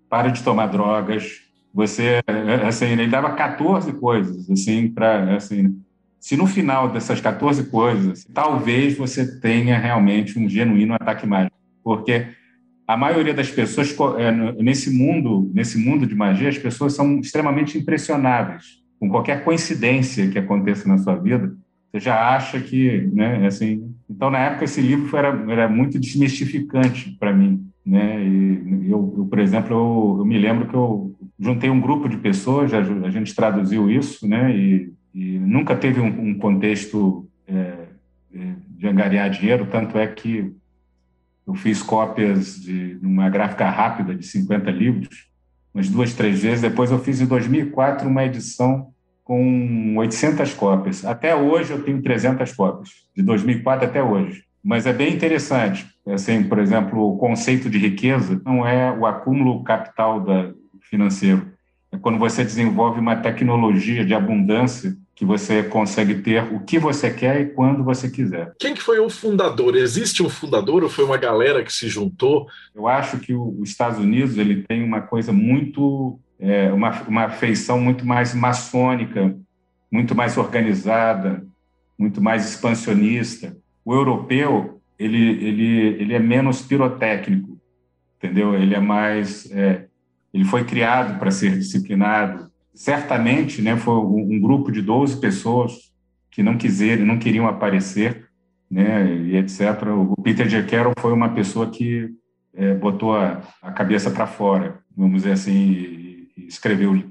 para 0.09 0.31
de 0.31 0.43
tomar 0.43 0.67
drogas, 0.69 1.43
você, 1.75 2.23
assim, 2.67 2.87
ele 2.87 3.09
dava 3.09 3.33
14 3.33 3.93
coisas, 3.95 4.51
assim, 4.51 4.89
para, 4.89 5.37
assim, 5.37 5.79
se 6.19 6.37
no 6.37 6.47
final 6.47 6.91
dessas 6.91 7.21
14 7.21 7.65
coisas, 7.65 8.27
talvez 8.33 8.97
você 8.97 9.39
tenha 9.41 9.79
realmente 9.79 10.39
um 10.39 10.49
genuíno 10.49 10.95
ataque 10.95 11.27
mágico, 11.27 11.57
porque 11.85 12.29
a 12.87 12.97
maioria 12.97 13.35
das 13.35 13.51
pessoas 13.51 13.95
é, 14.19 14.33
nesse 14.63 14.91
mundo, 14.91 15.51
nesse 15.55 15.77
mundo 15.77 16.07
de 16.07 16.15
magia, 16.15 16.49
as 16.49 16.57
pessoas 16.57 16.95
são 16.95 17.21
extremamente 17.21 17.77
impressionáveis 17.77 18.79
com 18.99 19.09
qualquer 19.09 19.45
coincidência 19.45 20.29
que 20.29 20.39
aconteça 20.39 20.89
na 20.89 20.99
sua 20.99 21.17
vida. 21.17 21.55
Você 21.91 22.01
já 22.01 22.35
acha 22.35 22.61
que, 22.61 23.09
né, 23.13 23.47
assim. 23.47 23.95
Então, 24.09 24.31
na 24.31 24.39
época, 24.39 24.65
esse 24.65 24.81
livro 24.81 25.17
era, 25.17 25.29
era 25.51 25.69
muito 25.69 25.99
desmistificante 25.99 27.17
para 27.19 27.33
mim, 27.33 27.67
né? 27.85 28.23
E 28.25 28.91
eu, 28.91 29.15
eu 29.19 29.27
por 29.27 29.39
exemplo, 29.39 29.75
eu, 29.75 30.17
eu, 30.21 30.25
me 30.25 30.39
lembro 30.39 30.69
que 30.69 30.75
eu 30.75 31.15
juntei 31.39 31.71
um 31.71 31.81
grupo 31.81 32.09
de 32.09 32.17
pessoas, 32.17 32.73
a, 32.75 33.11
gente 33.11 33.35
traduziu 33.35 33.91
isso, 33.91 34.27
né? 34.27 34.55
E 34.55 34.93
e 35.15 35.39
nunca 35.39 35.75
teve 35.75 36.01
um, 36.01 36.29
um 36.29 36.39
contexto 36.39 37.29
é, 37.47 37.89
é, 38.33 38.55
de 38.69 38.87
angariar 38.87 39.29
dinheiro, 39.31 39.67
tanto 39.67 39.99
é 39.99 40.07
que 40.07 40.55
eu 41.45 41.55
fiz 41.55 41.83
cópias 41.83 42.61
de 42.61 42.99
uma 43.03 43.29
gráfica 43.29 43.69
rápida 43.69 44.15
de 44.15 44.25
50 44.25 44.71
livros, 44.71 45.29
umas 45.79 45.89
duas, 45.89 46.13
três 46.13 46.43
vezes. 46.43 46.61
Depois 46.61 46.91
eu 46.91 46.99
fiz 46.99 47.21
em 47.21 47.27
2004 47.27 48.09
uma 48.09 48.25
edição 48.25 48.89
com 49.23 49.97
800 49.97 50.53
cópias. 50.55 51.05
Até 51.05 51.35
hoje 51.35 51.71
eu 51.71 51.83
tenho 51.83 52.03
300 52.03 52.53
cópias, 52.53 52.91
de 53.17 53.23
2004 53.23 53.87
até 53.87 54.03
hoje. 54.03 54.43
Mas 54.65 54.87
é 54.87 54.93
bem 54.93 55.15
interessante. 55.15 55.87
Assim, 56.07 56.43
por 56.43 56.59
exemplo, 56.59 57.13
o 57.13 57.17
conceito 57.17 57.71
de 57.71 57.79
riqueza 57.79 58.41
não 58.45 58.67
é 58.67 58.91
o 58.91 59.07
acúmulo 59.07 59.63
capital 59.63 60.21
da, 60.21 60.51
financeiro, 60.81 61.47
é 61.93 61.97
quando 61.97 62.19
você 62.19 62.43
desenvolve 62.45 62.99
uma 62.99 63.17
tecnologia 63.17 64.05
de 64.05 64.15
abundância 64.15 64.97
que 65.19 65.25
você 65.25 65.65
consegue 65.65 66.15
ter 66.23 66.45
o 66.55 66.61
que 66.61 66.79
você 66.79 67.11
quer 67.11 67.41
e 67.41 67.47
quando 67.47 67.83
você 67.83 68.09
quiser. 68.09 68.53
Quem 68.57 68.73
que 68.73 68.81
foi 68.81 69.01
o 69.01 69.11
fundador? 69.11 69.75
Existe 69.75 70.23
um 70.23 70.29
fundador 70.29 70.85
ou 70.85 70.89
foi 70.89 71.05
uma 71.05 71.17
galera 71.17 71.65
que 71.65 71.73
se 71.73 71.89
juntou? 71.89 72.47
Eu 72.73 72.87
acho 72.87 73.19
que 73.19 73.35
os 73.35 73.69
Estados 73.69 73.99
Unidos 73.99 74.39
ele 74.39 74.63
tem 74.63 74.85
uma 74.85 75.01
coisa 75.01 75.33
muito, 75.33 76.21
é, 76.39 76.73
uma, 76.73 77.03
uma 77.03 77.31
feição 77.31 77.81
muito 77.81 78.07
mais 78.07 78.33
maçônica, 78.33 79.37
muito 79.91 80.15
mais 80.15 80.39
organizada, 80.39 81.45
muito 81.99 82.23
mais 82.23 82.49
expansionista. 82.49 83.57
O 83.85 83.93
europeu 83.93 84.81
ele, 84.97 85.31
ele, 85.45 85.79
ele 86.01 86.15
é 86.15 86.21
menos 86.21 86.63
pirotécnico, 86.63 87.59
entendeu? 88.19 88.55
Ele 88.55 88.73
é 88.73 88.81
mais 88.81 89.51
é, 89.51 89.87
ele 90.33 90.45
foi 90.45 90.63
criado 90.63 91.19
para 91.19 91.33
ser 91.33 91.59
disciplinado. 91.59 92.48
Certamente, 92.79 93.61
né, 93.61 93.77
foi 93.77 93.97
um 93.97 94.39
grupo 94.39 94.71
de 94.71 94.81
12 94.81 95.21
pessoas 95.21 95.93
que 96.31 96.45
não 96.45 96.57
quiseram, 96.57 97.05
não 97.05 97.19
queriam 97.19 97.49
aparecer, 97.49 98.29
né, 98.71 99.05
e 99.17 99.35
etc. 99.35 99.83
O 99.89 100.15
Peter 100.23 100.65
Carroll 100.65 100.93
foi 100.97 101.13
uma 101.13 101.31
pessoa 101.31 101.69
que 101.69 102.09
é, 102.55 102.75
botou 102.75 103.17
a, 103.17 103.43
a 103.61 103.73
cabeça 103.73 104.13
para 104.13 104.29
fora, 104.29 104.79
vamos 104.97 105.23
dizer 105.23 105.33
assim, 105.33 105.73
e, 105.73 106.29
e 106.37 106.47
escreveu 106.47 107.03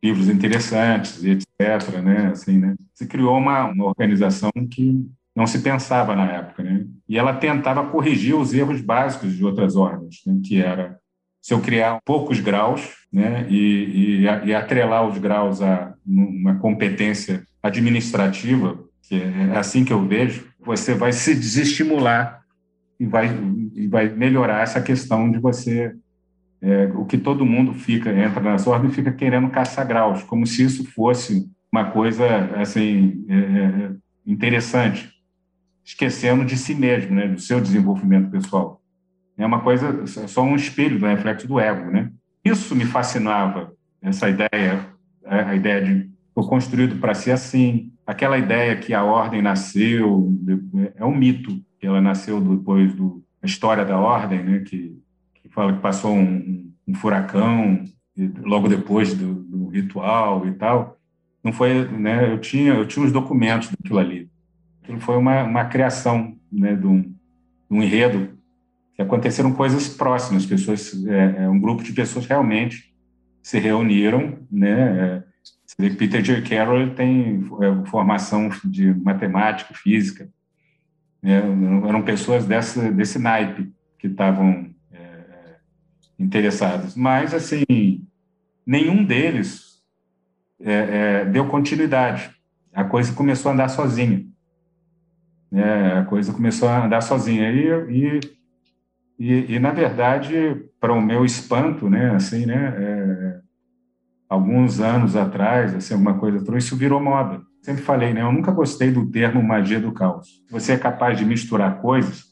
livros 0.00 0.28
interessantes, 0.28 1.20
e 1.24 1.30
etc. 1.30 2.00
Né, 2.00 2.28
assim, 2.28 2.56
né. 2.56 2.76
Se 2.94 3.04
criou 3.08 3.36
uma, 3.38 3.64
uma 3.64 3.86
organização 3.86 4.52
que 4.70 5.04
não 5.34 5.48
se 5.48 5.58
pensava 5.62 6.14
na 6.14 6.30
época, 6.30 6.62
né? 6.62 6.86
E 7.08 7.18
ela 7.18 7.34
tentava 7.34 7.90
corrigir 7.90 8.36
os 8.36 8.54
erros 8.54 8.80
básicos 8.80 9.34
de 9.34 9.44
outras 9.44 9.74
ordens, 9.74 10.20
né? 10.24 10.40
que 10.44 10.62
era 10.62 10.96
se 11.40 11.54
eu 11.54 11.60
criar 11.60 11.98
poucos 12.04 12.40
graus 12.40 12.96
né, 13.12 13.46
e, 13.48 14.20
e, 14.20 14.48
e 14.48 14.54
atrelar 14.54 15.06
os 15.06 15.18
graus 15.18 15.62
a 15.62 15.94
uma 16.06 16.56
competência 16.58 17.42
administrativa, 17.62 18.78
que 19.02 19.16
é 19.16 19.56
assim 19.56 19.84
que 19.84 19.92
eu 19.92 20.06
vejo, 20.06 20.48
você 20.58 20.94
vai 20.94 21.12
se 21.12 21.34
desestimular 21.34 22.42
e 23.00 23.06
vai 23.06 23.28
e 23.74 23.86
vai 23.86 24.08
melhorar 24.08 24.62
essa 24.62 24.80
questão 24.80 25.30
de 25.30 25.38
você 25.38 25.94
é, 26.60 26.86
o 26.94 27.04
que 27.04 27.16
todo 27.16 27.46
mundo 27.46 27.72
fica 27.72 28.10
entra 28.10 28.40
na 28.40 28.56
ordem 28.66 28.90
fica 28.90 29.12
querendo 29.12 29.48
caçar 29.50 29.86
graus, 29.86 30.22
como 30.24 30.46
se 30.46 30.64
isso 30.64 30.84
fosse 30.84 31.48
uma 31.72 31.90
coisa 31.90 32.26
assim 32.56 33.24
é, 33.28 33.36
é, 33.36 33.90
interessante, 34.26 35.10
esquecendo 35.84 36.44
de 36.44 36.56
si 36.56 36.74
mesmo, 36.74 37.14
né, 37.14 37.28
do 37.28 37.40
seu 37.40 37.60
desenvolvimento 37.60 38.30
pessoal. 38.30 38.82
É 39.38 39.46
uma 39.46 39.60
coisa 39.60 40.02
é 40.02 40.26
só 40.26 40.42
um 40.42 40.56
espelho 40.56 40.98
do 40.98 41.06
reflexo 41.06 41.46
do 41.46 41.58
ego, 41.58 41.90
né? 41.90 42.10
Isso 42.44 42.74
me 42.74 42.84
fascinava 42.84 43.72
essa 44.02 44.28
ideia, 44.28 44.86
a 45.24 45.54
ideia 45.54 45.82
de 45.82 46.10
foi 46.34 46.46
construído 46.46 47.00
para 47.00 47.14
ser 47.14 47.32
assim, 47.32 47.92
aquela 48.06 48.38
ideia 48.38 48.76
que 48.76 48.94
a 48.94 49.02
ordem 49.02 49.42
nasceu 49.42 50.32
é 50.94 51.04
um 51.04 51.16
mito 51.16 51.60
que 51.80 51.86
ela 51.86 52.00
nasceu 52.00 52.40
depois 52.40 52.94
do 52.94 53.24
a 53.42 53.46
história 53.46 53.84
da 53.84 53.98
ordem, 53.98 54.42
né, 54.42 54.58
que 54.60 54.98
fala 55.58 55.72
que 55.72 55.80
passou 55.80 56.14
um, 56.14 56.72
um 56.86 56.94
furacão 56.94 57.84
logo 58.44 58.68
depois 58.68 59.12
do, 59.12 59.34
do, 59.34 59.68
ritual 59.68 60.46
e 60.46 60.52
tal. 60.52 60.96
Não 61.42 61.52
foi, 61.52 61.88
né? 61.88 62.32
Eu 62.32 62.38
tinha, 62.38 62.74
eu 62.74 62.86
tinha 62.86 63.04
os 63.04 63.10
documentos 63.10 63.68
daquilo 63.70 63.98
ali. 63.98 64.30
Aquilo 64.82 65.00
foi 65.00 65.16
uma, 65.16 65.42
uma 65.42 65.64
criação, 65.64 66.36
né? 66.50 66.76
De 66.76 66.86
um, 66.86 67.02
de 67.02 67.16
um 67.70 67.82
enredo 67.82 68.37
que 68.98 69.02
aconteceram 69.02 69.54
coisas 69.54 69.88
próximas. 69.88 70.44
Pessoas, 70.44 70.92
é, 71.06 71.44
é 71.44 71.48
um 71.48 71.60
grupo 71.60 71.84
de 71.84 71.92
pessoas 71.92 72.26
realmente 72.26 72.92
se 73.40 73.56
reuniram, 73.60 74.40
né? 74.50 75.22
É, 75.78 75.88
Peter 75.90 76.20
J. 76.20 76.42
Carroll 76.42 76.90
tem 76.96 77.48
é, 77.60 77.86
formação 77.86 78.50
de 78.64 78.92
matemática, 78.92 79.72
física. 79.72 80.28
Né? 81.22 81.40
Eram 81.88 82.02
pessoas 82.02 82.44
dessa, 82.44 82.90
desse 82.90 83.20
naipe 83.20 83.72
que 83.96 84.08
estavam 84.08 84.74
interessados, 86.18 86.96
mas 86.96 87.32
assim 87.32 88.04
nenhum 88.66 89.04
deles 89.04 89.80
é, 90.60 90.72
é, 90.72 91.24
deu 91.24 91.46
continuidade. 91.46 92.28
A 92.72 92.82
coisa 92.82 93.12
começou 93.12 93.50
a 93.50 93.54
andar 93.54 93.68
sozinha. 93.68 94.26
Né? 95.48 96.00
A 96.00 96.04
coisa 96.04 96.32
começou 96.32 96.68
a 96.68 96.84
andar 96.84 97.00
sozinha 97.02 97.52
e, 97.52 97.68
e, 97.88 98.37
e, 99.18 99.54
e 99.54 99.58
na 99.58 99.70
verdade, 99.70 100.64
para 100.80 100.92
o 100.92 101.00
meu 101.00 101.24
espanto, 101.24 101.88
né, 101.88 102.14
assim, 102.14 102.46
né, 102.46 102.74
é, 102.76 103.40
alguns 104.28 104.80
anos 104.80 105.16
atrás, 105.16 105.74
assim, 105.74 105.94
alguma 105.94 106.18
coisa, 106.18 106.56
isso 106.56 106.76
virou 106.76 107.00
moda. 107.00 107.40
Sempre 107.62 107.82
falei, 107.82 108.14
né, 108.14 108.22
eu 108.22 108.32
nunca 108.32 108.52
gostei 108.52 108.90
do 108.90 109.06
termo 109.10 109.42
magia 109.42 109.80
do 109.80 109.92
caos. 109.92 110.42
Você 110.50 110.72
é 110.72 110.78
capaz 110.78 111.18
de 111.18 111.24
misturar 111.24 111.80
coisas 111.80 112.28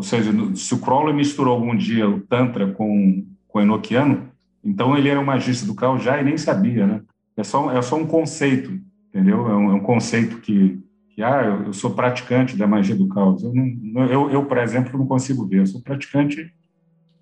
ou 0.00 0.02
seja, 0.02 0.32
se 0.56 0.72
o 0.72 0.78
Crowley 0.78 1.14
misturou 1.14 1.52
algum 1.52 1.76
dia 1.76 2.08
o 2.08 2.20
Tantra 2.20 2.72
com, 2.72 3.22
com 3.46 3.58
o 3.58 3.60
Enochiano, 3.60 4.30
então 4.64 4.96
ele 4.96 5.10
era 5.10 5.20
um 5.20 5.24
magista 5.24 5.66
do 5.66 5.74
caos 5.74 6.02
já 6.02 6.18
e 6.18 6.24
nem 6.24 6.38
sabia, 6.38 6.86
né? 6.86 7.02
É 7.36 7.44
só, 7.44 7.70
é 7.70 7.82
só 7.82 7.96
um 7.96 8.06
conceito, 8.06 8.80
entendeu? 9.10 9.46
É 9.46 9.54
um, 9.54 9.70
é 9.72 9.74
um 9.74 9.80
conceito 9.80 10.38
que, 10.38 10.82
que, 11.20 11.22
ah, 11.22 11.62
eu, 11.66 11.72
sou 11.74 11.90
praticante 11.90 12.56
da 12.56 12.66
magia 12.66 12.96
do 12.96 13.06
caos. 13.06 13.42
Eu, 13.42 13.52
não, 13.54 14.06
eu, 14.06 14.30
eu, 14.30 14.44
por 14.46 14.56
exemplo, 14.56 14.98
não 14.98 15.06
consigo 15.06 15.46
ver. 15.46 15.58
Eu 15.58 15.66
sou 15.66 15.82
praticante 15.82 16.50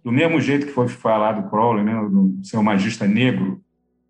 do 0.05 0.13
mesmo 0.13 0.41
jeito 0.41 0.67
que 0.67 0.73
foi 0.73 0.87
falado 0.87 1.43
do 1.43 1.51
Crowley, 1.51 1.85
né? 1.85 1.95
Do 2.09 2.39
ser 2.45 2.59
um 2.59 2.63
magista 2.63 3.09
negro. 3.09 3.61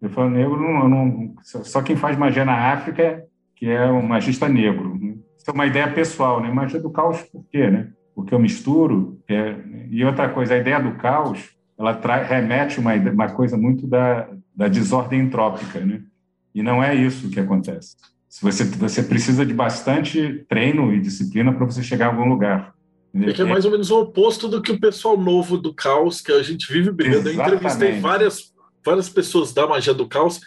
Eu 0.01 0.11
falo 0.11 0.29
negro, 0.29 0.57
não, 0.61 0.89
não, 0.89 1.35
só 1.43 1.83
quem 1.83 1.97
faz 1.97 2.17
magia 2.17 2.45
na 2.45 2.73
África 2.73 3.25
que 3.57 3.67
é 3.67 3.87
um 3.87 4.03
magista 4.03 4.49
negro. 4.49 4.97
Né? 4.97 5.17
Isso 5.37 5.51
é 5.51 5.53
uma 5.53 5.67
ideia 5.67 5.91
pessoal, 5.91 6.41
né? 6.41 6.53
Magia 6.53 6.79
do 6.79 6.91
caos, 6.91 7.23
por 7.23 7.45
quê, 7.51 7.69
né? 7.69 7.91
o 8.15 8.23
que 8.23 8.35
eu 8.35 8.39
misturo. 8.39 9.19
É, 9.27 9.57
e 9.91 10.05
outra 10.05 10.29
coisa, 10.29 10.55
a 10.55 10.59
ideia 10.59 10.79
do 10.79 10.97
caos, 10.97 11.57
ela 11.79 11.99
remete 12.23 12.79
uma, 12.79 12.95
uma 12.95 13.31
coisa 13.31 13.57
muito 13.57 13.87
da, 13.87 14.29
da 14.55 14.69
desordem 14.69 15.21
entrópica, 15.21 15.81
né? 15.81 16.03
E 16.55 16.63
não 16.63 16.83
é 16.83 16.95
isso 16.95 17.31
que 17.31 17.41
acontece. 17.41 17.97
Você, 18.29 18.65
você 18.65 19.03
precisa 19.03 19.45
de 19.45 19.55
bastante 19.55 20.45
treino 20.49 20.93
e 20.93 21.01
disciplina 21.01 21.53
para 21.53 21.65
você 21.65 21.83
chegar 21.83 22.07
a 22.07 22.09
algum 22.11 22.29
lugar. 22.29 22.75
É 23.15 23.33
que 23.33 23.41
é 23.41 23.45
mais 23.45 23.65
ou 23.65 23.71
menos 23.71 23.91
o 23.91 24.01
oposto 24.01 24.49
do 24.49 24.61
que 24.61 24.71
o 24.71 24.79
pessoal 24.79 25.17
novo 25.17 25.57
do 25.57 25.73
caos, 25.73 26.21
que 26.21 26.31
a 26.31 26.43
gente 26.43 26.71
vive 26.71 26.93
brigando. 26.93 27.29
Eu 27.29 27.35
entrevistei 27.35 27.99
várias, 28.01 28.53
várias 28.85 29.09
pessoas 29.09 29.53
da 29.53 29.67
magia 29.67 29.95
do 29.95 30.07
caos 30.07 30.41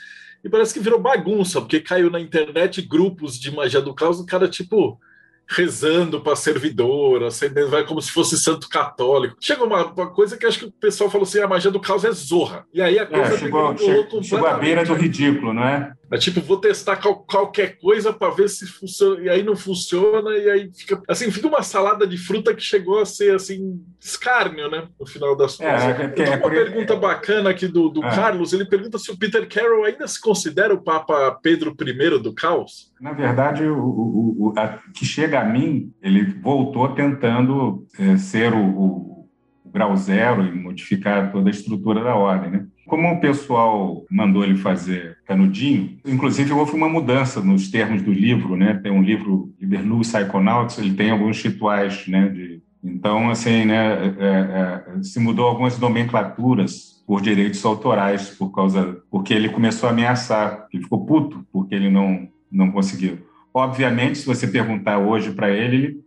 e 0.44 0.50
parece 0.50 0.74
que 0.74 0.80
virou 0.80 1.00
bagunça, 1.00 1.60
porque 1.60 1.80
caiu 1.80 2.10
na 2.10 2.20
internet 2.20 2.82
grupos 2.82 3.40
de 3.40 3.54
magia 3.54 3.82
do 3.82 3.94
caos, 3.94 4.20
o 4.20 4.26
cara, 4.26 4.48
tipo, 4.48 5.00
rezando 5.48 6.22
para 6.22 6.34
a 6.34 6.36
servidora, 6.38 7.28
acendendo, 7.28 7.70
vai 7.70 7.86
como 7.86 8.02
se 8.02 8.12
fosse 8.12 8.38
santo 8.38 8.70
católico. 8.70 9.36
Chega 9.40 9.64
uma, 9.64 9.86
uma, 9.86 10.10
coisa 10.10 10.38
que 10.38 10.46
acho 10.46 10.60
que 10.60 10.66
o 10.66 10.72
pessoal 10.72 11.10
falou 11.10 11.26
assim: 11.26 11.40
a 11.40 11.48
magia 11.48 11.72
do 11.72 11.80
caos 11.80 12.06
é 12.06 12.12
zorra. 12.12 12.66
E 12.74 12.82
aí 12.82 12.98
a 12.98 13.06
coisa 13.06 13.36
é, 13.36 13.38
chegou, 13.38 13.78
chegou, 13.78 14.24
chegou 14.24 14.48
à 14.48 14.54
beira 14.54 14.86
do 14.86 14.94
ridículo, 14.94 15.54
não 15.54 15.64
é? 15.64 15.94
É 16.12 16.18
tipo, 16.18 16.42
vou 16.42 16.58
testar 16.58 16.98
qual, 16.98 17.24
qualquer 17.24 17.80
coisa 17.80 18.12
para 18.12 18.34
ver 18.34 18.50
se 18.50 18.68
funciona, 18.68 19.22
e 19.22 19.30
aí 19.30 19.42
não 19.44 19.56
funciona, 19.56 20.32
e 20.32 20.50
aí 20.50 20.72
fica. 20.74 21.02
Assim, 21.08 21.32
fica 21.32 21.48
uma 21.48 21.64
salada 21.64 22.06
de 22.06 22.18
fruta 22.18 22.54
que 22.54 22.62
chegou 22.62 23.00
a 23.00 23.06
ser 23.06 23.34
assim, 23.34 23.82
escárnio, 23.98 24.70
né? 24.70 24.90
No 25.00 25.08
final 25.08 25.38
das 25.38 25.58
é, 25.62 25.64
contas. 25.64 26.20
É, 26.20 26.22
é, 26.22 26.34
é, 26.34 26.36
uma 26.36 26.50
pergunta 26.50 26.96
bacana 26.98 27.50
aqui 27.52 27.66
do, 27.66 27.88
do 27.88 28.04
é. 28.04 28.10
Carlos. 28.14 28.52
Ele 28.52 28.66
pergunta 28.66 29.00
se 29.00 29.10
o 29.10 29.18
Peter 29.18 29.48
Carroll 29.48 29.86
ainda 29.86 30.06
se 30.06 30.20
considera 30.20 30.74
o 30.74 30.82
Papa 30.82 31.32
Pedro 31.42 31.74
I 31.80 32.20
do 32.20 32.34
caos. 32.34 32.92
Na 33.00 33.14
verdade, 33.14 33.64
o, 33.64 33.78
o, 33.78 34.48
o 34.48 34.54
a, 34.58 34.80
que 34.94 35.06
chega 35.06 35.40
a 35.40 35.46
mim, 35.46 35.94
ele 36.02 36.26
voltou 36.42 36.90
tentando 36.90 37.88
é, 37.98 38.18
ser 38.18 38.54
o, 38.54 38.60
o, 38.60 39.30
o 39.64 39.70
grau 39.72 39.96
zero 39.96 40.44
e 40.44 40.52
modificar 40.52 41.32
toda 41.32 41.50
a 41.50 41.52
estrutura 41.52 42.04
da 42.04 42.16
ordem, 42.16 42.52
né? 42.52 42.66
Como 42.92 43.10
o 43.10 43.22
pessoal 43.22 44.06
mandou 44.12 44.44
ele 44.44 44.58
fazer 44.58 45.18
canudinho, 45.26 45.98
inclusive 46.06 46.52
houve 46.52 46.74
uma 46.74 46.90
mudança 46.90 47.40
nos 47.40 47.72
termos 47.72 48.02
do 48.02 48.12
livro, 48.12 48.58
né? 48.58 48.82
Tem 48.84 48.92
um 48.92 49.02
livro, 49.02 49.56
Libernu 49.58 50.02
Psychonauts, 50.02 50.78
ele 50.78 50.94
tem 50.94 51.10
alguns 51.10 51.42
rituais, 51.42 52.06
né? 52.10 52.28
De, 52.28 52.62
então, 52.84 53.30
assim, 53.30 53.64
né? 53.64 54.14
É, 54.20 54.92
é, 54.98 55.04
se 55.04 55.22
mudou 55.22 55.48
algumas 55.48 55.80
nomenclaturas 55.80 57.02
por 57.08 57.22
direitos 57.22 57.64
autorais, 57.64 58.32
por 58.32 58.52
causa, 58.52 59.02
porque 59.10 59.34
ele 59.34 59.48
começou 59.48 59.88
a 59.88 59.94
ameaçar, 59.94 60.68
ele 60.74 60.84
ficou 60.84 61.06
puto 61.06 61.48
porque 61.50 61.74
ele 61.74 61.90
não 61.90 62.28
não 62.52 62.72
conseguiu. 62.72 63.20
Obviamente, 63.54 64.18
se 64.18 64.26
você 64.26 64.46
perguntar 64.46 64.98
hoje 64.98 65.32
para 65.32 65.50
ele, 65.50 65.78
ele, 65.78 66.04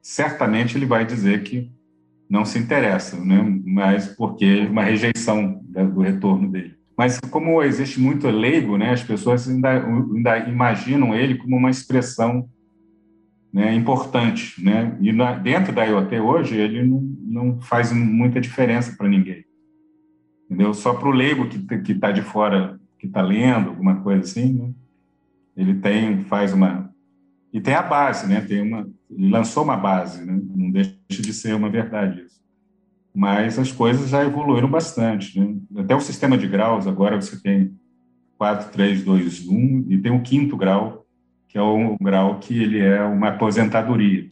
certamente 0.00 0.78
ele 0.78 0.86
vai 0.86 1.04
dizer 1.04 1.42
que 1.42 1.68
não 2.28 2.44
se 2.44 2.58
interessa, 2.58 3.16
né? 3.24 3.42
mas 3.64 4.08
porque 4.08 4.66
uma 4.66 4.82
rejeição 4.82 5.62
do 5.64 6.00
retorno 6.00 6.50
dele. 6.50 6.76
Mas 6.96 7.20
como 7.30 7.62
existe 7.62 8.00
muito 8.00 8.28
leigo, 8.28 8.76
né, 8.76 8.90
as 8.90 9.04
pessoas 9.04 9.48
ainda, 9.48 9.70
ainda 9.70 10.38
imaginam 10.48 11.14
ele 11.14 11.36
como 11.36 11.56
uma 11.56 11.70
expressão 11.70 12.48
né, 13.52 13.72
importante, 13.72 14.62
né? 14.62 14.96
E 15.00 15.12
na, 15.12 15.32
dentro 15.32 15.72
da 15.72 15.84
IoT 15.84 16.18
hoje 16.18 16.56
ele 16.56 16.82
não, 16.82 17.00
não 17.00 17.60
faz 17.60 17.92
muita 17.92 18.40
diferença 18.40 18.94
para 18.96 19.08
ninguém, 19.08 19.44
entendeu? 20.44 20.74
Só 20.74 20.92
para 20.92 21.08
o 21.08 21.12
leigo 21.12 21.48
que 21.48 21.78
que 21.78 21.92
está 21.92 22.10
de 22.10 22.20
fora, 22.20 22.78
que 22.98 23.06
está 23.06 23.22
lendo 23.22 23.70
alguma 23.70 24.00
coisa 24.00 24.22
assim, 24.22 24.52
né? 24.52 24.70
Ele 25.56 25.74
tem 25.74 26.20
faz 26.24 26.52
uma 26.52 26.90
e 27.52 27.60
tem 27.60 27.74
a 27.74 27.82
base, 27.82 28.26
né? 28.26 28.40
Tem 28.40 28.62
uma 28.62 28.88
ele 29.10 29.30
lançou 29.30 29.64
uma 29.64 29.76
base, 29.76 30.24
né? 30.24 30.38
não 30.54 30.70
deixa 30.70 30.96
de 31.08 31.32
ser 31.32 31.54
uma 31.54 31.70
verdade 31.70 32.22
isso. 32.22 32.38
Mas 33.14 33.58
as 33.58 33.72
coisas 33.72 34.10
já 34.10 34.22
evoluíram 34.22 34.70
bastante. 34.70 35.40
Né? 35.40 35.56
Até 35.78 35.96
o 35.96 36.00
sistema 36.00 36.36
de 36.36 36.46
graus, 36.46 36.86
agora 36.86 37.20
você 37.20 37.40
tem 37.40 37.74
4, 38.36 38.70
3, 38.70 39.02
2, 39.02 39.48
1, 39.48 39.86
e 39.88 39.98
tem 39.98 40.12
o 40.12 40.22
quinto 40.22 40.56
grau, 40.56 41.06
que 41.48 41.56
é 41.56 41.62
um 41.62 41.96
grau 42.00 42.38
que 42.38 42.62
ele 42.62 42.78
é 42.80 43.02
uma 43.02 43.28
aposentadoria. 43.28 44.30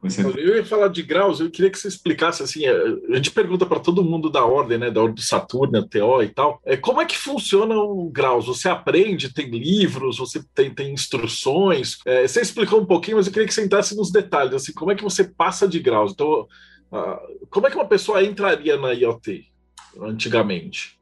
Você... 0.00 0.24
Eu 0.24 0.56
ia 0.56 0.64
falar 0.64 0.88
de 0.88 1.02
graus, 1.02 1.40
eu 1.40 1.50
queria 1.50 1.70
que 1.70 1.78
você 1.78 1.88
explicasse 1.88 2.42
assim. 2.42 2.64
É, 2.64 2.72
a 3.10 3.16
gente 3.16 3.32
pergunta 3.32 3.66
para 3.66 3.80
todo 3.80 4.04
mundo 4.04 4.30
da 4.30 4.44
ordem, 4.44 4.78
né? 4.78 4.90
Da 4.90 5.00
ordem 5.00 5.16
do 5.16 5.22
Saturno, 5.22 5.88
TO 5.88 6.22
e 6.22 6.28
tal. 6.28 6.60
É, 6.64 6.76
como 6.76 7.00
é 7.00 7.04
que 7.04 7.18
funciona 7.18 7.74
o 7.74 8.08
graus? 8.08 8.46
Você 8.46 8.68
aprende, 8.68 9.34
tem 9.34 9.50
livros, 9.50 10.18
você 10.18 10.40
tem, 10.54 10.72
tem 10.72 10.92
instruções. 10.92 11.98
É, 12.06 12.26
você 12.26 12.40
explicou 12.40 12.80
um 12.80 12.86
pouquinho, 12.86 13.16
mas 13.16 13.26
eu 13.26 13.32
queria 13.32 13.48
que 13.48 13.54
você 13.54 13.64
entrasse 13.64 13.96
nos 13.96 14.12
detalhes, 14.12 14.54
assim, 14.54 14.72
como 14.72 14.92
é 14.92 14.94
que 14.94 15.02
você 15.02 15.24
passa 15.24 15.66
de 15.66 15.80
graus? 15.80 16.12
Então, 16.12 16.46
uh, 16.92 17.46
como 17.50 17.66
é 17.66 17.70
que 17.70 17.76
uma 17.76 17.88
pessoa 17.88 18.22
entraria 18.22 18.76
na 18.76 18.92
IoT 18.92 19.46
antigamente? 20.00 20.97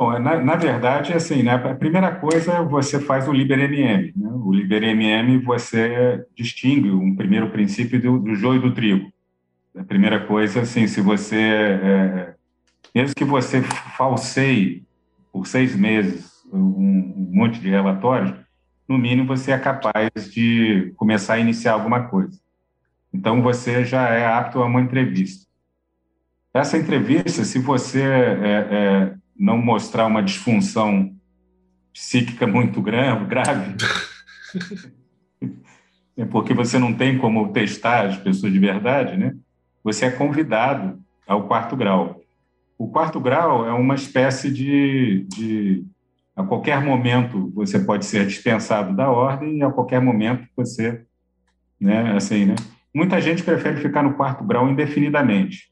Bom, 0.00 0.18
na, 0.18 0.40
na, 0.42 0.56
verdade, 0.56 1.12
assim, 1.12 1.42
né, 1.42 1.56
a 1.56 1.74
primeira 1.74 2.10
coisa 2.10 2.62
você 2.62 2.98
faz 2.98 3.28
o 3.28 3.32
LiberMM. 3.34 4.14
Né? 4.16 4.30
O 4.32 4.50
LiberMM 4.50 5.36
você 5.44 6.24
distingue 6.34 6.90
um 6.90 7.14
primeiro 7.14 7.50
princípio 7.50 8.00
do, 8.00 8.18
do 8.18 8.34
joio 8.34 8.62
do 8.62 8.72
trigo. 8.72 9.12
A 9.76 9.84
primeira 9.84 10.24
coisa, 10.24 10.62
assim, 10.62 10.86
se 10.86 11.02
você, 11.02 11.36
é, 11.36 12.34
mesmo 12.94 13.14
que 13.14 13.26
você 13.26 13.60
falseie 13.94 14.86
por 15.30 15.46
seis 15.46 15.76
meses 15.76 16.32
um, 16.50 16.58
um 16.58 17.30
monte 17.34 17.60
de 17.60 17.68
relatórios, 17.68 18.34
no 18.88 18.96
mínimo 18.96 19.28
você 19.28 19.52
é 19.52 19.58
capaz 19.58 20.10
de 20.32 20.94
começar 20.96 21.34
a 21.34 21.40
iniciar 21.40 21.74
alguma 21.74 22.04
coisa. 22.04 22.40
Então 23.12 23.42
você 23.42 23.84
já 23.84 24.08
é 24.08 24.24
apto 24.24 24.62
a 24.62 24.66
uma 24.66 24.80
entrevista. 24.80 25.46
Essa 26.54 26.78
entrevista, 26.78 27.44
se 27.44 27.58
você 27.58 28.02
é, 28.02 28.66
é, 28.70 29.19
não 29.40 29.56
mostrar 29.56 30.04
uma 30.04 30.22
disfunção 30.22 31.16
psíquica 31.94 32.46
muito 32.46 32.82
grave, 32.82 33.24
grave 33.24 33.74
é 36.14 36.26
porque 36.26 36.52
você 36.52 36.78
não 36.78 36.92
tem 36.92 37.16
como 37.16 37.50
testar 37.50 38.06
as 38.06 38.18
pessoas 38.18 38.52
de 38.52 38.58
verdade, 38.58 39.16
né? 39.16 39.34
Você 39.82 40.04
é 40.04 40.10
convidado 40.10 41.00
ao 41.26 41.48
quarto 41.48 41.74
grau. 41.74 42.20
O 42.78 42.88
quarto 42.88 43.18
grau 43.18 43.66
é 43.66 43.72
uma 43.72 43.94
espécie 43.94 44.52
de, 44.52 45.26
de 45.30 45.86
a 46.36 46.42
qualquer 46.42 46.84
momento 46.84 47.50
você 47.54 47.78
pode 47.78 48.04
ser 48.04 48.26
dispensado 48.26 48.94
da 48.94 49.10
ordem 49.10 49.58
e 49.58 49.62
a 49.62 49.70
qualquer 49.70 50.02
momento 50.02 50.46
você, 50.54 51.02
né, 51.80 52.14
assim, 52.14 52.44
né? 52.44 52.56
Muita 52.94 53.20
gente 53.20 53.42
prefere 53.42 53.80
ficar 53.80 54.02
no 54.02 54.14
quarto 54.14 54.44
grau 54.44 54.68
indefinidamente. 54.68 55.69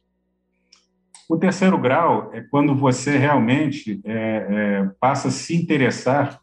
O 1.28 1.36
terceiro 1.36 1.76
grau 1.76 2.30
é 2.32 2.40
quando 2.40 2.74
você 2.74 3.18
realmente 3.18 4.00
é, 4.02 4.14
é, 4.14 4.90
passa 4.98 5.28
a 5.28 5.30
se 5.30 5.54
interessar 5.54 6.40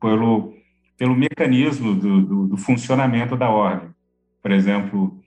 pelo, 0.00 0.54
pelo 0.96 1.16
mecanismo 1.16 1.92
do, 1.92 2.22
do, 2.22 2.46
do, 2.46 2.56
funcionamento 2.56 3.36
da 3.36 3.50
ordem. 3.50 3.90
Por 4.40 4.52
exemplo, 4.52 5.20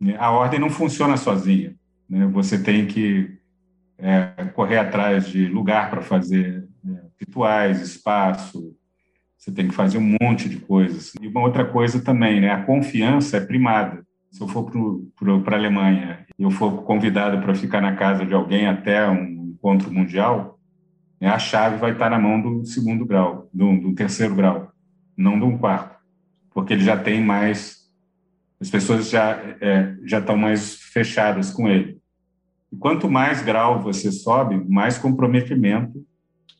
né, 0.00 0.16
a 0.18 0.32
ordem 0.32 0.58
não 0.58 0.68
funciona 0.68 1.16
sozinha. 1.16 1.76
Né? 2.08 2.26
Você 2.26 2.60
tem 2.60 2.88
que 2.88 3.38
é, 3.96 4.46
correr 4.52 4.78
atrás 4.78 5.28
de 5.28 5.46
lugar 5.46 5.88
para 5.88 6.02
fazer 6.02 6.66
é, 6.84 7.02
rituais, 7.20 7.80
espaço, 7.80 8.76
você 9.38 9.52
tem 9.52 9.68
que 9.68 9.74
fazer 9.74 9.96
um 9.96 10.16
monte 10.20 10.48
de 10.48 10.56
coisas. 10.58 11.12
E 11.20 11.28
uma 11.28 11.42
outra 11.42 11.64
coisa 11.64 12.02
também, 12.02 12.40
né? 12.40 12.50
a 12.50 12.64
confiança 12.64 13.36
é 13.36 13.40
primada 13.40 14.04
se 14.30 14.40
eu 14.40 14.48
for 14.48 14.70
para 15.44 15.56
a 15.56 15.58
Alemanha 15.58 16.24
e 16.38 16.42
eu 16.42 16.50
for 16.50 16.82
convidado 16.84 17.40
para 17.42 17.54
ficar 17.54 17.80
na 17.80 17.96
casa 17.96 18.24
de 18.24 18.32
alguém 18.32 18.66
até 18.66 19.08
um 19.08 19.50
encontro 19.50 19.92
mundial, 19.92 20.58
né, 21.20 21.28
a 21.28 21.38
chave 21.38 21.76
vai 21.76 21.92
estar 21.92 22.08
na 22.08 22.18
mão 22.18 22.40
do 22.40 22.64
segundo 22.64 23.04
grau, 23.04 23.48
do, 23.52 23.80
do 23.80 23.94
terceiro 23.94 24.34
grau, 24.34 24.72
não 25.16 25.38
do 25.38 25.58
quarto, 25.58 25.96
porque 26.54 26.72
ele 26.72 26.84
já 26.84 26.96
tem 26.96 27.22
mais, 27.22 27.90
as 28.60 28.70
pessoas 28.70 29.10
já 29.10 29.32
é, 29.60 29.96
já 30.04 30.18
estão 30.18 30.36
mais 30.36 30.76
fechadas 30.76 31.50
com 31.50 31.68
ele. 31.68 31.98
E 32.72 32.76
quanto 32.76 33.10
mais 33.10 33.42
grau 33.42 33.82
você 33.82 34.12
sobe, 34.12 34.64
mais 34.68 34.96
comprometimento 34.96 36.06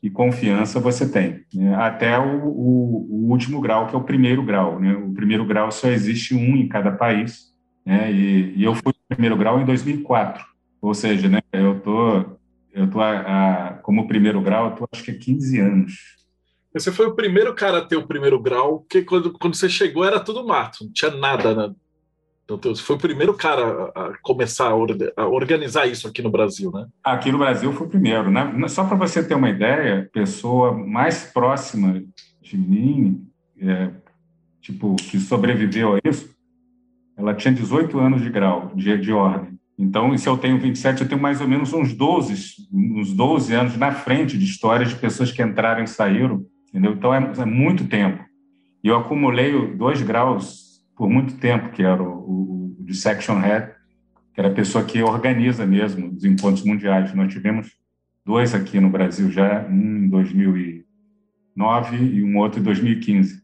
e 0.03 0.09
confiança 0.09 0.79
você 0.79 1.09
tem, 1.09 1.45
né? 1.53 1.73
até 1.75 2.19
o, 2.19 2.47
o, 2.47 3.07
o, 3.09 3.29
último 3.31 3.61
grau, 3.61 3.87
que 3.87 3.95
é 3.95 3.97
o 3.97 4.03
primeiro 4.03 4.43
grau. 4.43 4.79
Né? 4.79 4.93
O 4.93 5.13
primeiro 5.13 5.45
grau 5.45 5.71
só 5.71 5.87
existe 5.87 6.35
um 6.35 6.57
em 6.57 6.67
cada 6.67 6.91
país, 6.91 7.50
né? 7.85 8.11
E, 8.11 8.53
e, 8.57 8.63
eu 8.63 8.75
fui 8.75 8.93
primeiro 9.07 9.35
grau 9.35 9.59
em 9.59 9.65
2004, 9.65 10.43
ou 10.81 10.93
seja, 10.93 11.27
né, 11.27 11.41
eu 11.51 11.79
tô, 11.79 12.25
eu 12.73 12.89
tô 12.89 12.99
a, 13.01 13.19
a, 13.19 13.73
como 13.75 14.07
primeiro 14.07 14.41
grau, 14.41 14.69
eu 14.69 14.75
tô 14.75 14.87
acho 14.91 15.03
que 15.03 15.11
há 15.11 15.17
15 15.17 15.59
anos. 15.59 15.93
Você 16.73 16.91
foi 16.91 17.07
o 17.07 17.15
primeiro 17.15 17.53
cara 17.53 17.79
a 17.79 17.85
ter 17.85 17.97
o 17.97 18.07
primeiro 18.07 18.39
grau, 18.39 18.79
porque 18.79 19.03
quando, 19.03 19.33
quando 19.33 19.55
você 19.55 19.67
chegou 19.67 20.05
era 20.05 20.19
tudo 20.19 20.47
mato, 20.47 20.85
não 20.85 20.93
tinha 20.93 21.11
nada, 21.11 21.53
né? 21.53 21.75
Então, 22.57 22.75
você 22.75 22.81
foi 22.81 22.95
o 22.95 22.99
primeiro 22.99 23.33
cara 23.33 23.91
a 23.95 24.17
começar 24.21 24.69
a, 24.69 25.27
organizar 25.27 25.87
isso 25.87 26.07
aqui 26.07 26.21
no 26.21 26.29
Brasil, 26.29 26.71
né? 26.71 26.85
Aqui 27.03 27.31
no 27.31 27.37
Brasil 27.37 27.71
foi 27.71 27.87
o 27.87 27.89
primeiro, 27.89 28.29
né? 28.29 28.67
Só 28.67 28.83
para 28.83 28.97
você 28.97 29.23
ter 29.23 29.35
uma 29.35 29.49
ideia, 29.49 30.01
a 30.01 30.05
pessoa 30.11 30.73
mais 30.73 31.23
próxima 31.23 32.03
de 32.41 32.57
mim, 32.57 33.25
é, 33.59 33.91
tipo, 34.59 34.95
que 34.95 35.19
sobreviveu 35.19 35.95
a 35.95 35.99
isso, 36.03 36.35
ela 37.21 37.35
tinha 37.35 37.53
18 37.53 37.99
anos 37.99 38.21
de 38.21 38.29
grau, 38.29 38.71
de, 38.75 38.97
de 38.97 39.11
ordem. 39.11 39.59
Então, 39.77 40.15
se 40.17 40.27
eu 40.27 40.37
tenho 40.37 40.59
27, 40.59 41.01
eu 41.01 41.07
tenho 41.07 41.21
mais 41.21 41.39
ou 41.41 41.47
menos 41.47 41.73
uns 41.73 41.93
12, 41.93 42.67
uns 42.71 43.13
12 43.13 43.53
anos 43.53 43.77
na 43.77 43.91
frente 43.91 44.37
de 44.37 44.45
histórias 44.45 44.89
de 44.89 44.95
pessoas 44.95 45.31
que 45.31 45.41
entraram 45.41 45.83
e 45.83 45.87
saíram, 45.87 46.45
entendeu? 46.69 46.93
Então, 46.93 47.13
é, 47.13 47.31
é 47.39 47.45
muito 47.45 47.87
tempo. 47.87 48.23
E 48.83 48.87
eu 48.87 48.97
acumulei 48.97 49.75
dois 49.75 50.01
graus 50.01 50.81
por 50.95 51.09
muito 51.09 51.35
tempo, 51.35 51.69
que 51.69 51.83
era 51.83 52.01
o, 52.01 52.07
o, 52.07 52.75
o 52.79 52.83
de 52.83 52.95
section 52.95 53.39
head, 53.39 53.71
que 54.33 54.39
era 54.39 54.49
a 54.49 54.53
pessoa 54.53 54.83
que 54.83 55.01
organiza 55.01 55.65
mesmo 55.65 56.11
os 56.13 56.23
encontros 56.25 56.63
mundiais. 56.63 57.13
Nós 57.13 57.31
tivemos 57.31 57.71
dois 58.25 58.53
aqui 58.53 58.79
no 58.79 58.89
Brasil 58.89 59.31
já, 59.31 59.65
um 59.67 60.05
em 60.05 60.09
2009 60.09 61.97
e 61.97 62.23
um 62.23 62.37
outro 62.37 62.59
em 62.59 62.63
2015. 62.63 63.41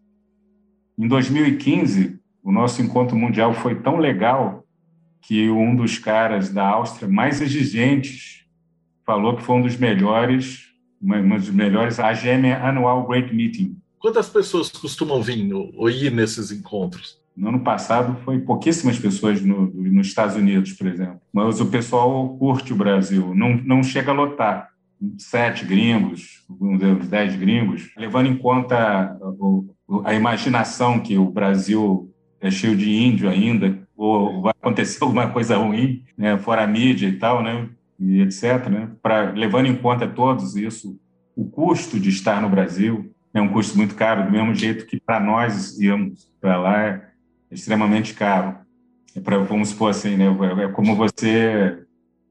Em 0.98 1.08
2015, 1.08 2.17
o 2.48 2.52
nosso 2.52 2.82
encontro 2.82 3.18
mundial 3.18 3.54
foi 3.54 3.76
tão 3.76 3.98
legal 3.98 4.66
que 5.22 5.50
um 5.50 5.76
dos 5.76 6.00
caras 6.00 6.50
da 6.50 6.66
Áustria 6.66 7.06
mais 7.06 7.42
exigentes 7.42 8.46
falou 9.06 9.36
que 9.36 9.44
foi 9.44 9.58
um 9.58 9.62
dos 9.62 9.76
melhores, 9.76 10.70
um 11.02 11.36
dos 11.36 11.50
melhores 11.50 12.00
AGM 12.00 12.54
Annual 12.54 13.06
Great 13.06 13.36
Meeting. 13.36 13.76
Quantas 14.00 14.30
pessoas 14.30 14.70
costumam 14.70 15.22
vir 15.22 15.54
ou 15.54 15.90
ir 15.90 16.10
nesses 16.10 16.50
encontros? 16.50 17.20
No 17.36 17.50
ano 17.50 17.60
passado 17.60 18.16
foi 18.24 18.40
pouquíssimas 18.40 18.98
pessoas 18.98 19.42
no, 19.42 19.68
nos 19.68 20.08
Estados 20.08 20.38
Unidos, 20.38 20.72
por 20.72 20.88
exemplo. 20.88 21.20
Mas 21.34 21.60
o 21.60 21.66
pessoal 21.66 22.30
curte 22.38 22.72
o 22.72 22.78
Brasil, 22.78 23.36
não, 23.36 23.58
não 23.58 23.84
chega 23.84 24.12
a 24.12 24.16
lotar. 24.16 24.70
Sete 25.18 25.66
gringos, 25.66 26.46
uns 26.50 27.08
dez 27.10 27.36
gringos, 27.36 27.92
levando 27.98 28.28
em 28.28 28.38
conta 28.38 28.78
a, 28.78 30.10
a 30.10 30.14
imaginação 30.14 30.98
que 31.02 31.18
o 31.18 31.30
Brasil 31.30 32.10
é 32.40 32.52
cheio 32.52 32.76
de 32.76 32.92
índio 32.92 33.30
ainda, 33.30 33.78
ou 33.96 34.42
vai 34.42 34.54
acontecer 34.60 35.02
alguma 35.04 35.30
coisa 35.30 35.58
ruim, 35.58 36.04
né, 36.18 36.38
fora 36.38 36.64
a 36.64 36.68
mídia 36.68 37.08
e 37.08 37.14
tal, 37.14 37.44
né, 37.44 37.70
e 38.00 38.22
etc., 38.22 38.68
né, 38.70 38.90
para 39.02 39.32
levando 39.32 39.68
em 39.68 39.76
conta 39.76 40.08
todos 40.08 40.56
isso, 40.56 41.00
o 41.36 41.46
custo 41.46 42.00
de 42.00 42.10
estar 42.10 42.42
no 42.42 42.50
Brasil 42.50 43.14
é 43.34 43.42
um 43.42 43.50
custo 43.50 43.78
muito 43.78 43.96
caro, 43.96 44.26
do 44.26 44.32
mesmo 44.32 44.54
jeito 44.56 44.86
que 44.86 45.00
para 45.00 45.20
nós 45.20 45.80
íamos 45.80 46.32
para 46.42 46.58
lá 46.58 46.84
é 46.84 47.02
extremamente 47.52 48.14
caro. 48.14 48.58
É 49.16 49.20
para 49.20 49.38
vamos 49.38 49.70
supor 49.70 49.92
assim, 49.92 50.16
né, 50.16 50.26
é 50.64 50.68
como 50.70 50.96
você, 50.96 51.84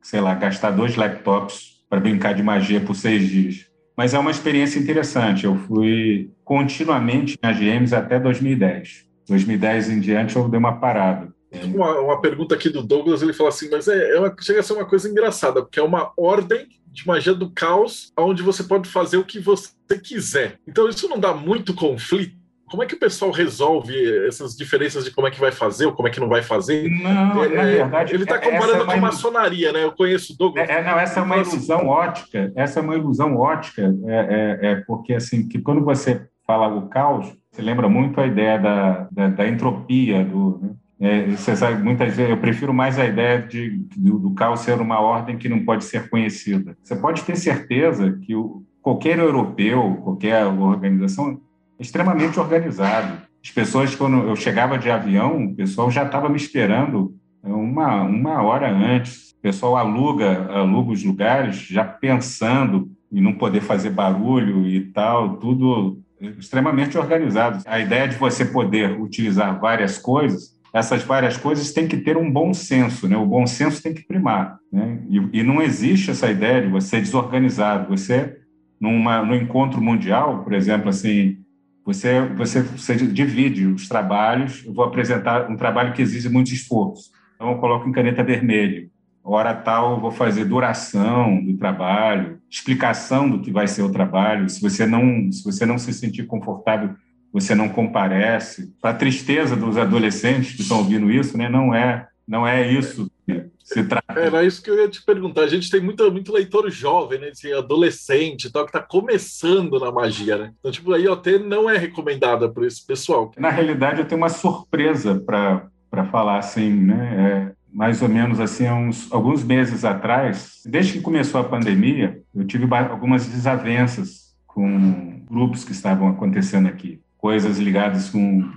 sei 0.02 0.20
lá, 0.20 0.34
gastar 0.34 0.70
dois 0.72 0.96
laptops 0.96 1.84
para 1.88 2.00
brincar 2.00 2.34
de 2.34 2.42
magia 2.42 2.80
por 2.80 2.94
seis 2.94 3.28
dias. 3.28 3.66
Mas 3.96 4.12
é 4.12 4.18
uma 4.18 4.30
experiência 4.30 4.78
interessante. 4.78 5.44
Eu 5.44 5.57
fui 5.57 6.30
continuamente 6.44 7.38
em 7.42 7.46
AGMs 7.46 7.94
até 7.94 8.20
2010. 8.20 9.05
2010 9.29 9.91
em 9.91 10.01
diante 10.01 10.37
eu 10.37 10.49
dei 10.49 10.59
uma 10.59 10.79
parada. 10.79 11.35
Uma, 11.64 12.01
uma 12.01 12.20
pergunta 12.20 12.55
aqui 12.55 12.68
do 12.68 12.83
Douglas, 12.83 13.22
ele 13.22 13.33
fala 13.33 13.49
assim, 13.49 13.70
mas 13.70 13.89
é, 13.89 14.16
é 14.16 14.20
uma, 14.20 14.35
chega 14.41 14.61
a 14.61 14.62
ser 14.62 14.74
uma 14.74 14.85
coisa 14.85 15.09
engraçada, 15.09 15.62
porque 15.62 15.79
é 15.79 15.83
uma 15.83 16.12
ordem 16.16 16.66
de 16.87 17.07
magia 17.07 17.35
do 17.35 17.51
caos, 17.51 18.12
onde 18.18 18.43
você 18.43 18.64
pode 18.64 18.89
fazer 18.89 19.18
o 19.18 19.24
que 19.24 19.39
você 19.39 19.70
quiser. 20.03 20.59
Então 20.66 20.89
isso 20.89 21.09
não 21.09 21.18
dá 21.18 21.33
muito 21.35 21.74
conflito? 21.74 22.35
Como 22.68 22.83
é 22.83 22.87
que 22.87 22.95
o 22.95 22.99
pessoal 22.99 23.31
resolve 23.31 23.95
essas 24.27 24.57
diferenças 24.57 25.05
de 25.05 25.12
como 25.12 25.29
é 25.29 25.31
que 25.31 25.39
vai 25.39 25.53
fazer 25.53 25.87
ou 25.87 25.93
como 25.93 26.09
é 26.09 26.11
que 26.11 26.18
não 26.18 26.29
vai 26.29 26.43
fazer? 26.43 26.91
Não, 26.91 27.45
é, 27.45 27.49
na 27.49 27.62
verdade. 27.62 28.14
Ele 28.14 28.24
está 28.24 28.41
comparando 28.41 28.83
é 28.83 28.85
com 28.85 28.91
a 28.91 28.97
maçonaria, 28.97 29.72
né? 29.72 29.85
Eu 29.85 29.93
conheço 29.93 30.33
o 30.33 30.37
Douglas. 30.37 30.68
É, 30.68 30.83
não, 30.83 30.99
essa 30.99 31.20
é 31.20 31.22
uma 31.22 31.37
ilusão 31.37 31.87
ótica. 31.87 32.53
Essa 32.57 32.81
é 32.81 32.83
uma 32.83 32.97
ilusão 32.97 33.37
ótica, 33.37 33.95
é, 34.07 34.16
é, 34.16 34.72
é 34.72 34.74
porque 34.85 35.14
assim, 35.14 35.47
que 35.47 35.61
quando 35.61 35.85
você 35.85 36.27
fala 36.45 36.66
o 36.68 36.89
caos, 36.89 37.37
você 37.57 37.62
lembra 37.62 37.88
muito 37.88 38.20
a 38.20 38.26
ideia 38.26 38.59
da, 38.59 39.09
da, 39.11 39.28
da 39.28 39.48
entropia 39.48 40.22
do. 40.22 40.59
Né? 40.61 40.70
É, 41.00 41.26
você 41.30 41.57
sabe, 41.57 41.82
muitas 41.82 42.14
vezes 42.14 42.30
eu 42.30 42.36
prefiro 42.36 42.72
mais 42.72 42.98
a 42.98 43.07
ideia 43.07 43.40
de, 43.40 43.70
do, 43.96 44.18
do, 44.18 44.30
caos 44.32 44.61
ser 44.61 44.78
uma 44.78 45.00
ordem 45.00 45.38
que 45.38 45.48
não 45.48 45.64
pode 45.64 45.84
ser 45.84 46.11
conhecida. 46.11 46.76
Você 46.82 46.94
pode 46.96 47.22
ter 47.22 47.34
certeza 47.36 48.18
que 48.22 48.34
o, 48.34 48.62
qualquer 48.82 49.18
europeu, 49.18 49.98
qualquer 50.04 50.44
organização, 50.44 51.40
é 51.78 51.82
extremamente 51.82 52.38
organizado. 52.38 53.22
As 53.42 53.50
pessoas, 53.50 53.94
quando 53.94 54.28
eu 54.28 54.36
chegava 54.36 54.78
de 54.78 54.90
avião, 54.90 55.46
o 55.46 55.54
pessoal 55.54 55.90
já 55.90 56.04
estava 56.04 56.28
me 56.28 56.36
esperando 56.36 57.14
uma, 57.42 58.02
uma 58.02 58.42
hora 58.42 58.70
antes. 58.70 59.30
O 59.30 59.40
pessoal 59.40 59.76
aluga, 59.76 60.46
aluga 60.50 60.92
os 60.92 61.02
lugares 61.02 61.57
já 61.57 61.84
pensando 61.84 62.90
em 63.11 63.22
não 63.22 63.32
poder 63.32 63.61
fazer 63.61 63.90
barulho 63.90 64.66
e 64.66 64.80
tal, 64.92 65.36
tudo 65.36 66.02
extremamente 66.21 66.97
organizados. 66.97 67.64
A 67.67 67.79
ideia 67.79 68.09
de 68.09 68.17
você 68.17 68.45
poder 68.45 69.01
utilizar 69.01 69.59
várias 69.61 69.99
coisas, 69.99 70.57
essas 70.73 71.03
várias 71.03 71.37
coisas 71.37 71.73
têm 71.73 71.89
que 71.89 71.97
ter 71.97 72.17
um 72.17 72.31
bom 72.31 72.53
senso, 72.53 73.09
né? 73.09 73.17
O 73.17 73.27
bom 73.27 73.47
senso 73.47 73.83
tem 73.83 73.95
que 73.95 74.07
primar, 74.07 74.59
né? 74.73 75.01
E, 75.09 75.41
e 75.41 75.43
não 75.43 75.62
existe 75.62 76.11
essa 76.11 76.31
ideia 76.31 76.62
de 76.62 76.69
você 76.69 77.01
desorganizado. 77.01 77.89
Você, 77.89 78.37
numa, 78.81 79.23
no 79.23 79.35
encontro 79.35 79.81
mundial, 79.81 80.43
por 80.43 80.53
exemplo, 80.53 80.89
assim, 80.89 81.39
você, 81.85 82.21
você, 82.37 82.62
você 82.62 82.97
divide 82.97 83.67
os 83.67 83.89
trabalhos. 83.89 84.64
Eu 84.67 84.75
vou 84.75 84.85
apresentar 84.85 85.51
um 85.51 85.57
trabalho 85.57 85.93
que 85.93 86.03
exige 86.03 86.29
muito 86.29 86.53
esforço. 86.53 87.11
Então, 87.37 87.53
eu 87.53 87.59
coloco 87.59 87.89
em 87.89 87.93
caneta 87.93 88.25
vermelha 88.25 88.89
hora 89.29 89.55
tal 89.55 89.93
eu 89.93 90.01
vou 90.01 90.11
fazer 90.11 90.45
duração 90.45 91.43
do 91.45 91.57
trabalho, 91.57 92.39
explicação 92.51 93.29
do 93.29 93.41
que 93.41 93.51
vai 93.51 93.66
ser 93.66 93.83
o 93.83 93.93
trabalho. 93.93 94.49
Se 94.49 94.61
você 94.61 94.87
não, 94.87 95.31
se 95.33 95.45
você 95.45 95.66
não 95.66 95.79
se 95.79 95.93
sentir 95.93 96.27
confortável, 96.27 96.95
você 97.33 97.55
não 97.55 97.68
comparece. 97.68 98.72
Para 98.81 98.95
tristeza 98.95 99.57
dos 99.57 99.77
adolescentes 99.77 100.55
que 100.55 100.62
estão 100.62 100.79
ouvindo 100.79 101.11
isso, 101.11 101.37
né, 101.37 101.49
não 101.49 101.74
é 101.74 102.07
não 102.27 102.47
é 102.47 102.70
isso 102.70 103.09
que 103.24 103.47
se 103.62 103.85
trata. 103.85 104.18
Era 104.18 104.45
isso 104.45 104.61
que 104.61 104.68
eu 104.68 104.77
ia 104.77 104.89
te 104.89 105.05
perguntar. 105.05 105.43
A 105.43 105.49
gente 105.49 105.70
tem 105.70 105.81
muito, 105.81 106.11
muito 106.11 106.33
leitor 106.33 106.68
jovem, 106.70 107.20
né? 107.20 107.29
Assim, 107.29 107.53
adolescente, 107.53 108.51
tal, 108.51 108.64
que 108.64 108.70
está 108.70 108.83
começando 108.83 109.79
na 109.79 109.93
magia, 109.93 110.37
né? 110.37 110.53
Então, 110.59 110.72
tipo, 110.72 110.93
a 110.93 110.99
IoT 110.99 111.39
não 111.39 111.70
é 111.70 111.77
recomendada 111.79 112.49
para 112.49 112.66
esse 112.66 112.85
pessoal. 112.85 113.31
Na 113.39 113.51
realidade, 113.51 114.01
eu 114.01 114.07
tenho 114.07 114.20
uma 114.20 114.29
surpresa 114.29 115.20
para 115.24 116.05
falar, 116.11 116.39
assim, 116.39 116.68
né? 116.68 117.53
É, 117.53 117.57
mais 117.77 118.01
ou 118.01 118.09
menos 118.09 118.41
assim, 118.41 118.66
uns, 118.70 119.12
alguns 119.12 119.45
meses 119.45 119.85
atrás, 119.85 120.62
desde 120.64 120.95
que 120.95 121.01
começou 121.03 121.39
a 121.39 121.45
pandemia, 121.45 122.22
eu 122.35 122.47
tive 122.47 122.66
algumas 122.74 123.27
desavenças 123.27 124.35
com 124.47 125.20
grupos 125.29 125.62
que 125.62 125.72
estavam 125.72 126.09
acontecendo 126.09 126.68
aqui 126.68 126.99
coisas 127.18 127.59
ligadas 127.59 128.09
com, 128.09 128.51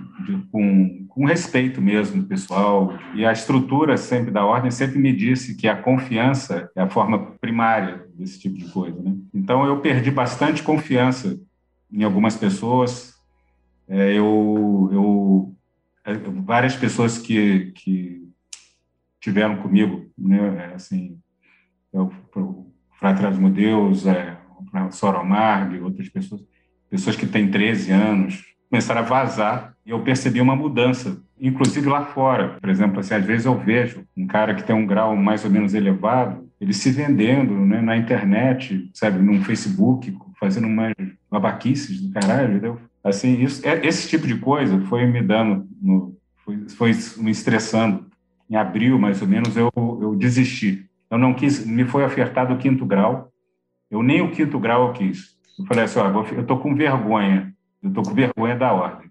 com, 0.50 1.06
com 1.06 1.24
respeito 1.26 1.82
mesmo 1.82 2.22
pessoal. 2.22 2.98
E 3.14 3.26
a 3.26 3.32
estrutura 3.32 3.98
sempre 3.98 4.30
da 4.30 4.42
ordem 4.44 4.70
sempre 4.70 4.98
me 4.98 5.12
disse 5.12 5.54
que 5.54 5.68
a 5.68 5.76
confiança 5.76 6.70
é 6.74 6.80
a 6.80 6.88
forma 6.88 7.32
primária 7.40 8.06
desse 8.14 8.40
tipo 8.40 8.56
de 8.56 8.70
coisa. 8.70 9.02
Né? 9.02 9.16
Então, 9.34 9.66
eu 9.66 9.80
perdi 9.80 10.10
bastante 10.10 10.62
confiança 10.62 11.38
em 11.92 12.04
algumas 12.04 12.36
pessoas. 12.36 13.14
É, 13.86 14.12
eu, 14.12 14.88
eu, 14.92 15.54
é, 16.06 16.14
várias 16.14 16.76
pessoas 16.76 17.18
que, 17.18 17.72
que 17.74 18.19
tiveram 19.20 19.56
comigo, 19.56 20.06
né, 20.16 20.72
assim, 20.74 21.18
o, 21.92 22.10
o 22.36 22.72
Frater 22.98 23.26
Asmodeus, 23.26 24.06
é, 24.06 24.36
o 24.58 25.84
outras 25.84 26.08
pessoas, 26.08 26.42
pessoas 26.88 27.16
que 27.16 27.26
têm 27.26 27.50
13 27.50 27.92
anos, 27.92 28.42
começaram 28.68 29.00
a 29.00 29.04
vazar 29.04 29.74
e 29.84 29.90
eu 29.90 30.00
percebi 30.02 30.40
uma 30.40 30.54
mudança, 30.54 31.20
inclusive 31.40 31.88
lá 31.88 32.04
fora. 32.04 32.56
Por 32.60 32.70
exemplo, 32.70 33.00
assim, 33.00 33.14
às 33.14 33.24
vezes 33.24 33.46
eu 33.46 33.58
vejo 33.58 34.04
um 34.16 34.26
cara 34.26 34.54
que 34.54 34.62
tem 34.62 34.74
um 34.74 34.86
grau 34.86 35.16
mais 35.16 35.44
ou 35.44 35.50
menos 35.50 35.74
elevado, 35.74 36.48
ele 36.60 36.72
se 36.72 36.90
vendendo 36.90 37.54
né, 37.54 37.80
na 37.80 37.96
internet, 37.96 38.90
sabe, 38.94 39.18
no 39.18 39.42
Facebook, 39.44 40.16
fazendo 40.38 40.66
umas 40.66 40.92
babaquices 41.30 42.00
do 42.00 42.12
caralho, 42.12 42.50
entendeu? 42.50 42.80
Assim, 43.02 43.42
isso, 43.42 43.66
é, 43.66 43.84
esse 43.86 44.08
tipo 44.08 44.26
de 44.26 44.36
coisa 44.36 44.78
foi 44.82 45.06
me 45.06 45.22
dando, 45.22 45.66
no, 45.80 46.16
foi, 46.44 46.68
foi 46.68 46.92
me 47.18 47.30
estressando. 47.30 48.09
Em 48.50 48.56
abril, 48.56 48.98
mais 48.98 49.22
ou 49.22 49.28
menos, 49.28 49.56
eu, 49.56 49.70
eu 49.76 50.16
desisti. 50.16 50.86
Eu 51.08 51.18
não 51.18 51.32
quis, 51.32 51.64
me 51.64 51.84
foi 51.84 52.04
ofertado 52.04 52.52
o 52.52 52.58
quinto 52.58 52.84
grau, 52.84 53.32
eu 53.90 54.02
nem 54.02 54.20
o 54.20 54.30
quinto 54.30 54.58
grau 54.58 54.88
eu 54.88 54.92
quis. 54.92 55.36
Eu 55.58 55.66
falei 55.66 55.84
assim, 55.84 55.98
ó, 55.98 56.08
eu 56.32 56.42
estou 56.42 56.58
com 56.58 56.74
vergonha 56.74 57.54
eu 57.82 57.88
estou 57.88 58.04
com 58.04 58.14
vergonha 58.14 58.56
da 58.56 58.72
ordem. 58.72 59.10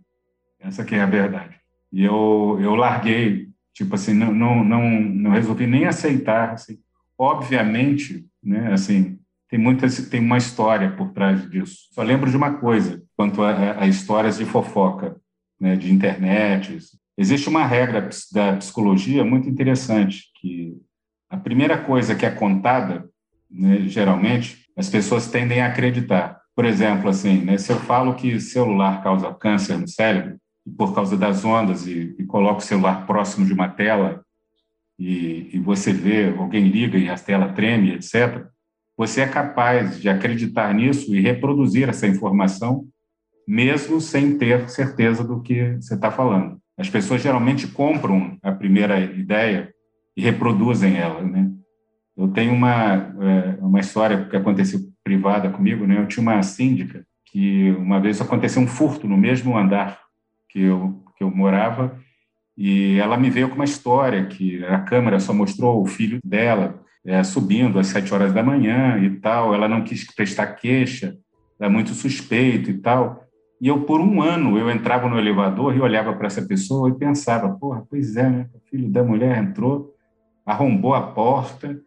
Essa 0.59 0.83
que 0.83 0.95
é 0.95 1.01
a 1.01 1.05
verdade. 1.05 1.55
E 1.91 2.03
eu, 2.03 2.57
eu 2.61 2.75
larguei, 2.75 3.49
tipo 3.73 3.95
assim, 3.95 4.13
não, 4.13 4.33
não, 4.33 4.63
não, 4.63 5.01
não 5.01 5.31
resolvi 5.31 5.65
nem 5.65 5.85
aceitar. 5.85 6.51
Assim. 6.51 6.79
Obviamente, 7.17 8.25
né, 8.43 8.71
assim, 8.71 9.19
tem 9.49 9.57
muitas, 9.57 10.07
tem 10.09 10.19
uma 10.19 10.37
história 10.37 10.91
por 10.91 11.11
trás 11.11 11.49
disso. 11.49 11.87
Só 11.91 12.03
lembro 12.03 12.29
de 12.29 12.37
uma 12.37 12.53
coisa, 12.53 13.01
quanto 13.15 13.41
a, 13.41 13.81
a 13.81 13.87
histórias 13.87 14.37
de 14.37 14.45
fofoca, 14.45 15.15
né, 15.59 15.75
de 15.75 15.91
internet. 15.91 16.77
Existe 17.19 17.49
uma 17.49 17.65
regra 17.65 18.09
da 18.31 18.55
psicologia 18.55 19.25
muito 19.25 19.49
interessante, 19.49 20.31
que 20.39 20.73
a 21.29 21.35
primeira 21.35 21.77
coisa 21.77 22.15
que 22.15 22.25
é 22.25 22.31
contada, 22.31 23.09
né, 23.51 23.81
geralmente, 23.89 24.65
as 24.77 24.87
pessoas 24.87 25.27
tendem 25.27 25.59
a 25.59 25.67
acreditar. 25.67 26.39
Por 26.55 26.63
exemplo, 26.63 27.09
assim, 27.09 27.41
né, 27.41 27.57
se 27.57 27.73
eu 27.73 27.75
falo 27.81 28.15
que 28.15 28.39
celular 28.39 29.03
causa 29.03 29.33
câncer 29.33 29.77
no 29.77 29.85
cérebro, 29.85 30.37
por 30.77 30.95
causa 30.95 31.17
das 31.17 31.43
ondas, 31.43 31.85
e, 31.85 32.15
e 32.17 32.23
coloco 32.23 32.59
o 32.59 32.63
celular 32.63 33.05
próximo 33.05 33.45
de 33.45 33.51
uma 33.51 33.67
tela, 33.67 34.23
e, 34.97 35.49
e 35.51 35.59
você 35.59 35.91
vê, 35.91 36.29
alguém 36.29 36.69
liga 36.69 36.97
e 36.97 37.09
a 37.09 37.17
tela 37.17 37.51
treme, 37.51 37.95
etc., 37.95 38.47
você 38.95 39.19
é 39.19 39.27
capaz 39.27 39.99
de 39.99 40.07
acreditar 40.07 40.73
nisso 40.73 41.13
e 41.13 41.19
reproduzir 41.19 41.89
essa 41.89 42.07
informação, 42.07 42.87
mesmo 43.45 43.99
sem 43.99 44.37
ter 44.37 44.69
certeza 44.69 45.21
do 45.21 45.41
que 45.41 45.75
você 45.81 45.95
está 45.95 46.09
falando. 46.09 46.61
As 46.79 46.89
pessoas 46.89 47.21
geralmente 47.21 47.67
compram 47.67 48.37
a 48.41 48.51
primeira 48.53 48.99
ideia 48.99 49.73
e 50.15 50.21
reproduzem 50.21 50.97
ela. 50.97 51.21
Né? 51.21 51.51
Eu 52.17 52.29
tenho 52.29 52.53
uma, 52.53 52.93
é, 52.93 53.57
uma 53.61 53.79
história 53.81 54.25
que 54.25 54.35
aconteceu 54.35 54.79
privada 55.03 55.49
comigo, 55.49 55.85
né? 55.85 55.99
Eu 55.99 56.07
tinha 56.07 56.21
uma 56.21 56.41
síndica 56.41 57.05
que 57.25 57.71
uma 57.71 57.99
vez 57.99 58.21
aconteceu 58.21 58.61
um 58.61 58.67
furto 58.67 59.07
no 59.07 59.17
mesmo 59.17 59.57
andar 59.57 59.99
que 60.49 60.61
eu 60.61 61.03
que 61.17 61.23
eu 61.23 61.29
morava 61.29 61.99
e 62.57 62.97
ela 62.97 63.17
me 63.17 63.29
veio 63.29 63.49
com 63.49 63.55
uma 63.55 63.65
história 63.65 64.25
que 64.25 64.63
a 64.65 64.79
câmera 64.79 65.19
só 65.19 65.33
mostrou 65.33 65.81
o 65.81 65.85
filho 65.85 66.19
dela 66.23 66.81
é, 67.05 67.21
subindo 67.23 67.77
às 67.77 67.87
sete 67.87 68.13
horas 68.13 68.33
da 68.33 68.41
manhã 68.41 68.97
e 68.99 69.09
tal. 69.17 69.53
Ela 69.53 69.67
não 69.67 69.83
quis 69.83 70.05
prestar 70.13 70.47
queixa, 70.47 71.17
era 71.59 71.69
muito 71.69 71.89
suspeito 71.91 72.71
e 72.71 72.77
tal. 72.77 73.28
E 73.61 73.67
eu, 73.67 73.81
por 73.81 73.99
um 73.99 74.21
ano, 74.21 74.57
eu 74.57 74.71
entrava 74.71 75.09
no 75.09 75.19
elevador 75.19 75.75
e 75.75 75.81
olhava 75.81 76.13
para 76.13 76.27
essa 76.27 76.41
pessoa 76.41 76.89
e 76.89 76.93
pensava, 76.93 77.49
porra, 77.49 77.83
pois 77.89 78.15
é, 78.15 78.29
né? 78.29 78.49
O 78.53 78.69
filho 78.69 78.89
da 78.89 79.03
mulher 79.03 79.37
entrou, 79.37 79.93
arrombou 80.45 80.93
a 80.93 81.01
porta 81.01 81.79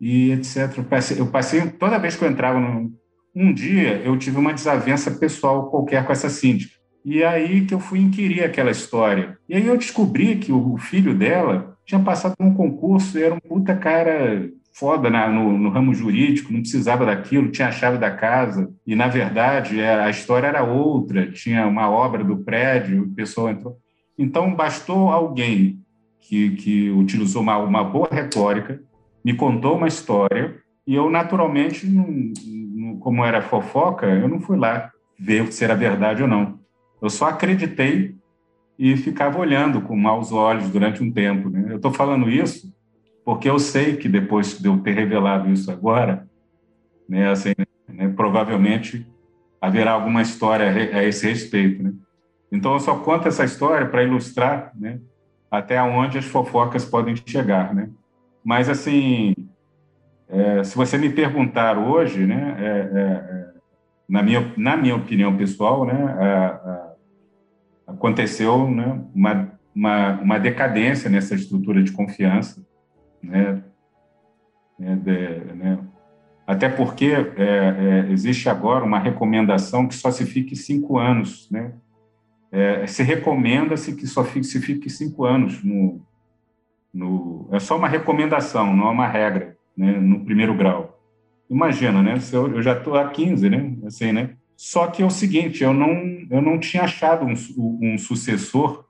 e 0.00 0.30
etc. 0.32 0.78
Eu 0.78 0.84
passei, 0.84 1.20
eu 1.20 1.26
passei, 1.26 1.60
toda 1.72 1.98
vez 1.98 2.16
que 2.16 2.24
eu 2.24 2.30
entrava 2.30 2.58
no, 2.58 2.90
um 3.34 3.52
dia 3.52 3.98
eu 3.98 4.16
tive 4.18 4.38
uma 4.38 4.54
desavença 4.54 5.10
pessoal 5.10 5.70
qualquer 5.70 6.06
com 6.06 6.12
essa 6.12 6.28
síndica. 6.28 6.74
E 7.04 7.22
aí 7.22 7.64
que 7.64 7.74
eu 7.74 7.80
fui 7.80 7.98
inquirir 7.98 8.42
aquela 8.42 8.70
história. 8.70 9.38
E 9.48 9.54
aí 9.54 9.66
eu 9.66 9.76
descobri 9.76 10.36
que 10.36 10.52
o 10.52 10.76
filho 10.78 11.14
dela 11.14 11.76
tinha 11.84 12.00
passado 12.00 12.34
um 12.40 12.54
concurso, 12.54 13.18
era 13.18 13.34
um 13.34 13.40
puta 13.40 13.74
cara 13.76 14.50
foda 14.72 15.10
na, 15.10 15.28
no, 15.28 15.58
no, 15.58 15.70
ramo 15.70 15.94
jurídico, 15.94 16.52
não 16.52 16.60
precisava 16.60 17.04
daquilo, 17.04 17.50
tinha 17.50 17.68
a 17.68 17.72
chave 17.72 17.98
da 17.98 18.10
casa. 18.10 18.72
E, 18.86 18.94
na 18.94 19.08
verdade, 19.08 19.80
é, 19.80 20.00
a 20.00 20.10
história 20.10 20.46
era 20.46 20.62
outra. 20.62 21.30
Tinha 21.30 21.66
uma 21.66 21.90
obra 21.90 22.24
do 22.24 22.38
prédio, 22.38 23.02
o 23.02 23.10
pessoal 23.14 23.50
entrou. 23.50 23.76
Então, 24.18 24.54
bastou 24.54 25.10
alguém 25.10 25.80
que, 26.20 26.50
que 26.50 26.90
utilizou 26.90 27.42
uma, 27.42 27.58
uma 27.58 27.82
boa 27.82 28.08
retórica, 28.10 28.80
me 29.24 29.34
contou 29.34 29.76
uma 29.76 29.88
história 29.88 30.60
e 30.86 30.94
eu, 30.94 31.10
naturalmente, 31.10 31.86
não, 31.86 32.06
não, 32.74 32.96
como 32.98 33.24
era 33.24 33.42
fofoca, 33.42 34.06
eu 34.06 34.28
não 34.28 34.40
fui 34.40 34.56
lá 34.56 34.90
ver 35.18 35.52
se 35.52 35.62
era 35.64 35.74
verdade 35.74 36.22
ou 36.22 36.28
não. 36.28 36.58
Eu 37.00 37.10
só 37.10 37.28
acreditei 37.28 38.14
e 38.78 38.96
ficava 38.96 39.38
olhando 39.38 39.82
com 39.82 39.96
maus 39.96 40.32
olhos 40.32 40.70
durante 40.70 41.02
um 41.02 41.12
tempo. 41.12 41.50
Né? 41.50 41.66
Eu 41.68 41.76
estou 41.76 41.92
falando 41.92 42.28
isso 42.28 42.72
porque 43.24 43.48
eu 43.48 43.58
sei 43.58 43.96
que 43.96 44.08
depois 44.08 44.58
de 44.58 44.66
eu 44.66 44.78
ter 44.78 44.92
revelado 44.92 45.50
isso 45.50 45.70
agora, 45.70 46.28
né, 47.08 47.30
assim, 47.30 47.52
né, 47.88 48.08
provavelmente 48.08 49.06
haverá 49.60 49.92
alguma 49.92 50.22
história 50.22 50.68
a 50.68 51.04
esse 51.04 51.28
respeito. 51.28 51.82
Né? 51.82 51.92
Então, 52.50 52.72
eu 52.72 52.80
só 52.80 52.96
conto 52.96 53.28
essa 53.28 53.44
história 53.44 53.86
para 53.86 54.02
ilustrar 54.02 54.72
né, 54.74 55.00
até 55.50 55.80
onde 55.82 56.18
as 56.18 56.24
fofocas 56.24 56.84
podem 56.84 57.14
chegar. 57.14 57.74
Né? 57.74 57.90
Mas, 58.42 58.68
assim, 58.68 59.34
é, 60.28 60.64
se 60.64 60.76
você 60.76 60.96
me 60.96 61.10
perguntar 61.10 61.76
hoje, 61.76 62.26
né, 62.26 62.56
é, 62.58 62.64
é, 62.64 63.02
é 63.02 63.50
na, 64.08 64.22
minha, 64.22 64.52
na 64.56 64.76
minha 64.76 64.96
opinião 64.96 65.36
pessoal, 65.36 65.84
né, 65.84 66.16
aconteceu 67.86 68.68
né, 68.68 69.00
uma, 69.14 69.52
uma, 69.74 70.20
uma, 70.20 70.38
decadência 70.38 71.10
nessa 71.10 71.34
estrutura 71.34 71.82
de 71.82 71.92
confiança, 71.92 72.64
né, 73.22 73.62
né 74.78 74.96
de, 74.96 75.54
né 75.54 75.78
até 76.50 76.68
porque 76.68 77.06
é, 77.06 78.06
é, 78.08 78.10
existe 78.10 78.48
agora 78.48 78.84
uma 78.84 78.98
recomendação 78.98 79.86
que 79.86 79.94
só 79.94 80.10
se 80.10 80.26
fique 80.26 80.56
cinco 80.56 80.98
anos, 80.98 81.48
né? 81.48 81.72
É, 82.50 82.84
se 82.88 83.04
recomenda-se 83.04 83.94
que 83.94 84.04
só 84.04 84.24
fique, 84.24 84.44
se 84.44 84.60
fique 84.60 84.90
cinco 84.90 85.24
anos 85.24 85.62
no, 85.62 86.04
no, 86.92 87.48
é 87.52 87.60
só 87.60 87.76
uma 87.76 87.86
recomendação, 87.86 88.74
não 88.74 88.88
é 88.88 88.90
uma 88.90 89.06
regra, 89.06 89.56
né, 89.76 89.92
no 89.92 90.24
primeiro 90.24 90.52
grau. 90.56 91.00
Imagina, 91.48 92.02
né? 92.02 92.18
Se 92.18 92.34
eu, 92.34 92.52
eu 92.52 92.60
já 92.60 92.76
estou 92.76 92.96
há 92.96 93.08
15, 93.08 93.48
né? 93.48 93.76
Assim, 93.86 94.10
né? 94.10 94.30
Só 94.56 94.88
que 94.88 95.04
é 95.04 95.06
o 95.06 95.10
seguinte, 95.10 95.62
eu 95.62 95.72
não, 95.72 95.92
eu 96.28 96.42
não 96.42 96.58
tinha 96.58 96.82
achado 96.82 97.24
um, 97.24 97.34
um 97.80 97.96
sucessor 97.96 98.84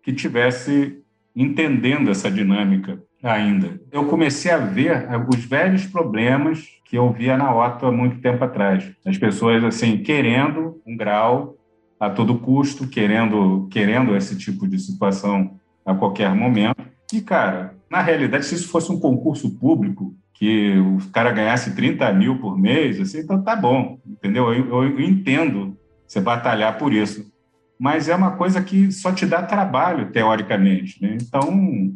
que 0.00 0.12
tivesse 0.12 1.02
entendendo 1.34 2.08
essa 2.08 2.30
dinâmica 2.30 3.02
ainda. 3.22 3.80
Eu 3.92 4.06
comecei 4.06 4.50
a 4.50 4.58
ver 4.58 5.08
os 5.28 5.44
velhos 5.44 5.86
problemas 5.86 6.66
que 6.84 6.96
eu 6.96 7.12
via 7.12 7.36
na 7.36 7.54
OTA 7.54 7.88
há 7.88 7.92
muito 7.92 8.20
tempo 8.20 8.42
atrás. 8.42 8.90
As 9.04 9.18
pessoas 9.18 9.62
assim 9.62 9.98
querendo 10.02 10.80
um 10.86 10.96
grau 10.96 11.56
a 11.98 12.08
todo 12.08 12.38
custo, 12.38 12.88
querendo 12.88 13.68
querendo 13.70 14.16
esse 14.16 14.36
tipo 14.36 14.66
de 14.66 14.78
situação 14.78 15.58
a 15.84 15.94
qualquer 15.94 16.34
momento 16.34 16.90
e, 17.12 17.20
cara, 17.20 17.74
na 17.90 18.00
realidade, 18.00 18.46
se 18.46 18.54
isso 18.54 18.68
fosse 18.68 18.90
um 18.92 19.00
concurso 19.00 19.50
público, 19.58 20.14
que 20.34 20.78
o 20.78 21.10
cara 21.10 21.32
ganhasse 21.32 21.74
30 21.74 22.12
mil 22.12 22.38
por 22.38 22.56
mês, 22.56 23.00
assim, 23.00 23.18
então 23.18 23.42
tá 23.42 23.54
bom, 23.54 23.98
entendeu? 24.06 24.52
Eu, 24.54 24.66
eu, 24.68 24.84
eu 24.84 25.00
entendo 25.00 25.76
você 26.06 26.20
batalhar 26.20 26.78
por 26.78 26.92
isso. 26.92 27.30
Mas 27.78 28.08
é 28.08 28.14
uma 28.14 28.32
coisa 28.32 28.62
que 28.62 28.92
só 28.92 29.12
te 29.12 29.26
dá 29.26 29.42
trabalho, 29.42 30.10
teoricamente. 30.12 31.02
Né? 31.02 31.18
Então, 31.20 31.92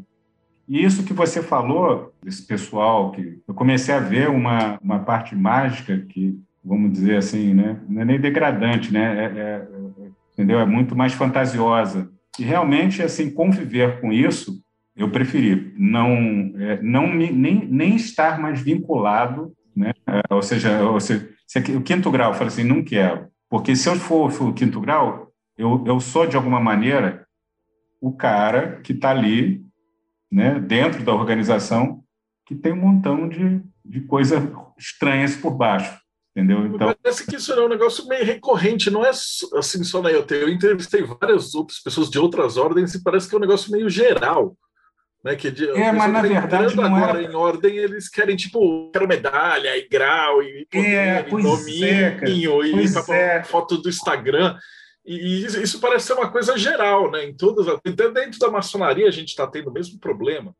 E 0.68 0.82
isso 0.82 1.04
que 1.04 1.12
você 1.12 1.42
falou, 1.42 2.12
esse 2.24 2.46
pessoal, 2.46 3.12
que 3.12 3.40
eu 3.46 3.54
comecei 3.54 3.94
a 3.94 4.00
ver 4.00 4.30
uma, 4.30 4.78
uma 4.82 5.00
parte 5.00 5.34
mágica 5.34 5.98
que, 6.08 6.38
vamos 6.64 6.92
dizer 6.92 7.16
assim, 7.16 7.52
né, 7.52 7.80
não 7.88 8.02
é 8.02 8.04
nem 8.04 8.20
degradante, 8.20 8.92
né, 8.92 9.24
é, 9.24 9.38
é, 9.38 9.68
entendeu? 10.32 10.58
É 10.58 10.64
muito 10.64 10.96
mais 10.96 11.12
fantasiosa. 11.12 12.10
E 12.38 12.42
realmente, 12.42 13.02
assim, 13.02 13.30
conviver 13.30 14.00
com 14.00 14.12
isso, 14.12 14.62
eu 14.96 15.10
preferi 15.10 15.74
não, 15.76 16.52
é, 16.58 16.80
não 16.82 17.06
me, 17.06 17.30
nem, 17.30 17.66
nem 17.66 17.96
estar 17.96 18.40
mais 18.40 18.60
vinculado, 18.60 19.52
né? 19.76 19.92
Ou 20.30 20.42
seja, 20.42 20.82
ou 20.82 21.00
seja 21.00 21.28
o 21.76 21.82
quinto 21.82 22.10
grau, 22.10 22.30
eu 22.30 22.34
falei 22.34 22.48
assim, 22.48 22.64
não 22.64 22.82
quero. 22.82 23.26
Porque 23.48 23.74
se 23.74 23.88
eu 23.88 23.96
for, 23.96 24.30
for 24.30 24.48
o 24.48 24.52
quinto 24.52 24.80
grau, 24.80 25.32
eu, 25.56 25.84
eu 25.86 26.00
sou, 26.00 26.26
de 26.26 26.36
alguma 26.36 26.60
maneira, 26.60 27.26
o 28.00 28.12
cara 28.12 28.80
que 28.82 28.92
está 28.92 29.10
ali 29.10 29.63
né, 30.35 30.59
dentro 30.59 31.05
da 31.05 31.14
organização 31.14 32.03
que 32.45 32.57
tem 32.57 32.72
um 32.72 32.80
montão 32.80 33.28
de, 33.28 33.62
de 33.85 34.01
coisas 34.01 34.43
estranhas 34.76 35.37
por 35.37 35.53
baixo. 35.53 35.97
Entendeu? 36.37 36.66
Então... 36.66 36.93
Parece 37.01 37.24
que 37.24 37.37
isso 37.37 37.53
é 37.53 37.64
um 37.64 37.68
negócio 37.68 38.09
meio 38.09 38.24
recorrente, 38.24 38.91
não 38.91 39.05
é 39.05 39.11
assim 39.11 39.85
só 39.85 40.03
na 40.03 40.11
IoT. 40.11 40.35
Eu 40.35 40.49
entrevistei 40.49 41.05
várias 41.05 41.55
outras 41.55 41.78
pessoas 41.78 42.11
de 42.11 42.18
outras 42.18 42.57
ordens 42.57 42.93
e 42.97 43.03
parece 43.05 43.28
que 43.28 43.35
é 43.37 43.39
um 43.39 43.41
negócio 43.41 43.70
meio 43.70 43.89
geral. 43.89 44.57
Né, 45.22 45.37
que 45.37 45.51
de, 45.51 45.70
é, 45.70 45.91
mas 45.91 46.12
na 46.12 46.20
tá 46.20 46.28
verdade 46.28 46.76
não 46.76 46.85
agora 46.85 47.22
era... 47.22 47.32
em 47.32 47.35
ordem 47.35 47.78
eles 47.78 48.11
querem 48.11 48.37
tipo 48.37 48.91
quero 48.91 49.09
medalha 49.09 49.74
e 49.74 49.89
grau 49.89 50.43
e 50.43 50.68
é, 50.70 51.24
e 51.26 51.30
domínio 51.30 52.62
é, 52.62 52.66
e 52.66 53.12
é. 53.14 53.43
foto 53.43 53.78
do 53.78 53.89
Instagram 53.89 54.55
e 55.05 55.44
isso 55.44 55.80
parece 55.80 56.07
ser 56.07 56.14
uma 56.14 56.30
coisa 56.30 56.57
geral, 56.57 57.11
né? 57.11 57.24
Em 57.24 57.34
todas, 57.34 57.68
até 57.68 57.90
dentro 57.92 58.38
da 58.38 58.50
maçonaria 58.50 59.07
a 59.07 59.11
gente 59.11 59.28
está 59.28 59.46
tendo 59.46 59.68
o 59.68 59.72
mesmo 59.72 59.98
problema. 59.98 60.55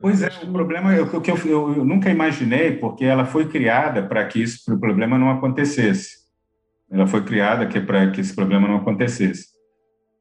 Pois 0.00 0.22
é, 0.22 0.28
o 0.42 0.52
problema 0.52 0.94
é 0.94 1.00
o 1.00 1.20
que 1.20 1.30
eu, 1.30 1.36
eu, 1.38 1.76
eu, 1.76 1.84
nunca 1.84 2.10
imaginei, 2.10 2.76
porque 2.76 3.04
ela 3.04 3.24
foi 3.24 3.48
criada 3.48 4.02
para 4.02 4.24
que 4.26 4.42
esse 4.42 4.64
problema 4.78 5.18
não 5.18 5.30
acontecesse. 5.30 6.18
Ela 6.90 7.06
foi 7.06 7.24
criada 7.24 7.66
que 7.66 7.80
para 7.80 8.10
que 8.10 8.20
esse 8.20 8.34
problema 8.34 8.68
não 8.68 8.76
acontecesse. 8.76 9.48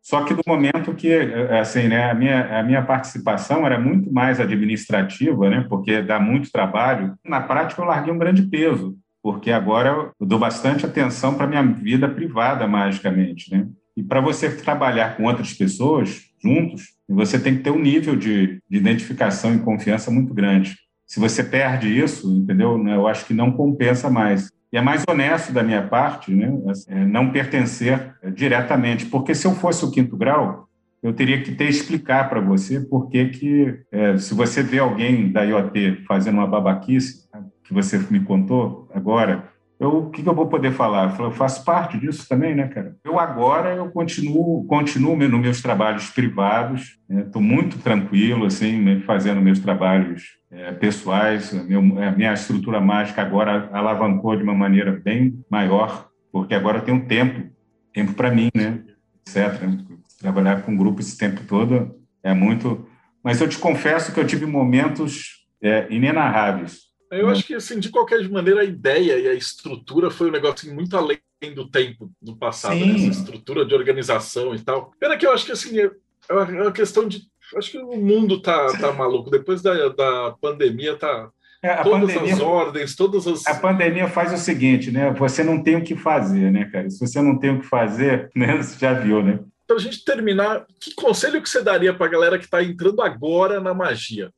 Só 0.02 0.24
que 0.24 0.34
no 0.34 0.42
momento 0.48 0.94
que, 0.94 1.14
assim, 1.60 1.88
né, 1.88 2.10
a 2.10 2.14
minha, 2.14 2.60
a 2.60 2.64
minha 2.64 2.82
participação 2.82 3.66
era 3.66 3.80
muito 3.80 4.12
mais 4.12 4.40
administrativa, 4.40 5.50
né, 5.50 5.66
porque 5.68 6.02
dá 6.02 6.20
muito 6.20 6.52
trabalho. 6.52 7.16
Na 7.24 7.42
prática, 7.42 7.82
eu 7.82 7.86
larguei 7.86 8.14
um 8.14 8.18
grande 8.18 8.44
peso 8.44 8.98
porque 9.28 9.52
agora 9.52 10.14
eu 10.18 10.26
dou 10.26 10.40
bastante 10.40 10.86
atenção 10.86 11.34
para 11.34 11.46
minha 11.46 11.62
vida 11.62 12.08
privada, 12.08 12.66
magicamente, 12.66 13.52
né? 13.52 13.68
E 13.94 14.02
para 14.02 14.22
você 14.22 14.50
trabalhar 14.50 15.18
com 15.18 15.26
outras 15.26 15.52
pessoas 15.52 16.22
juntos, 16.42 16.94
você 17.10 17.38
tem 17.38 17.58
que 17.58 17.62
ter 17.62 17.72
um 17.72 17.80
nível 17.82 18.16
de, 18.16 18.62
de 18.70 18.78
identificação 18.78 19.54
e 19.54 19.60
confiança 19.60 20.10
muito 20.10 20.34
grande. 20.34 20.78
Se 21.06 21.20
você 21.20 21.44
perde 21.44 21.90
isso, 21.90 22.32
entendeu? 22.38 22.82
Eu 22.88 23.06
acho 23.06 23.26
que 23.26 23.34
não 23.34 23.52
compensa 23.52 24.10
mais. 24.10 24.50
E 24.72 24.78
é 24.78 24.82
mais 24.82 25.04
honesto 25.06 25.52
da 25.52 25.62
minha 25.62 25.86
parte, 25.86 26.34
né? 26.34 26.50
É, 26.88 27.04
não 27.04 27.30
pertencer 27.30 28.16
diretamente, 28.34 29.08
porque 29.08 29.36
se 29.36 29.46
eu 29.46 29.54
fosse 29.54 29.84
o 29.84 29.92
quinto 29.92 30.16
grau, 30.16 30.70
eu 31.04 31.12
teria 31.12 31.42
que 31.42 31.52
ter 31.52 31.68
explicar 31.68 32.30
para 32.30 32.40
você 32.40 32.80
por 32.80 33.10
que 33.10 33.26
que 33.26 33.80
é, 33.92 34.18
se 34.18 34.34
você 34.34 34.64
vê 34.64 34.80
alguém 34.80 35.30
da 35.32 35.44
IoT 35.44 36.06
fazendo 36.08 36.36
uma 36.36 36.48
babaquice, 36.48 37.27
que 37.68 37.74
você 37.74 37.98
me 38.10 38.22
contou 38.22 38.90
agora, 38.94 39.52
eu, 39.80 39.98
o 39.98 40.10
que, 40.10 40.24
que, 40.24 40.30
eu 40.30 40.34
vou 40.34 40.48
poder 40.48 40.72
falar? 40.72 41.16
Eu 41.20 41.32
faço 41.32 41.64
parte 41.64 42.00
disso 42.00 42.28
também, 42.28 42.56
né, 42.56 42.68
cara? 42.68 42.96
Eu 43.04 43.20
agora 43.20 43.76
eu 43.76 43.92
continuo, 43.92 44.66
continuo 44.66 45.16
nos 45.16 45.40
meus 45.40 45.62
trabalhos 45.62 46.10
privados, 46.10 46.98
estou 47.08 47.42
né? 47.42 47.48
muito 47.48 47.78
tranquilo, 47.80 48.46
assim, 48.46 49.02
fazendo 49.02 49.40
meus 49.40 49.60
trabalhos 49.60 50.24
é, 50.50 50.72
pessoais. 50.72 51.54
A, 51.54 52.12
minha 52.12 52.34
estrutura 52.34 52.80
mágica 52.80 53.22
agora 53.22 53.70
alavancou 53.72 54.36
de 54.36 54.42
uma 54.42 54.56
maneira 54.56 54.92
bem 54.92 55.44
maior, 55.50 56.10
porque 56.32 56.56
agora 56.56 56.80
eu 56.80 56.84
tenho 56.84 57.06
tempo, 57.06 57.48
tempo 57.94 58.14
para 58.14 58.32
mim, 58.32 58.50
né? 58.56 58.80
Etc. 59.28 59.62
Trabalhar 60.20 60.64
com 60.64 60.76
grupo 60.76 61.02
esse 61.02 61.16
tempo 61.16 61.42
todo 61.48 61.96
é 62.24 62.34
muito. 62.34 62.88
Mas 63.24 63.40
eu 63.42 63.48
te 63.48 63.60
confesso 63.60 64.12
que 64.12 64.20
eu 64.20 64.26
tive 64.26 64.48
momentos 64.48 65.46
é, 65.62 65.86
inenarráveis 65.92 66.87
eu 67.12 67.30
acho 67.30 67.46
que, 67.46 67.54
assim, 67.54 67.80
de 67.80 67.90
qualquer 67.90 68.28
maneira, 68.30 68.62
a 68.62 68.66
ideia 68.66 69.18
e 69.18 69.28
a 69.28 69.34
estrutura 69.34 70.10
foi 70.10 70.30
um 70.30 70.32
negócio 70.32 70.74
muito 70.74 70.96
além 70.98 71.20
do 71.54 71.70
tempo 71.70 72.12
do 72.22 72.36
passado, 72.36 72.76
né? 72.76 72.96
essa 72.96 73.20
estrutura 73.20 73.66
de 73.66 73.76
organização 73.76 74.54
e 74.56 74.60
tal. 74.60 74.92
Pena 75.00 75.18
que 75.18 75.26
eu 75.26 75.32
acho 75.32 75.46
que, 75.46 75.52
assim, 75.52 75.80
é, 75.80 75.92
é 76.30 76.34
uma 76.34 76.72
questão 76.72 77.08
de. 77.08 77.22
Acho 77.56 77.72
que 77.72 77.78
o 77.78 77.96
mundo 77.96 78.42
tá, 78.42 78.68
tá 78.80 78.92
maluco. 78.94 79.30
Depois 79.30 79.62
da, 79.62 79.90
da 79.90 80.36
pandemia, 80.42 80.96
tá. 80.96 81.30
É, 81.64 81.76
todas 81.78 82.14
pandemia, 82.14 82.34
as 82.34 82.40
ordens, 82.40 82.96
todas 82.96 83.28
as. 83.28 83.48
A 83.48 83.56
pandemia 83.56 84.08
faz 84.08 84.32
o 84.32 84.38
seguinte, 84.38 84.92
né? 84.92 85.12
Você 85.14 85.44
não 85.44 85.64
tem 85.64 85.76
o 85.76 85.84
que 85.84 85.96
fazer, 85.96 86.52
né, 86.52 86.66
cara? 86.66 86.90
Se 86.90 87.00
você 87.00 87.22
não 87.22 87.40
tem 87.40 87.52
o 87.52 87.62
que 87.62 87.66
fazer, 87.66 88.30
né? 88.36 88.58
Você 88.58 88.78
já 88.78 88.94
viu, 88.94 89.24
né? 89.24 89.40
Para 89.66 89.78
a 89.78 89.80
gente 89.80 90.04
terminar, 90.06 90.66
que 90.80 90.94
conselho 90.94 91.42
que 91.42 91.50
você 91.50 91.62
daria 91.62 91.94
para 91.94 92.06
a 92.06 92.10
galera 92.10 92.38
que 92.38 92.46
está 92.46 92.64
entrando 92.64 93.02
agora 93.02 93.60
na 93.60 93.74
magia? 93.74 94.32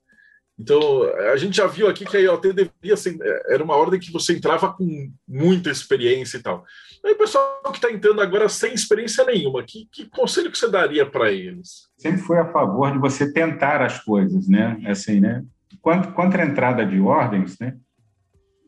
Então, 0.60 1.03
a 1.32 1.38
gente 1.38 1.55
já 1.55 1.68
viu 1.68 1.88
aqui 1.88 2.03
que 2.03 2.18
a 2.18 2.20
IoT 2.20 2.49
ser, 2.97 3.18
era 3.47 3.64
uma 3.64 3.78
ordem 3.78 3.97
que 3.97 4.12
você 4.12 4.34
entrava 4.34 4.74
com 4.74 5.10
muita 5.26 5.70
experiência 5.70 6.38
e 6.38 6.41
tal. 6.41 6.66
Aí 7.05 7.16
pessoal 7.16 7.62
que 7.72 7.78
está 7.78 7.89
entrando 7.89 8.20
agora 8.20 8.49
sem 8.49 8.74
experiência 8.74 9.24
nenhuma, 9.24 9.64
que, 9.64 9.88
que 9.89 10.10
conselho 10.10 10.51
que 10.51 10.57
você 10.57 10.70
daria 10.70 11.05
para 11.05 11.32
eles? 11.32 11.88
Sempre 11.97 12.20
fui 12.22 12.38
a 12.38 12.51
favor 12.51 12.91
de 12.91 12.97
você 12.97 13.32
tentar 13.32 13.82
as 13.82 14.03
coisas, 14.03 14.49
né? 14.49 14.78
Assim, 14.86 15.22
né? 15.22 15.45
Quanto, 15.82 16.41
a 16.41 16.45
entrada 16.45 16.86
de 16.86 16.99
ordens, 16.99 17.57
né? 17.57 17.78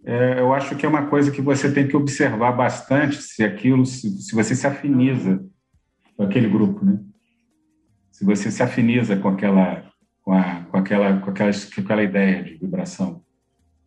É, 0.06 0.40
eu 0.40 0.54
acho 0.54 0.78
que 0.78 0.86
é 0.86 0.90
uma 0.90 1.08
coisa 1.08 1.30
que 1.30 1.42
você 1.42 1.72
tem 1.72 1.88
que 1.88 1.98
observar 1.98 2.54
bastante 2.54 3.22
se 3.22 3.44
aquilo, 3.44 3.86
se, 3.86 4.10
se 4.22 4.34
você 4.34 4.56
se 4.56 4.66
afiniza 4.66 5.44
com 6.16 6.24
aquele 6.24 6.48
grupo, 6.48 6.86
né? 6.86 7.00
Se 8.12 8.24
você 8.24 8.50
se 8.50 8.64
afiniza 8.64 9.18
com 9.18 9.28
aquela 9.28 9.91
com, 10.24 10.34
a, 10.34 10.64
com, 10.70 10.78
aquela, 10.78 11.20
com, 11.20 11.30
aquela, 11.30 11.52
com 11.52 11.82
aquela 11.82 12.04
ideia 12.04 12.44
de 12.44 12.56
vibração. 12.56 13.24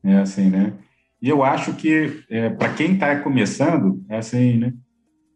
É 0.03 0.19
assim, 0.19 0.51
né? 0.51 0.75
E 1.21 1.29
eu 1.29 1.43
acho 1.43 1.75
que, 1.75 2.23
é, 2.29 2.51
para 2.51 2.75
quem 2.75 2.95
está 2.95 3.19
começando, 3.21 4.05
é 4.09 4.19
assim, 4.19 4.59
né? 4.59 4.75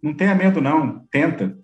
Não 0.02 0.12
tenha 0.12 0.34
medo, 0.34 0.60
não. 0.60 1.06
Tenta. 1.10 1.56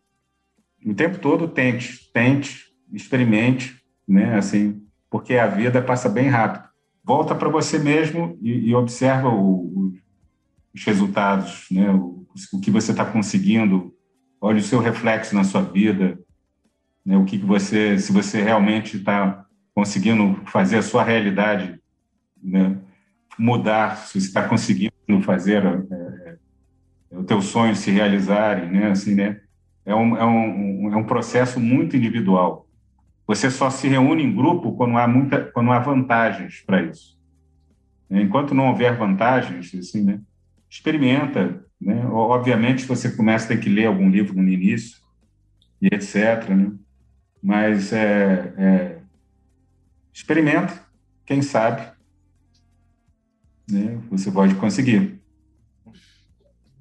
O 0.85 0.95
tempo 0.95 1.19
todo 1.19 1.49
tente. 1.49 2.11
Tente, 2.13 2.65
experimente, 2.93 3.83
né? 4.09 4.37
Assim, 4.37 4.83
porque 5.11 5.35
a 5.35 5.47
vida 5.47 5.83
passa 5.83 6.09
bem 6.09 6.29
rápido. 6.29 6.65
Volta 7.05 7.35
para 7.35 7.51
você 7.51 7.79
mesmo 7.79 8.39
e, 8.41 8.71
e 8.71 8.75
observa 8.75 9.29
o, 9.29 9.67
o, 9.67 9.93
os 10.75 10.85
resultados, 10.85 11.67
né? 11.71 11.91
O, 11.91 12.27
o 12.53 12.61
que 12.61 12.71
você 12.71 12.93
está 12.93 13.05
conseguindo. 13.05 13.93
Olha 14.41 14.59
o 14.59 14.63
seu 14.63 14.81
reflexo 14.81 15.35
na 15.35 15.45
sua 15.45 15.63
vida, 15.63 16.19
né, 17.05 17.17
o 17.17 17.25
que, 17.25 17.39
que 17.39 17.45
você, 17.45 17.99
se 17.99 18.13
você 18.13 18.43
realmente 18.43 18.97
está 18.97 19.45
conseguindo 19.75 20.41
fazer 20.47 20.79
a 20.79 20.83
sua 20.83 21.03
realidade 21.03 21.79
né, 22.43 22.77
mudar, 23.39 23.97
se 23.97 24.21
você 24.21 24.27
está 24.27 24.47
conseguindo 24.49 24.93
fazer 25.23 25.65
é, 25.65 26.37
é, 27.11 27.19
o 27.19 27.25
teu 27.25 27.43
sonho 27.43 27.75
se 27.75 27.91
realizarem, 27.91 28.71
né, 28.71 28.91
assim, 28.91 29.15
né, 29.15 29.41
é 29.85 29.95
um, 29.95 30.17
é 30.17 30.25
um, 30.25 30.93
é 30.93 30.97
um 30.97 31.05
processo 31.05 31.61
muito 31.61 31.97
individual. 31.97 32.67
Você 33.27 33.51
só 33.51 33.71
se 33.71 33.89
reúne 33.89 34.23
em 34.23 34.35
grupo 34.35 34.77
quando 34.77 34.97
há 34.99 35.07
muita, 35.09 35.41
quando 35.41 35.73
há 35.73 35.79
vantagens 35.79 36.63
para 36.67 36.83
isso. 36.83 37.19
Enquanto 38.11 38.55
não 38.55 38.69
houver 38.69 38.97
vantagens, 38.97 39.75
assim, 39.75 40.03
né, 40.03 40.21
experimenta, 40.69 41.65
né? 41.81 42.07
Obviamente 42.07 42.87
você 42.87 43.11
começa 43.11 43.45
a 43.45 43.49
ter 43.49 43.63
que 43.63 43.69
ler 43.69 43.87
algum 43.87 44.09
livro 44.09 44.35
no 44.35 44.49
início 44.49 44.99
e 45.81 45.87
etc, 45.87 46.49
né? 46.49 46.73
Mas 47.45 47.93
é, 47.93 48.55
é, 48.57 48.99
experimenta, 50.11 50.83
quem 51.27 51.43
sabe, 51.43 51.93
né, 53.69 54.01
você 54.11 54.33
pode 54.33 54.55
conseguir. 54.55 55.21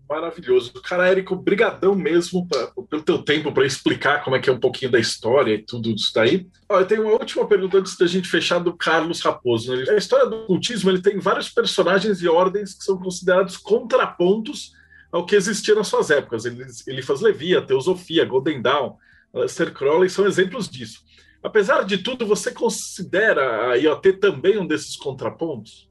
Maravilhoso. 0.07 0.72
Cara, 0.82 1.09
Érico, 1.09 1.36
brigadão 1.36 1.95
mesmo 1.95 2.47
pra, 2.47 2.68
pelo 2.89 3.01
teu 3.01 3.22
tempo 3.22 3.51
para 3.51 3.66
explicar 3.66 4.24
como 4.24 4.38
é 4.38 4.39
que 4.39 4.49
é 4.49 4.53
um 4.53 4.59
pouquinho 4.59 4.89
da 4.89 4.99
história 4.99 5.53
e 5.53 5.57
tudo 5.61 5.89
isso 5.89 6.14
daí. 6.16 6.47
Ó, 6.70 6.80
eu 6.80 6.86
tenho 6.86 7.01
uma 7.01 7.14
última 7.20 7.45
pergunta 7.45 7.80
antes 7.80 7.97
da 7.97 8.07
gente 8.07 8.30
fechar 8.30 8.59
do 8.59 8.78
Carlos 8.78 9.20
Raposo. 9.20 9.76
Né? 9.76 9.84
A 9.89 9.97
história 9.97 10.28
do 10.28 10.45
cultismo 10.45 10.89
ele 10.89 11.01
tem 11.01 11.20
vários 11.20 11.49
personagens 11.49 12.22
e 12.22 12.28
ordens 12.30 12.74
que 12.74 12.86
são 12.86 12.97
considerados 12.97 13.57
contrapontos 13.57 14.72
ao 15.11 15.26
que 15.26 15.36
existia 15.36 15.76
nas 15.76 15.88
suas 15.89 16.09
épocas. 16.09 16.45
Ele, 16.45 16.64
ele 16.88 17.01
faz 17.01 17.20
Levi, 17.20 17.53
a 17.53 17.61
Teosofia, 17.61 18.24
Golden 18.24 18.61
Dawn, 18.61 18.95
Lester 19.34 19.73
Crowley 19.73 20.09
são 20.09 20.27
exemplos 20.27 20.69
disso. 20.69 21.01
Apesar 21.41 21.84
de 21.84 21.97
tudo, 21.97 22.25
você 22.25 22.51
considera 22.51 23.71
a 23.71 23.75
IoT 23.75 24.13
também 24.13 24.57
um 24.57 24.65
desses 24.65 24.95
contrapontos? 24.95 25.89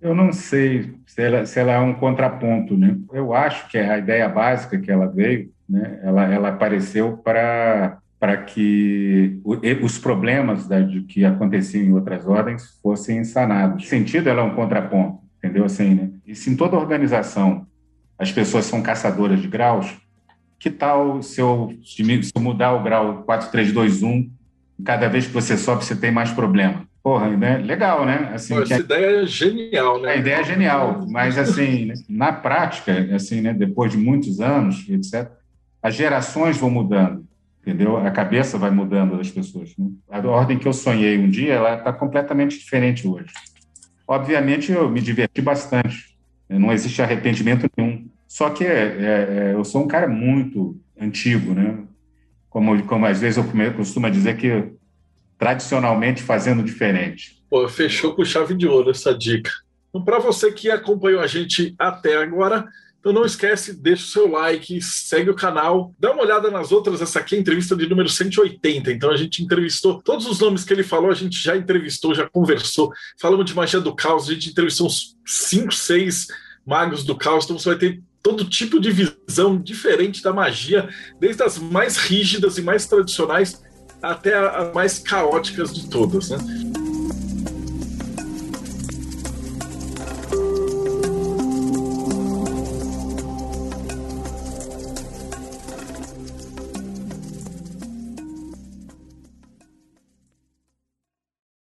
Eu 0.00 0.14
não 0.14 0.32
sei 0.32 0.94
se 1.06 1.22
ela, 1.22 1.44
se 1.44 1.58
ela 1.58 1.72
é 1.72 1.78
um 1.78 1.94
contraponto, 1.94 2.76
né? 2.76 2.96
Eu 3.12 3.34
acho 3.34 3.68
que 3.68 3.76
a 3.78 3.98
ideia 3.98 4.28
básica 4.28 4.78
que 4.78 4.90
ela 4.90 5.06
veio, 5.06 5.52
né? 5.68 6.00
Ela, 6.02 6.32
ela 6.32 6.48
apareceu 6.48 7.16
para 7.18 7.98
para 8.18 8.36
que 8.36 9.40
os 9.80 9.96
problemas 9.96 10.66
da, 10.66 10.80
de 10.80 11.02
que 11.02 11.24
aconteciam 11.24 11.84
em 11.84 11.92
outras 11.92 12.26
ordens 12.26 12.76
fossem 12.82 13.22
sanados. 13.22 13.84
O 13.84 13.86
sentido 13.86 14.28
ela 14.28 14.42
é 14.42 14.44
um 14.44 14.56
contraponto, 14.56 15.20
entendeu? 15.38 15.64
Assim, 15.64 15.94
né? 15.94 16.10
E 16.26 16.34
se 16.34 16.50
em 16.50 16.56
toda 16.56 16.76
organização 16.76 17.64
as 18.18 18.32
pessoas 18.32 18.64
são 18.64 18.82
caçadoras 18.82 19.40
de 19.40 19.46
graus, 19.46 19.96
que 20.58 20.70
tal 20.70 21.22
se 21.22 21.40
eu, 21.40 21.72
se 21.84 22.02
eu 22.34 22.42
mudar 22.42 22.72
o 22.72 22.82
grau 22.82 23.22
4321, 23.24 24.30
cada 24.84 25.08
vez 25.08 25.26
que 25.26 25.32
você 25.32 25.56
sobe 25.56 25.84
você 25.84 25.96
tem 25.96 26.10
mais 26.10 26.30
problema? 26.30 26.86
Porra, 27.02 27.28
né? 27.28 27.58
legal, 27.58 28.04
né? 28.04 28.30
Assim, 28.34 28.54
Pô, 28.54 28.62
essa 28.62 28.74
a... 28.74 28.78
ideia 28.80 29.22
é 29.22 29.26
genial, 29.26 30.00
né? 30.00 30.12
A 30.12 30.16
ideia 30.16 30.36
é 30.36 30.44
genial, 30.44 31.06
mas 31.08 31.38
assim, 31.38 31.86
né? 31.86 31.94
na 32.08 32.32
prática, 32.32 32.92
assim, 33.14 33.40
né? 33.40 33.54
depois 33.54 33.92
de 33.92 33.98
muitos 33.98 34.40
anos, 34.40 34.86
etc., 34.88 35.30
as 35.80 35.94
gerações 35.94 36.58
vão 36.58 36.68
mudando 36.68 37.28
entendeu? 37.68 37.98
A 37.98 38.10
cabeça 38.10 38.56
vai 38.56 38.70
mudando 38.70 39.18
das 39.18 39.30
pessoas. 39.30 39.74
Né? 39.76 39.90
A 40.08 40.26
ordem 40.26 40.58
que 40.58 40.66
eu 40.66 40.72
sonhei 40.72 41.18
um 41.18 41.28
dia, 41.28 41.54
ela 41.54 41.74
está 41.74 41.92
completamente 41.92 42.58
diferente 42.58 43.06
hoje. 43.06 43.32
Obviamente, 44.06 44.72
eu 44.72 44.88
me 44.88 45.00
diverti 45.00 45.42
bastante. 45.42 46.16
Não 46.48 46.72
existe 46.72 47.02
arrependimento 47.02 47.68
nenhum. 47.76 48.08
Só 48.28 48.50
que 48.50 48.62
é, 48.62 48.68
é, 48.68 49.50
é 49.50 49.54
eu 49.54 49.64
sou 49.64 49.82
um 49.82 49.88
cara 49.88 50.06
muito 50.06 50.78
antigo, 51.00 51.54
né? 51.54 51.82
Como, 52.50 52.80
como 52.84 53.06
às 53.06 53.20
vezes 53.20 53.38
eu 53.38 53.72
costumo 53.74 54.10
dizer 54.10 54.36
que 54.36 54.72
tradicionalmente 55.38 56.22
fazendo 56.22 56.62
diferente. 56.62 57.42
Pô, 57.48 57.66
fechou 57.68 58.14
com 58.14 58.24
chave 58.24 58.54
de 58.54 58.66
ouro 58.66 58.90
essa 58.90 59.16
dica. 59.16 59.50
Então, 59.88 60.04
para 60.04 60.18
você 60.18 60.52
que 60.52 60.70
acompanhou 60.70 61.20
a 61.20 61.26
gente 61.26 61.74
até 61.78 62.16
agora, 62.16 62.66
então 63.00 63.12
não 63.12 63.24
esquece, 63.24 63.72
deixa 63.72 64.04
o 64.04 64.08
seu 64.08 64.30
like, 64.30 64.82
segue 64.82 65.30
o 65.30 65.34
canal, 65.34 65.94
dá 65.98 66.12
uma 66.12 66.22
olhada 66.22 66.50
nas 66.50 66.72
outras. 66.72 67.00
Essa 67.00 67.20
aqui 67.20 67.36
é 67.36 67.38
a 67.38 67.40
entrevista 67.40 67.76
de 67.76 67.88
número 67.88 68.08
180. 68.08 68.90
Então 68.92 69.10
a 69.10 69.16
gente 69.16 69.42
entrevistou 69.42 70.02
todos 70.02 70.26
os 70.26 70.40
nomes 70.40 70.64
que 70.64 70.72
ele 70.72 70.82
falou, 70.82 71.10
a 71.10 71.14
gente 71.14 71.40
já 71.40 71.56
entrevistou, 71.56 72.14
já 72.14 72.28
conversou. 72.28 72.92
Falamos 73.18 73.46
de 73.46 73.54
magia 73.54 73.80
do 73.80 73.94
caos, 73.94 74.28
a 74.28 74.34
gente 74.34 74.50
entrevistou 74.50 74.88
uns 74.88 75.16
5, 75.24 75.72
6 75.72 76.26
magos 76.66 77.04
do 77.04 77.16
caos. 77.16 77.44
Então 77.44 77.58
você 77.58 77.70
vai 77.70 77.78
ter 77.78 78.02
todo 78.22 78.44
tipo 78.44 78.80
de 78.80 78.90
visão 78.90 79.56
diferente 79.56 80.22
da 80.22 80.32
magia, 80.32 80.88
desde 81.20 81.42
as 81.42 81.58
mais 81.58 81.96
rígidas 81.96 82.58
e 82.58 82.62
mais 82.62 82.86
tradicionais 82.86 83.62
até 84.02 84.36
as 84.36 84.72
mais 84.74 84.98
caóticas 84.98 85.74
de 85.74 85.88
todas, 85.88 86.30
né? 86.30 86.38